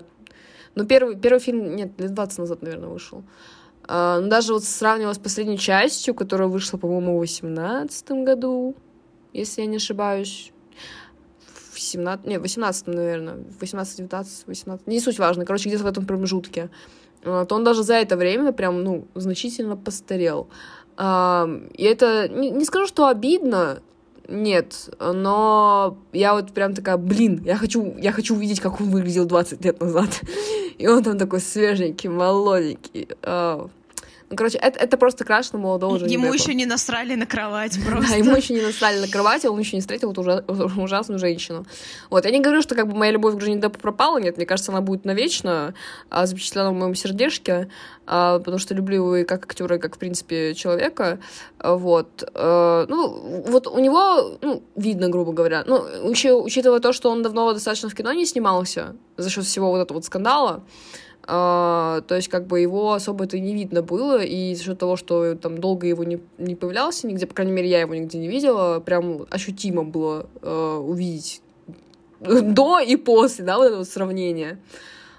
Ну, 0.75 0.85
первый, 0.85 1.15
первый 1.15 1.39
фильм, 1.39 1.75
нет, 1.75 1.99
лет 1.99 2.13
20 2.13 2.39
назад, 2.39 2.61
наверное, 2.61 2.89
вышел. 2.89 3.23
А, 3.87 4.19
ну, 4.19 4.27
даже 4.27 4.53
вот 4.53 4.63
сравнивала 4.63 5.13
с 5.13 5.17
последней 5.17 5.57
частью, 5.57 6.13
которая 6.13 6.47
вышла, 6.47 6.77
по-моему, 6.77 7.15
в 7.15 7.21
2018 7.21 8.11
году, 8.23 8.75
если 9.33 9.61
я 9.61 9.67
не 9.67 9.77
ошибаюсь. 9.77 10.51
В 11.77 11.79
17... 11.79 12.25
Не, 12.25 12.39
в 12.39 12.41
18 12.41 12.87
наверное. 12.87 13.37
18, 13.59 13.97
19, 13.97 14.47
18. 14.47 14.87
Не 14.87 14.99
суть 14.99 15.19
важно. 15.19 15.45
Короче, 15.45 15.69
где-то 15.69 15.83
в 15.83 15.87
этом 15.87 16.07
промежутке. 16.07 16.71
То 17.21 17.47
он 17.51 17.63
даже 17.63 17.83
за 17.83 17.93
это 17.93 18.17
время 18.17 18.51
прям, 18.51 18.83
ну, 18.83 19.07
значительно 19.13 19.77
постарел. 19.77 20.49
И 20.99 21.83
это... 21.83 22.29
Не 22.29 22.65
скажу, 22.65 22.87
что 22.87 23.07
обидно, 23.07 23.79
нет, 24.27 24.89
но 24.99 25.97
я 26.13 26.33
вот 26.33 26.51
прям 26.51 26.73
такая, 26.73 26.97
блин, 26.97 27.43
я 27.45 27.55
хочу, 27.55 27.95
я 27.97 28.11
хочу 28.11 28.35
увидеть, 28.35 28.59
как 28.59 28.81
он 28.81 28.89
выглядел 28.89 29.25
20 29.25 29.63
лет 29.63 29.79
назад. 29.79 30.09
И 30.79 30.87
он 30.87 31.03
там 31.03 31.17
такой 31.17 31.41
свеженький, 31.41 32.09
молоденький. 32.09 33.07
Короче, 34.35 34.57
это, 34.57 34.77
это 34.77 34.97
просто 34.97 35.23
краш 35.23 35.53
на 35.53 35.59
молодого 35.59 35.97
Джонни 35.97 36.11
Ему 36.11 36.33
еще 36.33 36.53
не 36.53 36.65
насрали 36.65 37.15
на 37.15 37.25
кровать 37.25 37.79
просто. 37.85 38.11
Да, 38.11 38.15
ему 38.17 38.35
еще 38.35 38.53
не 38.53 38.61
насрали 38.61 38.99
на 38.99 39.07
кровать, 39.07 39.45
он 39.45 39.57
еще 39.57 39.77
не 39.77 39.81
встретил 39.81 40.11
эту 40.11 40.21
ужа- 40.21 40.43
ужасную 40.83 41.17
женщину. 41.17 41.65
Вот, 42.09 42.25
я 42.25 42.31
не 42.31 42.41
говорю, 42.41 42.61
что 42.61 42.75
как 42.75 42.87
бы 42.87 42.95
моя 42.95 43.11
любовь 43.11 43.35
к 43.35 43.37
Джонни 43.37 43.59
Деппу 43.61 43.79
пропала, 43.79 44.17
нет, 44.17 44.35
мне 44.35 44.45
кажется, 44.45 44.71
она 44.73 44.81
будет 44.81 45.05
навечно 45.05 45.73
а, 46.09 46.25
запечатлена 46.25 46.71
в 46.71 46.73
моем 46.73 46.93
сердечке, 46.93 47.69
а, 48.05 48.39
потому 48.39 48.57
что 48.57 48.73
люблю 48.73 48.95
его 48.95 49.15
и 49.17 49.23
как 49.23 49.45
актера, 49.45 49.77
и 49.77 49.79
как, 49.79 49.95
в 49.95 49.97
принципе, 49.97 50.53
человека. 50.55 51.19
Вот. 51.63 52.29
А, 52.33 52.85
ну, 52.89 53.43
вот 53.47 53.67
у 53.67 53.79
него, 53.79 54.37
ну, 54.41 54.61
видно, 54.75 55.07
грубо 55.07 55.31
говоря, 55.31 55.63
ну, 55.65 55.85
учи, 56.03 56.31
учитывая 56.33 56.81
то, 56.81 56.91
что 56.91 57.09
он 57.09 57.23
давно 57.23 57.53
достаточно 57.53 57.87
в 57.89 57.95
кино 57.95 58.11
не 58.11 58.25
снимался 58.25 58.95
за 59.15 59.29
счет 59.29 59.45
всего 59.45 59.71
вот 59.71 59.79
этого 59.79 59.97
вот 59.97 60.05
скандала, 60.05 60.63
то 61.27 62.15
есть, 62.15 62.29
как 62.29 62.47
бы 62.47 62.61
его 62.61 62.93
особо 62.93 63.25
это 63.25 63.37
не 63.37 63.53
видно 63.53 63.81
было, 63.81 64.23
и 64.23 64.55
за 64.55 64.63
счет 64.63 64.79
того, 64.79 64.95
что 64.95 65.35
там 65.35 65.57
долго 65.57 65.85
его 65.85 66.05
не, 66.05 66.19
не 66.37 66.55
появлялся 66.55 67.05
нигде, 67.05 67.27
по 67.27 67.35
крайней 67.35 67.51
мере, 67.51 67.69
я 67.69 67.81
его 67.81 67.93
нигде 67.93 68.17
не 68.17 68.29
видела, 68.29 68.79
прям 68.79 69.25
ощутимо 69.29 69.83
было 69.83 70.27
uh, 70.41 70.77
увидеть 70.77 71.41
до 72.21 72.79
и 72.79 72.95
после, 72.95 73.43
да, 73.43 73.57
вот 73.57 73.65
это 73.65 73.77
вот 73.77 73.89
сравнение. 73.89 74.59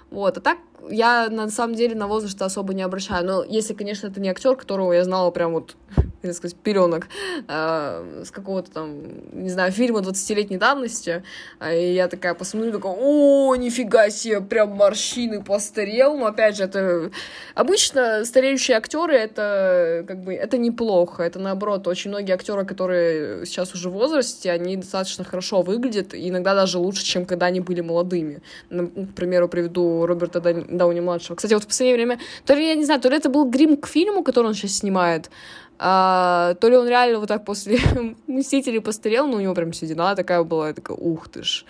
Вот, 0.09 0.37
а 0.37 0.41
так 0.41 0.57
я 0.89 1.29
на 1.29 1.49
самом 1.49 1.75
деле 1.75 1.95
на 1.95 2.07
возраст 2.07 2.41
особо 2.41 2.73
не 2.73 2.81
обращаю. 2.81 3.25
Но 3.25 3.43
если, 3.43 3.73
конечно, 3.73 4.07
это 4.07 4.19
не 4.19 4.29
актер, 4.29 4.55
которого 4.55 4.93
я 4.93 5.03
знала 5.03 5.31
прям 5.31 5.53
вот, 5.53 5.75
так 6.21 6.33
сказать, 6.33 6.55
пеленок 6.57 7.07
э, 7.47 8.23
с 8.25 8.31
какого-то 8.31 8.71
там, 8.71 9.01
не 9.31 9.49
знаю, 9.49 9.71
фильма 9.71 9.99
20-летней 9.99 10.57
давности, 10.57 11.23
а, 11.59 11.73
и 11.73 11.93
я 11.93 12.07
такая 12.07 12.33
посмотрю, 12.33 12.71
такая, 12.71 12.93
о, 12.97 13.55
нифига 13.55 14.09
себе, 14.09 14.41
прям 14.41 14.71
морщины 14.71 15.43
постарел. 15.43 16.17
Но 16.17 16.27
опять 16.27 16.57
же, 16.57 16.63
это 16.63 17.11
обычно 17.55 18.25
стареющие 18.25 18.77
актеры 18.77 19.15
это 19.15 20.03
как 20.07 20.23
бы 20.23 20.33
это 20.33 20.57
неплохо. 20.57 21.23
Это 21.23 21.39
наоборот, 21.39 21.87
очень 21.87 22.09
многие 22.09 22.33
актеры, 22.33 22.65
которые 22.65 23.45
сейчас 23.45 23.73
уже 23.73 23.89
в 23.89 23.93
возрасте, 23.93 24.51
они 24.51 24.77
достаточно 24.77 25.23
хорошо 25.23 25.61
выглядят, 25.61 26.13
иногда 26.13 26.55
даже 26.55 26.79
лучше, 26.79 27.03
чем 27.03 27.25
когда 27.25 27.47
они 27.47 27.59
были 27.59 27.81
молодыми. 27.81 28.41
К 28.69 29.15
примеру, 29.15 29.47
приведу 29.49 30.05
Роберта 30.05 30.39
Дани 30.39 30.78
Дауни-младшего. 30.79 31.35
Кстати, 31.35 31.53
вот 31.53 31.63
в 31.63 31.67
последнее 31.67 31.95
время, 31.95 32.19
то 32.45 32.55
ли, 32.55 32.67
я 32.67 32.75
не 32.75 32.85
знаю, 32.85 32.99
то 32.99 33.09
ли 33.09 33.17
это 33.17 33.29
был 33.29 33.45
грим 33.45 33.77
к 33.77 33.87
фильму, 33.87 34.23
который 34.23 34.47
он 34.47 34.53
сейчас 34.55 34.77
снимает, 34.77 35.29
а, 35.77 36.55
то 36.55 36.69
ли 36.69 36.75
он 36.75 36.87
реально 36.87 37.19
вот 37.19 37.27
так 37.27 37.45
после 37.45 37.79
Мстителей 38.27 38.81
постарел, 38.81 39.27
но 39.27 39.37
у 39.37 39.39
него 39.39 39.53
прям 39.53 39.73
седина 39.73 40.15
такая 40.15 40.43
была, 40.43 40.69
я 40.69 40.73
такая, 40.73 40.97
ух 40.97 41.29
ты 41.29 41.43
ж. 41.43 41.65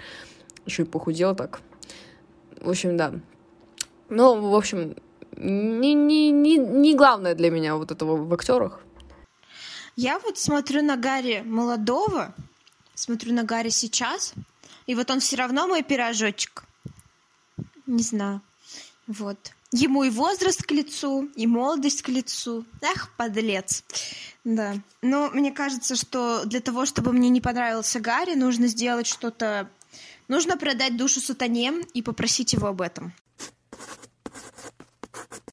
Еще 0.66 0.84
и 0.84 0.86
похудел 0.86 1.36
так. 1.36 1.60
В 2.62 2.70
общем, 2.70 2.97
да. 2.97 3.14
Ну, 4.10 4.49
в 4.49 4.55
общем, 4.55 4.95
не, 5.36 5.93
не, 5.93 6.32
не, 6.32 6.57
не 6.57 6.95
главное 6.95 7.36
для 7.36 7.51
меня 7.51 7.76
вот 7.76 7.91
этого 7.91 8.16
в 8.16 8.34
актерах. 8.34 8.82
Я 9.95 10.18
вот 10.20 10.38
смотрю 10.38 10.82
на 10.82 10.97
Гарри 10.97 11.43
молодого, 11.45 12.34
смотрю 12.95 13.34
на 13.34 13.43
Гарри 13.43 13.70
сейчас, 13.70 14.34
и 14.88 14.95
вот 14.95 15.12
он 15.12 15.20
все 15.20 15.36
равно 15.36 15.68
мой 15.68 15.84
пирожочек. 15.84 16.64
Не 17.86 18.01
знаю. 18.01 18.41
Вот. 19.10 19.53
Ему 19.72 20.03
и 20.03 20.12
возраст 20.12 20.62
к 20.62 20.70
лицу, 20.70 21.30
и 21.36 21.47
молодость 21.47 22.03
к 22.03 22.10
лицу. 22.10 22.64
Эх, 22.82 23.10
подлец. 23.18 23.84
Да. 24.43 24.76
Но 25.01 25.32
мне 25.32 25.51
кажется, 25.51 25.95
что 25.95 26.45
для 26.45 26.60
того, 26.60 26.86
чтобы 26.86 27.12
мне 27.12 27.30
не 27.30 27.41
понравился 27.41 27.99
Гарри, 27.99 28.36
нужно 28.36 28.68
сделать 28.68 29.07
что-то... 29.07 29.68
Нужно 30.28 30.57
продать 30.57 30.95
душу 30.95 31.20
сатане 31.22 31.74
и 31.95 32.03
попросить 32.03 32.53
его 32.53 32.68
об 32.68 32.82
этом. 32.82 33.12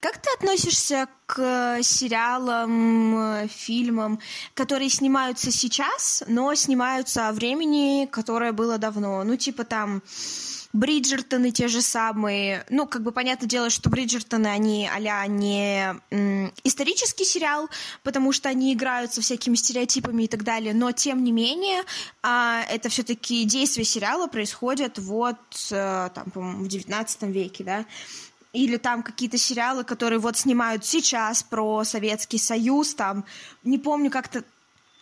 Как 0.01 0.21
ты 0.21 0.29
относишься 0.37 1.09
к 1.25 1.83
сериалам, 1.83 3.49
фильмам, 3.49 4.21
которые 4.53 4.91
снимаются 4.91 5.51
сейчас, 5.51 6.23
но 6.27 6.55
снимаются 6.55 7.29
о 7.29 7.33
времени, 7.33 8.07
которое 8.07 8.53
было 8.53 8.77
давно? 8.77 9.25
Ну, 9.25 9.37
типа 9.37 9.65
там 9.65 10.03
Бриджертоны 10.77 11.51
те 11.51 11.69
же 11.69 11.83
самые. 11.83 12.65
Ну, 12.71 12.87
как 12.87 13.03
бы 13.03 13.13
понятное 13.13 13.49
дело, 13.49 13.71
что 13.71 13.91
Бриджертоны, 13.91 14.47
они 14.47 14.89
а 14.89 15.27
не 15.27 15.95
м, 16.11 16.53
исторический 16.65 17.25
сериал, 17.25 17.69
потому 18.03 18.33
что 18.33 18.49
они 18.49 18.73
играют 18.73 19.13
со 19.13 19.21
всякими 19.21 19.55
стереотипами 19.55 20.25
и 20.25 20.29
так 20.29 20.45
далее, 20.45 20.75
но 20.75 20.93
тем 20.93 21.25
не 21.25 21.33
менее, 21.33 21.83
а, 22.23 22.63
это 22.71 22.89
все-таки 22.89 23.45
действие 23.45 23.85
сериала 23.85 24.27
происходит 24.27 24.99
вот, 24.99 25.39
а, 25.73 26.11
там, 26.11 26.31
по-моему, 26.31 26.65
в 26.65 26.69
19 26.69 27.31
веке, 27.31 27.65
да, 27.65 27.87
или 28.53 28.77
там 28.77 29.03
какие-то 29.03 29.39
сериалы, 29.39 29.85
которые 29.85 30.19
вот 30.19 30.37
снимают 30.37 30.85
сейчас 30.85 31.43
про 31.43 31.85
Советский 31.85 32.39
Союз, 32.39 32.95
там, 32.95 33.25
не 33.65 33.79
помню, 33.79 34.11
как-то 34.11 34.45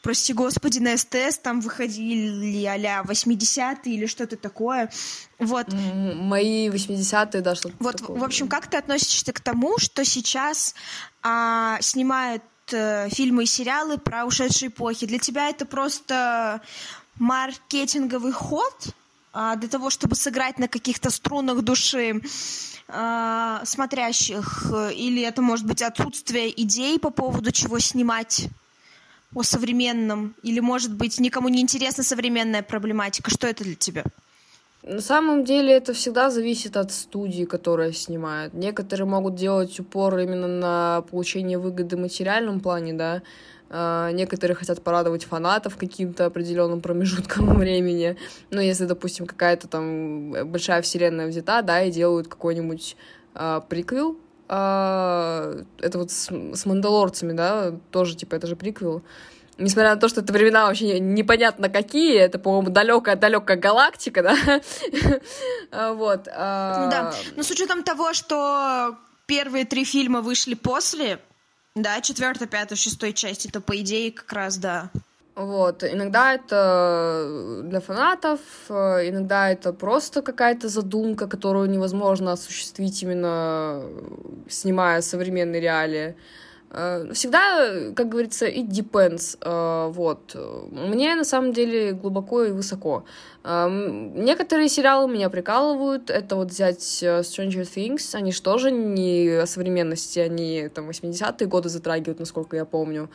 прости 0.04 0.34
господи, 0.34 0.78
на 0.80 0.96
СТС 0.96 1.38
там 1.42 1.60
выходили 1.60 2.64
а-ля 2.66 3.02
80-е 3.08 3.94
или 3.94 4.06
что-то 4.06 4.36
такое. 4.36 4.90
Вот. 5.38 5.66
Мои 5.72 6.68
80-е, 6.68 7.40
да, 7.40 7.54
что-то 7.54 7.74
Вот, 7.80 7.96
такое. 7.96 8.18
в 8.18 8.22
общем, 8.22 8.46
как 8.46 8.68
ты 8.68 8.76
относишься 8.76 9.32
к 9.32 9.40
тому, 9.40 9.78
что 9.78 10.04
сейчас 10.04 10.74
а, 11.22 11.78
снимают 11.80 12.42
а, 12.72 13.08
фильмы 13.08 13.44
и 13.44 13.46
сериалы 13.46 13.96
про 13.96 14.26
ушедшие 14.26 14.68
эпохи? 14.68 15.06
Для 15.06 15.18
тебя 15.18 15.48
это 15.48 15.64
просто 15.64 16.60
маркетинговый 17.18 18.32
ход 18.32 18.88
а, 19.32 19.56
для 19.56 19.68
того, 19.70 19.88
чтобы 19.88 20.16
сыграть 20.16 20.58
на 20.58 20.68
каких-то 20.68 21.08
струнах 21.08 21.62
души 21.62 22.20
а, 22.88 23.62
смотрящих? 23.64 24.66
Или 24.94 25.22
это 25.22 25.40
может 25.40 25.64
быть 25.66 25.80
отсутствие 25.80 26.50
идей 26.62 26.98
по 26.98 27.08
поводу 27.08 27.52
чего 27.52 27.78
снимать? 27.78 28.50
О 29.34 29.42
современном? 29.42 30.34
Или, 30.42 30.60
может 30.60 30.94
быть, 30.94 31.20
никому 31.20 31.48
не 31.48 31.60
интересна 31.60 32.04
современная 32.04 32.62
проблематика? 32.62 33.30
Что 33.30 33.46
это 33.46 33.64
для 33.64 33.74
тебя? 33.74 34.04
На 34.86 35.00
самом 35.00 35.44
деле 35.44 35.72
это 35.72 35.94
всегда 35.94 36.30
зависит 36.30 36.76
от 36.76 36.92
студии, 36.92 37.44
которая 37.44 37.92
снимает. 37.92 38.52
Некоторые 38.52 39.06
могут 39.06 39.34
делать 39.34 39.80
упор 39.80 40.18
именно 40.18 40.46
на 40.46 41.04
получение 41.10 41.56
выгоды 41.56 41.96
в 41.96 42.00
материальном 42.00 42.60
плане, 42.60 42.92
да. 42.92 43.22
Uh, 43.70 44.12
некоторые 44.12 44.54
хотят 44.54 44.82
порадовать 44.82 45.24
фанатов 45.24 45.78
каким-то 45.78 46.26
определенным 46.26 46.82
промежутком 46.82 47.54
времени. 47.58 48.16
Ну, 48.50 48.60
если, 48.60 48.84
допустим, 48.84 49.26
какая-то 49.26 49.68
там 49.68 50.50
большая 50.52 50.82
вселенная 50.82 51.26
взята, 51.28 51.62
да, 51.62 51.82
и 51.82 51.90
делают 51.90 52.28
какой-нибудь 52.28 52.94
uh, 53.34 53.64
приквел, 53.66 54.18
это 54.46 55.64
вот 55.94 56.10
с, 56.10 56.30
с 56.30 56.66
мандалорцами, 56.66 57.32
да, 57.32 57.72
тоже, 57.90 58.16
типа, 58.16 58.34
это 58.34 58.46
же 58.46 58.56
приквел. 58.56 59.02
Несмотря 59.56 59.94
на 59.94 60.00
то, 60.00 60.08
что 60.08 60.20
это 60.20 60.32
времена 60.32 60.66
вообще 60.66 60.98
непонятно 60.98 61.68
какие, 61.68 62.18
это, 62.18 62.38
по-моему, 62.38 62.70
далекая-далекая 62.70 63.56
галактика, 63.56 64.22
да, 64.22 64.60
вот. 65.94 66.24
Да, 66.24 67.14
но 67.36 67.42
с 67.42 67.50
учетом 67.50 67.84
того, 67.84 68.14
что 68.14 68.96
первые 69.26 69.64
три 69.64 69.84
фильма 69.84 70.22
вышли 70.22 70.54
после, 70.54 71.20
да, 71.74 72.00
четвертая, 72.00 72.48
пятая, 72.48 72.76
шестой 72.76 73.12
части, 73.12 73.48
то, 73.48 73.60
по 73.60 73.76
идее, 73.80 74.10
как 74.12 74.32
раз, 74.32 74.58
да. 74.58 74.90
Вот, 75.36 75.82
иногда 75.82 76.34
это 76.34 77.60
для 77.64 77.80
фанатов, 77.80 78.40
иногда 78.68 79.50
это 79.50 79.72
просто 79.72 80.22
какая-то 80.22 80.68
задумка, 80.68 81.26
которую 81.26 81.68
невозможно 81.68 82.32
осуществить 82.32 83.02
именно 83.02 83.82
снимая 84.48 85.00
современные 85.02 85.60
реалии. 85.60 86.14
Всегда, 87.12 87.92
как 87.94 88.08
говорится, 88.08 88.46
it 88.46 88.68
depends. 88.68 89.36
Вот. 89.92 90.36
Мне 90.70 91.14
на 91.14 91.24
самом 91.24 91.52
деле 91.52 91.92
глубоко 91.92 92.44
и 92.44 92.50
высоко. 92.50 93.04
Некоторые 93.44 94.68
сериалы 94.68 95.08
меня 95.08 95.30
прикалывают. 95.30 96.10
Это 96.10 96.34
вот 96.34 96.50
взять 96.50 96.80
Stranger 96.80 97.62
Things. 97.62 98.16
Они 98.16 98.32
же 98.32 98.42
тоже 98.42 98.72
не 98.72 99.28
о 99.42 99.46
современности, 99.46 100.18
они 100.18 100.68
там 100.68 100.90
80-е 100.90 101.46
годы 101.46 101.68
затрагивают, 101.68 102.18
насколько 102.18 102.56
я 102.56 102.64
помню. 102.64 103.08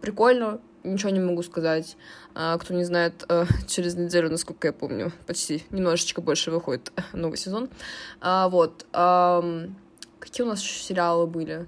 Прикольно, 0.00 0.58
ничего 0.84 1.10
не 1.10 1.20
могу 1.20 1.42
сказать. 1.42 1.96
Кто 2.34 2.74
не 2.74 2.84
знает, 2.84 3.24
через 3.66 3.94
неделю, 3.94 4.30
насколько 4.30 4.68
я 4.68 4.72
помню, 4.72 5.12
почти 5.26 5.64
немножечко 5.70 6.20
больше 6.20 6.50
выходит 6.50 6.92
новый 7.12 7.36
сезон. 7.36 7.68
Вот. 8.20 8.86
Какие 8.92 10.44
у 10.44 10.48
нас 10.48 10.60
еще 10.60 10.82
сериалы 10.82 11.26
были? 11.26 11.66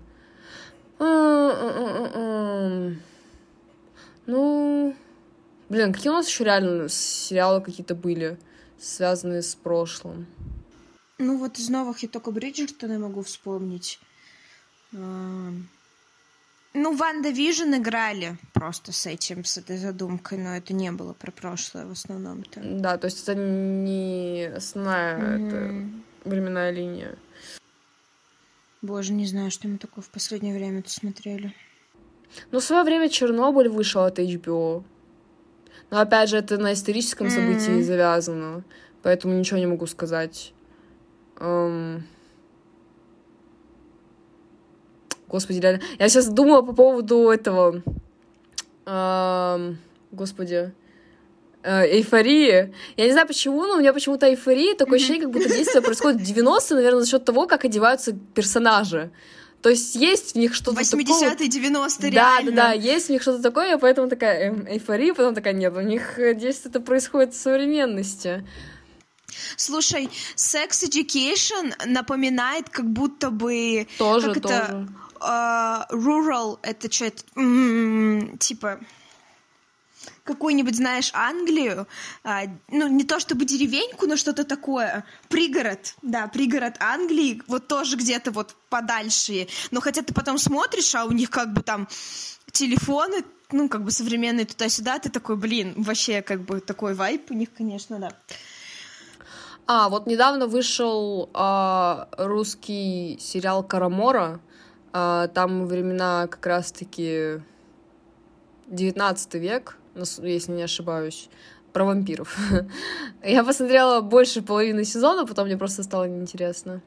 Ну, 4.26 4.94
блин, 5.68 5.92
какие 5.92 6.10
у 6.10 6.14
нас 6.14 6.28
еще 6.28 6.44
реально 6.44 6.88
сериалы 6.88 7.60
какие-то 7.62 7.94
были, 7.94 8.38
связанные 8.78 9.42
с 9.42 9.54
прошлым? 9.54 10.26
Ну, 11.18 11.36
вот 11.38 11.58
из 11.58 11.68
новых 11.68 12.02
я 12.02 12.08
только 12.08 12.30
Бриджертона 12.30 12.98
могу 12.98 13.22
вспомнить. 13.22 13.98
Ну, 16.72 16.94
WandaVision 16.94 17.74
играли 17.74 18.36
просто 18.52 18.92
с 18.92 19.04
этим, 19.06 19.44
с 19.44 19.58
этой 19.58 19.76
задумкой, 19.76 20.38
но 20.38 20.56
это 20.56 20.72
не 20.72 20.92
было 20.92 21.14
про 21.14 21.32
прошлое 21.32 21.86
в 21.86 21.90
основном-то. 21.90 22.60
Да, 22.62 22.96
то 22.96 23.06
есть 23.06 23.22
это 23.24 23.34
не 23.34 24.52
основная 24.54 25.18
mm-hmm. 25.18 25.48
это 25.48 26.28
временная 26.28 26.70
линия. 26.70 27.18
Боже, 28.82 29.12
не 29.12 29.26
знаю, 29.26 29.50
что 29.50 29.66
мы 29.66 29.78
такое 29.78 30.04
в 30.04 30.10
последнее 30.10 30.54
время-то 30.54 30.90
смотрели. 30.90 31.52
Ну, 32.52 32.60
в 32.60 32.64
свое 32.64 32.84
время 32.84 33.08
Чернобыль 33.08 33.68
вышел 33.68 34.04
от 34.04 34.20
HBO. 34.20 34.84
Но 35.90 35.98
опять 35.98 36.30
же, 36.30 36.36
это 36.36 36.56
на 36.56 36.72
историческом 36.72 37.26
mm-hmm. 37.26 37.60
событии 37.60 37.82
завязано. 37.82 38.62
Поэтому 39.02 39.34
ничего 39.34 39.58
не 39.58 39.66
могу 39.66 39.86
сказать. 39.86 40.54
Эм... 41.40 42.06
Господи, 45.30 45.60
реально. 45.60 45.80
Я 45.98 46.08
сейчас 46.08 46.28
думала 46.28 46.62
по 46.62 46.72
поводу 46.72 47.28
этого. 47.30 47.82
Эм... 48.86 49.78
Господи 50.10 50.72
эйфории. 51.62 52.74
Я 52.96 53.04
не 53.04 53.12
знаю 53.12 53.26
почему, 53.26 53.66
но 53.66 53.74
у 53.74 53.80
меня 53.80 53.92
почему-то 53.92 54.26
эйфория, 54.26 54.74
такое 54.74 54.96
ощущение, 54.96 55.24
как 55.24 55.30
будто 55.30 55.48
действие 55.48 55.82
происходит 55.82 56.20
в 56.20 56.24
90-е, 56.24 56.76
наверное, 56.76 57.00
за 57.02 57.10
счет 57.10 57.24
того, 57.24 57.46
как 57.46 57.64
одеваются 57.64 58.12
персонажи. 58.34 59.10
То 59.62 59.68
есть 59.68 59.94
есть 59.94 60.32
в 60.32 60.38
них 60.38 60.54
что-то 60.54 60.80
80-е, 60.80 61.04
такое... 61.04 61.48
90-е, 61.48 62.12
Да, 62.12 62.40
да, 62.42 62.50
да, 62.50 62.72
есть 62.72 63.08
в 63.08 63.10
них 63.10 63.20
что-то 63.20 63.42
такое, 63.42 63.76
поэтому 63.76 64.08
такая 64.08 64.52
эм, 64.52 64.66
эйфория, 64.66 65.12
потом 65.12 65.34
такая, 65.34 65.52
нет, 65.52 65.76
у 65.76 65.80
них 65.80 66.14
действие 66.16 66.70
это 66.70 66.80
происходит 66.80 67.34
в 67.34 67.36
современности. 67.36 68.46
Слушай, 69.56 70.08
Sex 70.34 70.88
Education 70.88 71.72
напоминает 71.86 72.70
как 72.70 72.86
будто 72.86 73.30
бы... 73.30 73.86
Тоже, 73.98 74.32
как 74.32 74.42
тоже. 74.42 74.54
Это, 74.54 74.88
rural, 75.20 76.58
это 76.62 76.90
что 76.90 77.06
это? 77.06 77.22
Mm, 77.36 78.38
типа 78.38 78.80
какую-нибудь, 80.24 80.76
знаешь, 80.76 81.10
Англию, 81.14 81.86
а, 82.24 82.42
ну, 82.68 82.88
не 82.88 83.04
то 83.04 83.20
чтобы 83.20 83.44
деревеньку, 83.44 84.06
но 84.06 84.16
что-то 84.16 84.44
такое, 84.44 85.04
пригород, 85.28 85.94
да, 86.02 86.28
пригород 86.28 86.76
Англии, 86.78 87.42
вот 87.46 87.68
тоже 87.68 87.96
где-то 87.96 88.30
вот 88.30 88.56
подальше, 88.68 89.48
но 89.70 89.80
хотя 89.80 90.02
ты 90.02 90.14
потом 90.14 90.38
смотришь, 90.38 90.94
а 90.94 91.04
у 91.04 91.12
них 91.12 91.30
как 91.30 91.52
бы 91.52 91.62
там 91.62 91.88
телефоны, 92.52 93.24
ну, 93.50 93.68
как 93.68 93.84
бы 93.84 93.90
современные 93.90 94.46
туда-сюда, 94.46 94.98
ты 94.98 95.10
такой, 95.10 95.36
блин, 95.36 95.74
вообще 95.76 96.22
как 96.22 96.42
бы 96.42 96.60
такой 96.60 96.94
вайп 96.94 97.30
у 97.30 97.34
них, 97.34 97.52
конечно, 97.52 97.98
да. 97.98 98.12
А, 99.66 99.88
вот 99.88 100.06
недавно 100.06 100.46
вышел 100.46 101.30
а, 101.34 102.08
русский 102.18 103.18
сериал 103.20 103.62
«Карамора», 103.62 104.40
а, 104.92 105.28
там 105.28 105.66
времена 105.66 106.26
как 106.26 106.44
раз-таки 106.46 107.42
19 108.66 109.34
век, 109.34 109.78
если 110.22 110.52
не 110.52 110.62
ошибаюсь, 110.62 111.28
про 111.72 111.84
вампиров. 111.84 112.36
Я 113.22 113.44
посмотрела 113.44 114.00
больше 114.00 114.42
половины 114.42 114.84
сезона, 114.84 115.26
потом 115.26 115.46
мне 115.46 115.56
просто 115.56 115.82
стало 115.82 116.04
неинтересно. 116.04 116.82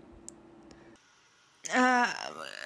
А, 1.75 2.07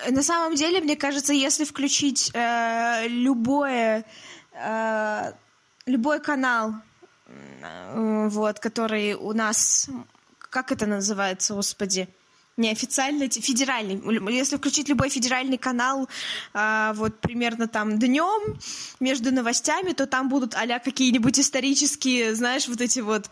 на 0.09 0.23
самом 0.23 0.55
деле, 0.55 0.81
мне 0.81 0.95
кажется, 0.95 1.33
если 1.33 1.65
включить 1.65 2.31
э, 2.33 3.07
любое, 3.07 4.05
э, 4.53 5.31
любой 5.85 6.19
канал, 6.19 6.73
э, 7.27 8.27
вот, 8.29 8.59
который 8.59 9.13
у 9.13 9.33
нас, 9.33 9.89
как 10.39 10.71
это 10.71 10.87
называется, 10.87 11.53
господи, 11.53 12.07
неофициальный, 12.57 13.29
федеральный. 13.29 14.01
Если 14.33 14.57
включить 14.57 14.89
любой 14.89 15.09
федеральный 15.09 15.57
канал, 15.57 16.09
а, 16.53 16.93
вот 16.93 17.19
примерно 17.19 17.67
там 17.67 17.99
днем 17.99 18.57
между 18.99 19.31
новостями, 19.31 19.93
то 19.93 20.07
там 20.07 20.27
будут 20.27 20.55
а 20.55 20.79
какие-нибудь 20.79 21.39
исторические, 21.39 22.35
знаешь, 22.35 22.67
вот 22.67 22.81
эти 22.81 22.99
вот 22.99 23.29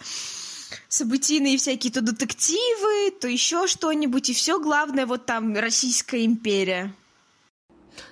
событийные 0.87 1.57
всякие 1.57 1.91
то 1.91 2.01
детективы, 2.01 3.11
то 3.19 3.27
еще 3.27 3.67
что-нибудь, 3.67 4.29
и 4.29 4.33
все 4.33 4.59
главное 4.59 5.05
вот 5.05 5.25
там 5.25 5.55
Российская 5.55 6.23
империя. 6.23 6.93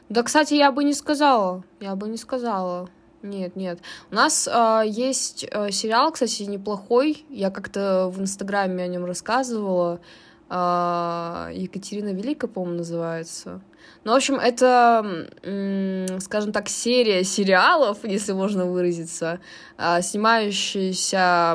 Да, 0.09 0.23
кстати, 0.23 0.55
я 0.55 0.71
бы 0.71 0.83
не 0.83 0.93
сказала, 0.93 1.63
я 1.79 1.95
бы 1.95 2.07
не 2.07 2.17
сказала. 2.17 2.89
Нет, 3.21 3.55
нет. 3.55 3.79
У 4.11 4.15
нас 4.15 4.49
э, 4.51 4.81
есть 4.85 5.45
э, 5.49 5.71
сериал, 5.71 6.11
кстати, 6.11 6.43
неплохой. 6.43 7.25
Я 7.29 7.51
как-то 7.51 8.09
в 8.13 8.19
Инстаграме 8.19 8.83
о 8.83 8.87
нем 8.87 9.05
рассказывала. 9.05 10.01
Екатерина 10.53 12.13
Великая, 12.13 12.47
по-моему, 12.47 12.77
называется. 12.77 13.61
Ну, 14.03 14.11
в 14.11 14.15
общем, 14.15 14.35
это, 14.35 15.27
скажем 16.19 16.51
так, 16.51 16.69
серия 16.69 17.23
сериалов, 17.23 17.99
если 18.03 18.33
можно 18.33 18.65
выразиться, 18.65 19.39
а, 19.77 20.01
снимающаяся 20.01 21.53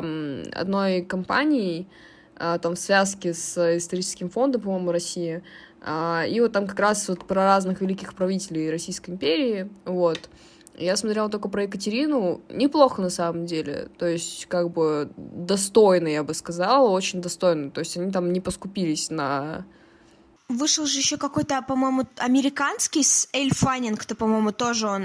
одной 0.53 1.01
компанией, 1.03 1.87
а, 2.35 2.57
там, 2.57 2.75
в 2.75 2.79
связке 2.79 3.33
с 3.33 3.77
историческим 3.77 4.29
фондом, 4.29 4.61
по-моему, 4.61 4.91
России. 4.91 5.43
И 5.81 6.39
вот 6.41 6.51
там 6.51 6.67
как 6.67 6.79
раз 6.79 7.07
вот 7.07 7.25
про 7.25 7.45
разных 7.45 7.79
великих 7.79 8.13
правителей 8.13 8.69
Российской 8.69 9.11
империи, 9.11 9.69
вот. 9.85 10.29
Я 10.79 10.95
смотрела 10.95 11.29
только 11.29 11.49
про 11.49 11.63
Екатерину. 11.63 12.41
Неплохо 12.49 13.01
на 13.01 13.09
самом 13.09 13.45
деле. 13.45 13.89
То 13.97 14.07
есть, 14.07 14.45
как 14.47 14.71
бы 14.71 15.11
достойно, 15.17 16.07
я 16.07 16.23
бы 16.23 16.33
сказала, 16.33 16.89
очень 16.89 17.21
достойно. 17.21 17.69
То 17.69 17.79
есть 17.79 17.97
они 17.97 18.11
там 18.11 18.31
не 18.31 18.39
поскупились 18.39 19.09
на 19.09 19.65
Вышел 20.49 20.87
же 20.87 20.97
еще 20.97 21.17
какой-то, 21.17 21.61
по-моему, 21.61 22.07
американский 22.17 23.03
с 23.03 23.29
Эль 23.33 23.53
Фаннинг-то, 23.53 24.15
по-моему, 24.15 24.51
тоже 24.51 24.87
он 24.87 25.03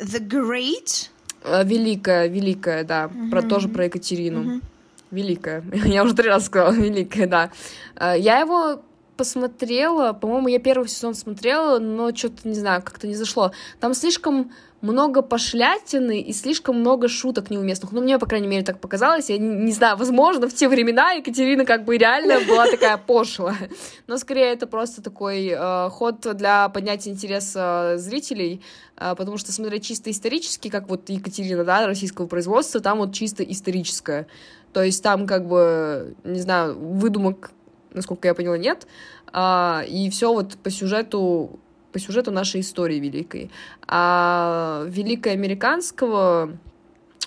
The 0.00 0.20
Great. 0.20 1.10
Э, 1.42 1.64
великая, 1.64 2.28
великая, 2.28 2.84
да. 2.84 3.06
Mm-hmm. 3.06 3.30
Про, 3.30 3.42
тоже 3.42 3.68
про 3.68 3.86
Екатерину. 3.86 4.42
Mm-hmm. 4.42 4.62
Великая. 5.10 5.64
Я 5.86 6.04
уже 6.04 6.14
три 6.14 6.28
раза 6.28 6.46
сказала, 6.46 6.72
великая, 6.72 7.26
да. 7.26 7.50
Э, 7.96 8.14
я 8.16 8.38
его 8.38 8.80
посмотрела, 9.16 10.12
по-моему, 10.12 10.48
я 10.48 10.58
первый 10.58 10.88
сезон 10.88 11.14
смотрела, 11.14 11.78
но 11.78 12.14
что-то, 12.14 12.48
не 12.48 12.54
знаю, 12.54 12.82
как-то 12.82 13.06
не 13.06 13.14
зашло. 13.14 13.52
Там 13.80 13.94
слишком 13.94 14.50
много 14.82 15.22
пошлятины 15.22 16.20
и 16.20 16.32
слишком 16.32 16.80
много 16.80 17.08
шуток 17.08 17.50
неуместных. 17.50 17.92
Ну, 17.92 18.02
мне, 18.02 18.18
по 18.18 18.26
крайней 18.26 18.46
мере, 18.46 18.62
так 18.64 18.78
показалось. 18.78 19.30
Я 19.30 19.38
не, 19.38 19.48
не 19.48 19.72
знаю, 19.72 19.96
возможно, 19.96 20.48
в 20.48 20.54
те 20.54 20.68
времена 20.68 21.12
Екатерина 21.12 21.64
как 21.64 21.84
бы 21.84 21.96
реально 21.96 22.40
была 22.46 22.66
такая 22.66 22.96
пошлая. 22.98 23.70
Но 24.06 24.18
скорее 24.18 24.52
это 24.52 24.66
просто 24.66 25.02
такой 25.02 25.48
э, 25.48 25.88
ход 25.90 26.20
для 26.36 26.68
поднятия 26.68 27.10
интереса 27.10 27.94
зрителей, 27.96 28.62
э, 28.96 29.14
потому 29.16 29.38
что 29.38 29.50
смотреть 29.52 29.84
чисто 29.86 30.10
исторически, 30.10 30.68
как 30.68 30.88
вот 30.88 31.08
Екатерина, 31.08 31.64
да, 31.64 31.86
российского 31.86 32.26
производства, 32.26 32.80
там 32.80 32.98
вот 32.98 33.14
чисто 33.14 33.42
историческое. 33.42 34.26
То 34.72 34.82
есть 34.82 35.02
там 35.02 35.26
как 35.26 35.48
бы, 35.48 36.14
не 36.24 36.40
знаю, 36.40 36.78
выдумок, 36.78 37.50
насколько 37.96 38.28
я 38.28 38.34
поняла, 38.34 38.58
нет. 38.58 38.86
А, 39.32 39.84
и 39.88 40.08
все 40.10 40.32
вот 40.32 40.56
по 40.58 40.70
сюжету 40.70 41.58
по 41.92 41.98
сюжету 41.98 42.30
нашей 42.30 42.60
истории 42.60 43.00
великой. 43.00 43.50
А 43.88 44.84
великой 44.86 45.32
американского 45.32 46.58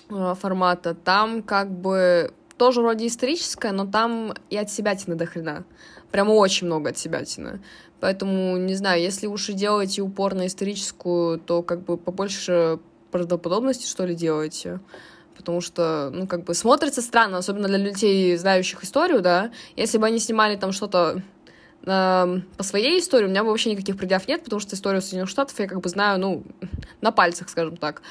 э, 0.08 0.34
формата 0.40 0.94
там 0.94 1.42
как 1.42 1.72
бы 1.72 2.32
тоже 2.56 2.80
вроде 2.80 3.08
историческая, 3.08 3.72
но 3.72 3.84
там 3.84 4.32
и 4.48 4.56
от 4.56 4.70
себя 4.70 4.94
тина 4.94 5.16
до 5.16 5.26
хрена. 5.26 5.64
Прямо 6.12 6.32
очень 6.32 6.68
много 6.68 6.90
от 6.90 6.98
себя 6.98 7.24
тина. 7.24 7.60
Поэтому, 7.98 8.58
не 8.58 8.74
знаю, 8.74 9.02
если 9.02 9.26
уж 9.26 9.48
и 9.48 9.54
делаете 9.54 10.02
упор 10.02 10.34
на 10.34 10.46
историческую, 10.46 11.40
то 11.40 11.62
как 11.62 11.82
бы 11.82 11.96
побольше 11.96 12.78
правдоподобности, 13.10 13.88
что 13.88 14.06
ли, 14.06 14.14
делаете 14.14 14.78
потому 15.40 15.60
что, 15.60 16.10
ну, 16.12 16.26
как 16.26 16.44
бы 16.44 16.54
смотрится 16.54 17.02
странно, 17.02 17.38
особенно 17.38 17.68
для 17.68 17.78
людей, 17.78 18.36
знающих 18.36 18.84
историю, 18.84 19.20
да, 19.20 19.50
если 19.76 19.98
бы 19.98 20.06
они 20.06 20.18
снимали 20.18 20.56
там 20.56 20.72
что-то 20.72 21.22
по 21.82 22.62
своей 22.62 23.00
истории 23.00 23.24
у 23.24 23.30
меня 23.30 23.42
вообще 23.42 23.70
никаких 23.70 23.96
предъяв 23.96 24.28
нет, 24.28 24.44
потому 24.44 24.60
что 24.60 24.76
историю 24.76 25.00
Соединенных 25.00 25.30
Штатов 25.30 25.58
я 25.58 25.66
как 25.66 25.80
бы 25.80 25.88
знаю, 25.88 26.20
ну, 26.20 26.42
на 27.00 27.10
пальцах, 27.10 27.48
скажем 27.48 27.78
так. 27.78 28.02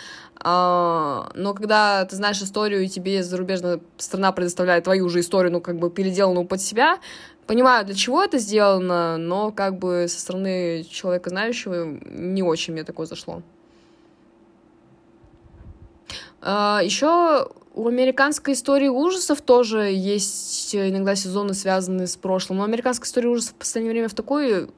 А, 0.42 1.30
но 1.36 1.54
когда 1.54 2.04
ты 2.06 2.16
знаешь 2.16 2.42
историю, 2.42 2.82
и 2.82 2.88
тебе 2.88 3.22
зарубежная 3.24 3.80
страна 3.98 4.32
предоставляет 4.32 4.86
твою 4.86 5.08
же 5.10 5.20
историю, 5.20 5.52
ну, 5.52 5.62
как 5.62 5.78
бы 5.78 5.92
переделанную 5.92 6.48
под 6.48 6.62
себя, 6.62 6.98
понимаю, 7.46 7.86
для 7.86 7.96
чего 7.96 8.24
это 8.24 8.40
сделано, 8.40 9.18
но 9.18 9.52
как 9.52 9.78
бы 9.78 10.08
со 10.08 10.20
стороны 10.20 10.84
человека 10.90 11.30
знающего 11.30 12.00
не 12.10 12.42
очень 12.42 12.74
мне 12.74 12.84
такое 12.84 13.06
зашло. 13.06 13.44
А, 16.42 16.82
еще 16.84 17.50
у 17.74 17.88
американской 17.88 18.54
истории 18.54 18.88
ужасов 18.88 19.42
тоже 19.42 19.92
есть 19.92 20.76
иногда 20.76 21.16
сезоны, 21.16 21.54
связанные 21.54 22.08
с 22.08 22.16
прошлым. 22.16 22.60
Но 22.60 22.64
американская 22.64 23.08
история 23.08 23.30
ужасов 23.30 23.54
в 23.54 23.56
последнее 23.56 23.92
время 23.92 24.10
в 24.10 24.14
такое, 24.14 24.70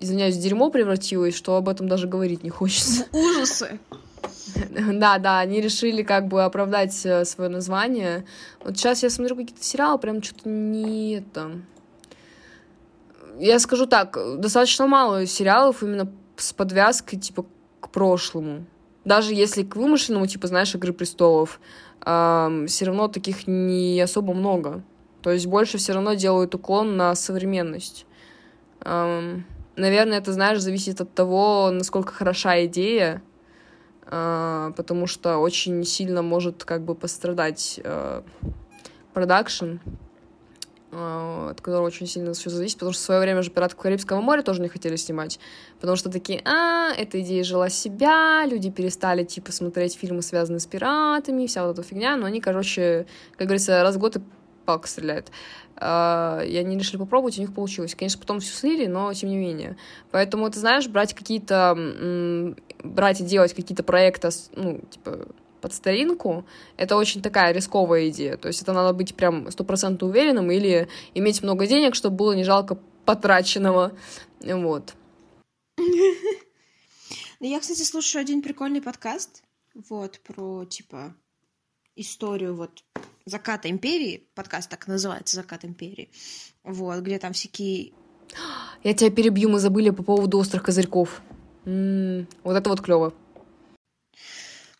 извиняюсь, 0.00 0.36
дерьмо 0.36 0.70
превратилась, 0.70 1.34
что 1.34 1.56
об 1.56 1.68
этом 1.68 1.88
даже 1.88 2.06
говорить 2.06 2.42
не 2.42 2.50
хочется. 2.50 3.06
Ужасы! 3.12 3.78
Да, 4.92 5.18
да, 5.18 5.38
они 5.38 5.60
решили 5.60 6.02
как 6.02 6.26
бы 6.26 6.42
оправдать 6.42 7.06
э, 7.06 7.24
свое 7.24 7.48
название. 7.48 8.26
Вот 8.62 8.76
сейчас 8.76 9.02
я 9.02 9.08
смотрю 9.08 9.36
какие-то 9.36 9.62
сериалы, 9.62 9.98
прям 9.98 10.22
что-то 10.22 10.48
не 10.48 11.12
это... 11.14 11.52
Я 13.38 13.58
скажу 13.58 13.86
так, 13.86 14.18
достаточно 14.38 14.86
мало 14.86 15.24
сериалов 15.24 15.82
именно 15.82 16.10
с 16.36 16.52
подвязкой, 16.52 17.18
типа, 17.18 17.46
к 17.80 17.90
прошлому 17.90 18.66
даже 19.04 19.34
если 19.34 19.62
к 19.62 19.76
вымышленному, 19.76 20.26
типа, 20.26 20.46
знаешь, 20.46 20.74
«Игры 20.74 20.92
престолов», 20.92 21.60
э, 22.04 22.64
все 22.68 22.84
равно 22.84 23.08
таких 23.08 23.46
не 23.46 24.00
особо 24.00 24.34
много. 24.34 24.82
То 25.22 25.30
есть 25.30 25.46
больше 25.46 25.78
все 25.78 25.92
равно 25.92 26.14
делают 26.14 26.54
уклон 26.54 26.96
на 26.96 27.14
современность. 27.14 28.06
Э, 28.80 29.38
наверное, 29.76 30.18
это, 30.18 30.32
знаешь, 30.32 30.60
зависит 30.60 31.00
от 31.00 31.14
того, 31.14 31.70
насколько 31.70 32.12
хороша 32.12 32.64
идея, 32.66 33.22
э, 34.06 34.72
потому 34.76 35.06
что 35.06 35.38
очень 35.38 35.84
сильно 35.84 36.22
может 36.22 36.64
как 36.64 36.84
бы 36.84 36.94
пострадать 36.94 37.80
продакшн. 39.12 39.64
Э, 39.64 39.78
а, 39.78 40.09
от 40.92 41.60
которого 41.60 41.86
очень 41.86 42.06
сильно 42.06 42.32
все 42.32 42.50
зависит, 42.50 42.76
потому 42.76 42.92
что 42.92 43.02
в 43.02 43.04
свое 43.04 43.20
время 43.20 43.42
же 43.42 43.50
«Пиратов 43.50 43.78
Карибского 43.78 44.20
моря» 44.20 44.42
тоже 44.42 44.60
не 44.60 44.68
хотели 44.68 44.96
снимать, 44.96 45.38
потому 45.80 45.96
что 45.96 46.10
такие, 46.10 46.42
а, 46.44 46.92
эта 46.96 47.20
идея 47.20 47.44
жила 47.44 47.68
себя, 47.68 48.44
люди 48.46 48.70
перестали, 48.70 49.24
типа, 49.24 49.52
смотреть 49.52 49.96
фильмы, 49.96 50.22
связанные 50.22 50.60
с 50.60 50.66
пиратами, 50.66 51.46
вся 51.46 51.64
вот 51.64 51.78
эта 51.78 51.86
фигня, 51.86 52.16
но 52.16 52.26
они, 52.26 52.40
короче, 52.40 53.06
как 53.36 53.46
говорится, 53.46 53.82
раз 53.82 53.96
в 53.96 53.98
год 53.98 54.16
и 54.16 54.20
палка 54.64 54.88
стреляет. 54.88 55.30
Uh, 55.76 56.46
и 56.46 56.58
они 56.58 56.76
решили 56.76 56.98
попробовать, 56.98 57.38
у 57.38 57.40
них 57.40 57.54
получилось. 57.54 57.94
Конечно, 57.94 58.20
потом 58.20 58.40
все 58.40 58.52
слили, 58.54 58.86
но 58.86 59.10
тем 59.14 59.30
не 59.30 59.38
менее. 59.38 59.78
Поэтому, 60.10 60.50
ты 60.50 60.60
знаешь, 60.60 60.86
брать 60.88 61.14
какие-то... 61.14 62.54
брать 62.84 63.20
и 63.22 63.24
делать 63.24 63.54
какие-то 63.54 63.82
проекты, 63.82 64.28
ну, 64.54 64.82
типа, 64.90 65.26
под 65.60 65.74
старинку, 65.74 66.44
это 66.76 66.96
очень 66.96 67.22
такая 67.22 67.52
рисковая 67.52 68.08
идея. 68.08 68.36
То 68.36 68.48
есть 68.48 68.62
это 68.62 68.72
надо 68.72 68.92
быть 68.92 69.14
прям 69.14 69.50
стопроцентно 69.50 70.08
уверенным 70.08 70.50
или 70.50 70.88
иметь 71.14 71.42
много 71.42 71.66
денег, 71.66 71.94
чтобы 71.94 72.16
было 72.16 72.32
не 72.32 72.44
жалко 72.44 72.78
потраченного. 73.04 73.92
Вот. 74.40 74.94
Ну, 75.76 77.46
я, 77.46 77.58
кстати, 77.60 77.82
слушаю 77.82 78.20
один 78.20 78.42
прикольный 78.42 78.82
подкаст, 78.82 79.42
вот, 79.88 80.20
про, 80.20 80.66
типа, 80.66 81.14
историю 81.96 82.54
вот 82.54 82.84
заката 83.24 83.70
империи, 83.70 84.28
подкаст 84.34 84.68
так 84.68 84.86
называется, 84.86 85.36
закат 85.36 85.64
империи, 85.64 86.10
вот, 86.64 87.00
где 87.00 87.18
там 87.18 87.32
всякие... 87.32 87.92
Я 88.84 88.94
тебя 88.94 89.10
перебью, 89.10 89.48
мы 89.48 89.58
забыли 89.58 89.90
по 89.90 90.02
поводу 90.02 90.38
острых 90.38 90.62
козырьков. 90.62 91.22
М-м, 91.64 92.26
вот 92.44 92.56
это 92.56 92.70
вот 92.70 92.80
клево. 92.80 93.14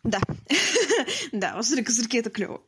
Да. 0.03 0.19
да, 1.31 1.57
острые 1.57 1.83
козырьки— 1.83 2.17
это 2.19 2.29
клево. 2.29 2.61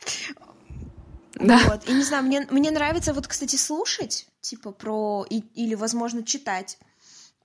Да. 1.36 1.60
Вот. 1.68 1.90
И 1.90 1.94
не 1.94 2.04
знаю, 2.04 2.24
мне, 2.24 2.48
мне 2.52 2.72
нравится 2.72 3.14
вот, 3.14 3.28
кстати, 3.28 3.56
слушать, 3.56 4.28
типа, 4.42 4.72
про... 4.72 5.26
И, 5.30 5.40
или, 5.56 5.76
возможно, 5.76 6.24
читать 6.24 6.78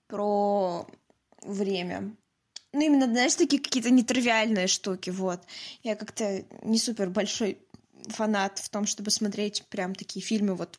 про 0.07 0.87
время. 1.43 2.15
Ну, 2.73 2.81
именно, 2.83 3.07
знаешь, 3.07 3.35
такие 3.35 3.63
какие-то 3.63 3.91
нетривиальные 3.91 4.67
штуки, 4.67 5.11
вот. 5.11 5.41
Я 5.83 5.97
как-то 5.97 6.45
не 6.63 6.79
супер 6.79 7.09
большой 7.09 7.59
фанат 8.09 8.59
в 8.59 8.69
том, 8.69 8.87
чтобы 8.87 9.11
смотреть 9.11 9.65
прям 9.71 9.95
такие 9.95 10.25
фильмы, 10.25 10.55
вот, 10.55 10.79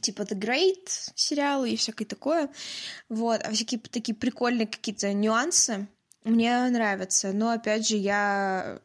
типа 0.00 0.22
The 0.22 0.38
Great 0.38 0.88
сериалы 1.14 1.70
и 1.70 1.76
всякое 1.76 2.04
такое, 2.04 2.50
вот, 3.08 3.42
а 3.42 3.50
всякие 3.52 3.80
такие 3.80 4.14
прикольные 4.14 4.66
какие-то 4.66 5.12
нюансы, 5.12 5.86
мне 6.24 6.68
нравится, 6.68 7.32
но 7.32 7.50
опять 7.50 7.88
же 7.88 7.96
я 7.96 8.78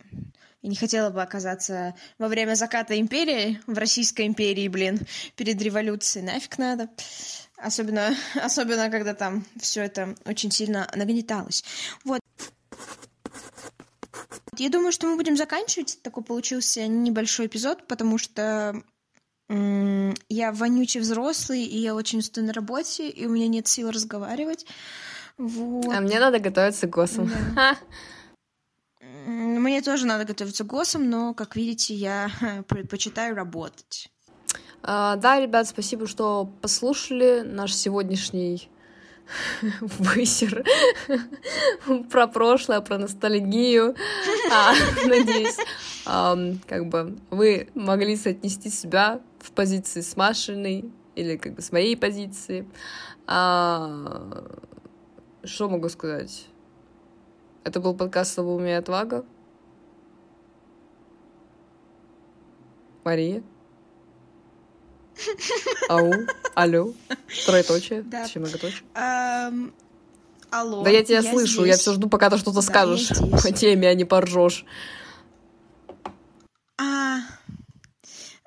не 0.61 0.75
хотела 0.75 1.09
бы 1.09 1.21
оказаться 1.21 1.95
во 2.17 2.27
время 2.27 2.55
заката 2.55 2.99
империи, 2.99 3.61
в 3.67 3.77
Российской 3.77 4.25
империи, 4.25 4.67
блин, 4.67 4.99
перед 5.35 5.61
революцией. 5.61 6.25
Нафиг 6.25 6.57
надо. 6.57 6.89
Особенно, 7.57 8.15
особенно 8.41 8.89
когда 8.89 9.13
там 9.13 9.45
все 9.59 9.83
это 9.83 10.15
очень 10.25 10.51
сильно 10.51 10.89
нагнеталось. 10.95 11.63
Вот. 12.03 12.19
Я 14.57 14.69
думаю, 14.69 14.91
что 14.91 15.07
мы 15.07 15.17
будем 15.17 15.35
заканчивать. 15.35 15.99
Такой 16.01 16.23
получился 16.23 16.87
небольшой 16.87 17.47
эпизод, 17.47 17.87
потому 17.87 18.17
что 18.17 18.81
я 19.47 20.51
вонючий 20.51 21.01
взрослый, 21.01 21.63
и 21.63 21.77
я 21.77 21.93
очень 21.93 22.19
устаю 22.19 22.47
на 22.47 22.53
работе, 22.53 23.09
и 23.09 23.25
у 23.27 23.29
меня 23.29 23.47
нет 23.47 23.67
сил 23.67 23.91
разговаривать. 23.91 24.65
Вот. 25.37 25.93
А 25.93 26.01
мне 26.01 26.19
надо 26.19 26.39
готовиться 26.39 26.87
к 26.87 26.91
ГОСам. 26.91 27.29
Да. 27.55 27.77
Мне 29.25 29.81
тоже 29.81 30.05
надо 30.05 30.25
готовиться 30.25 30.63
к 30.63 30.67
ГОСам, 30.67 31.09
но, 31.09 31.33
как 31.33 31.55
видите, 31.55 31.93
я 31.93 32.29
предпочитаю 32.67 33.35
работать. 33.35 34.09
А, 34.83 35.15
да, 35.15 35.39
ребят, 35.39 35.67
спасибо, 35.67 36.07
что 36.07 36.49
послушали 36.61 37.41
наш 37.41 37.73
сегодняшний 37.73 38.69
высер 39.81 40.63
про 42.11 42.27
прошлое, 42.27 42.81
про 42.81 42.99
ностальгию. 42.99 43.95
А, 44.51 44.73
надеюсь, 45.07 45.57
как 46.05 46.87
бы 46.87 47.17
вы 47.31 47.69
могли 47.73 48.15
соотнести 48.15 48.69
себя 48.69 49.21
в 49.39 49.51
позиции 49.51 50.01
с 50.01 50.15
Машиной 50.15 50.91
или 51.15 51.37
как 51.37 51.55
бы 51.55 51.61
с 51.63 51.71
моей 51.71 51.97
позиции. 51.97 52.67
А, 53.25 54.45
что 55.45 55.69
могу 55.69 55.89
сказать? 55.89 56.47
Это 57.63 57.79
был 57.79 57.95
подкаст 57.95 58.33
«Слабоумие 58.33 58.73
и 58.75 58.77
отвага». 58.79 59.25
Мария. 63.03 63.43
Ау, 65.89 66.11
алло, 66.55 66.93
троеточие, 67.45 68.01
Да. 68.03 68.23
точнее 68.23 68.41
многоточие. 68.41 68.83
Ам, 68.95 69.73
алло. 70.49 70.83
Да 70.83 70.89
я 70.89 71.03
тебя 71.03 71.21
слышу, 71.21 71.63
я 71.63 71.73
здесь. 71.73 71.81
все 71.81 71.93
жду, 71.93 72.09
пока 72.09 72.29
ты 72.29 72.37
что-то 72.37 72.57
Да, 72.57 72.61
скажешь 72.61 73.11
я 73.11 73.37
по 73.37 73.51
теме, 73.51 73.87
а 73.87 73.93
не 73.93 74.03
поржешь. 74.05 74.65
А, 76.77 77.19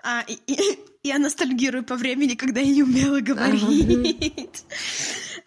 а, 0.03 0.22
и- 0.26 0.38
и- 0.46 0.78
я 1.05 1.18
ностальгирую 1.18 1.84
по 1.84 1.94
времени, 1.94 2.34
когда 2.34 2.61
я 2.61 2.70
не 2.74 2.82
умела 2.82 3.20
говорить. 3.20 4.64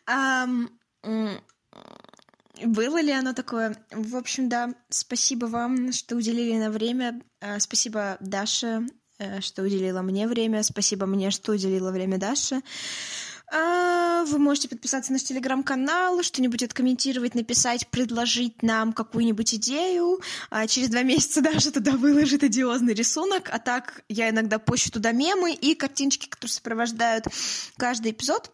М, 0.08 0.72
Было 1.04 3.02
ли 3.02 3.12
оно 3.12 3.34
такое? 3.34 3.76
В 3.92 4.16
общем, 4.16 4.50
да, 4.50 4.74
спасибо 4.90 5.46
вам, 5.46 5.92
что 5.92 6.16
уделили 6.16 6.58
на 6.58 6.70
время. 6.70 7.22
А, 7.40 7.60
Спасибо 7.60 8.18
Даше, 8.20 8.86
э, 9.18 9.42
что 9.42 9.64
уделила 9.64 10.02
мне 10.02 10.28
время. 10.28 10.62
Спасибо 10.64 11.06
мне, 11.06 11.32
что 11.32 11.54
уделила 11.54 11.92
время 11.92 12.18
Даше. 12.18 12.62
А, 13.52 14.24
Вы 14.26 14.38
можете 14.38 14.70
подписаться 14.70 15.12
на 15.12 15.16
наш 15.16 15.24
телеграм-канал, 15.24 16.22
что-нибудь 16.24 16.64
откомментировать, 16.64 17.36
написать, 17.36 17.88
предложить 17.88 18.62
нам 18.62 18.94
какую-нибудь 18.94 19.56
идею. 19.56 20.22
А 20.50 20.68
Через 20.68 20.90
два 20.90 21.02
месяца 21.04 21.42
Даша 21.42 21.72
туда 21.72 21.94
выложит 21.94 22.44
одиозный 22.44 22.94
рисунок, 22.94 23.50
а 23.52 23.60
так 23.60 24.04
я 24.08 24.30
иногда 24.30 24.60
пощу 24.60 24.92
туда 24.92 25.12
мемы 25.12 25.54
и 25.54 25.74
картиночки, 25.74 26.30
которые 26.30 26.54
сопровождают 26.54 27.26
каждый 27.78 28.12
эпизод. 28.12 28.52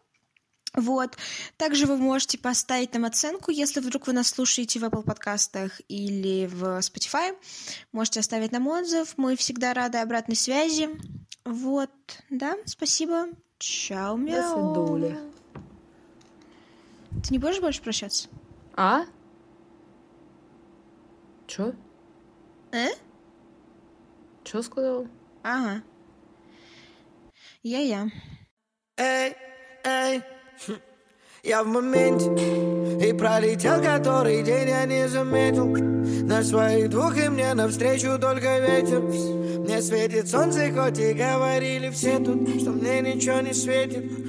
Вот. 0.77 1.17
Также 1.57 1.87
вы 1.87 1.97
можете 1.97 2.37
поставить 2.37 2.93
нам 2.93 3.05
оценку, 3.05 3.49
если 3.49 3.79
вдруг 3.79 4.05
вы 4.05 4.13
нас 4.13 4.27
слушаете 4.27 4.79
в 4.79 4.83
Apple 4.83 5.01
подкастах 5.01 5.81
или 5.87 6.45
в 6.45 6.79
Spotify. 6.79 7.35
Можете 7.91 8.19
оставить 8.19 8.51
нам 8.51 8.67
отзыв. 8.67 9.15
Мы 9.17 9.35
всегда 9.35 9.73
рады 9.73 9.97
обратной 9.97 10.35
связи. 10.35 10.89
Вот. 11.45 11.89
Да, 12.29 12.55
спасибо. 12.65 13.25
Чао, 13.57 14.17
мяу. 14.17 14.75
свидули. 14.75 15.17
Ты 17.23 17.31
не 17.31 17.39
будешь 17.39 17.59
больше 17.59 17.81
прощаться? 17.81 18.29
А? 18.75 19.05
Чё? 21.47 21.73
Э? 22.71 22.89
Чё 24.43 24.61
сказал? 24.61 25.07
Ага. 25.41 25.81
Я-я. 27.63 28.11
Эй, 28.97 29.35
эй, 29.83 30.21
я 31.43 31.63
в 31.63 31.67
моменте 31.67 32.25
И 33.07 33.13
пролетел 33.13 33.81
который 33.81 34.43
день, 34.43 34.69
я 34.69 34.85
не 34.85 35.07
заметил. 35.07 35.67
На 36.27 36.43
своих 36.43 36.89
двух 36.89 37.17
и 37.17 37.29
мне 37.29 37.53
навстречу 37.53 38.19
только 38.19 38.59
ветер. 38.59 38.99
Мне 38.99 39.81
светит 39.81 40.27
солнце, 40.27 40.71
хоть 40.71 40.99
и 40.99 41.13
говорили 41.13 41.89
все 41.89 42.19
тут 42.19 42.47
Что 42.61 42.71
мне 42.71 43.01
ничего 43.01 43.39
не 43.39 43.53
светит 43.53 44.27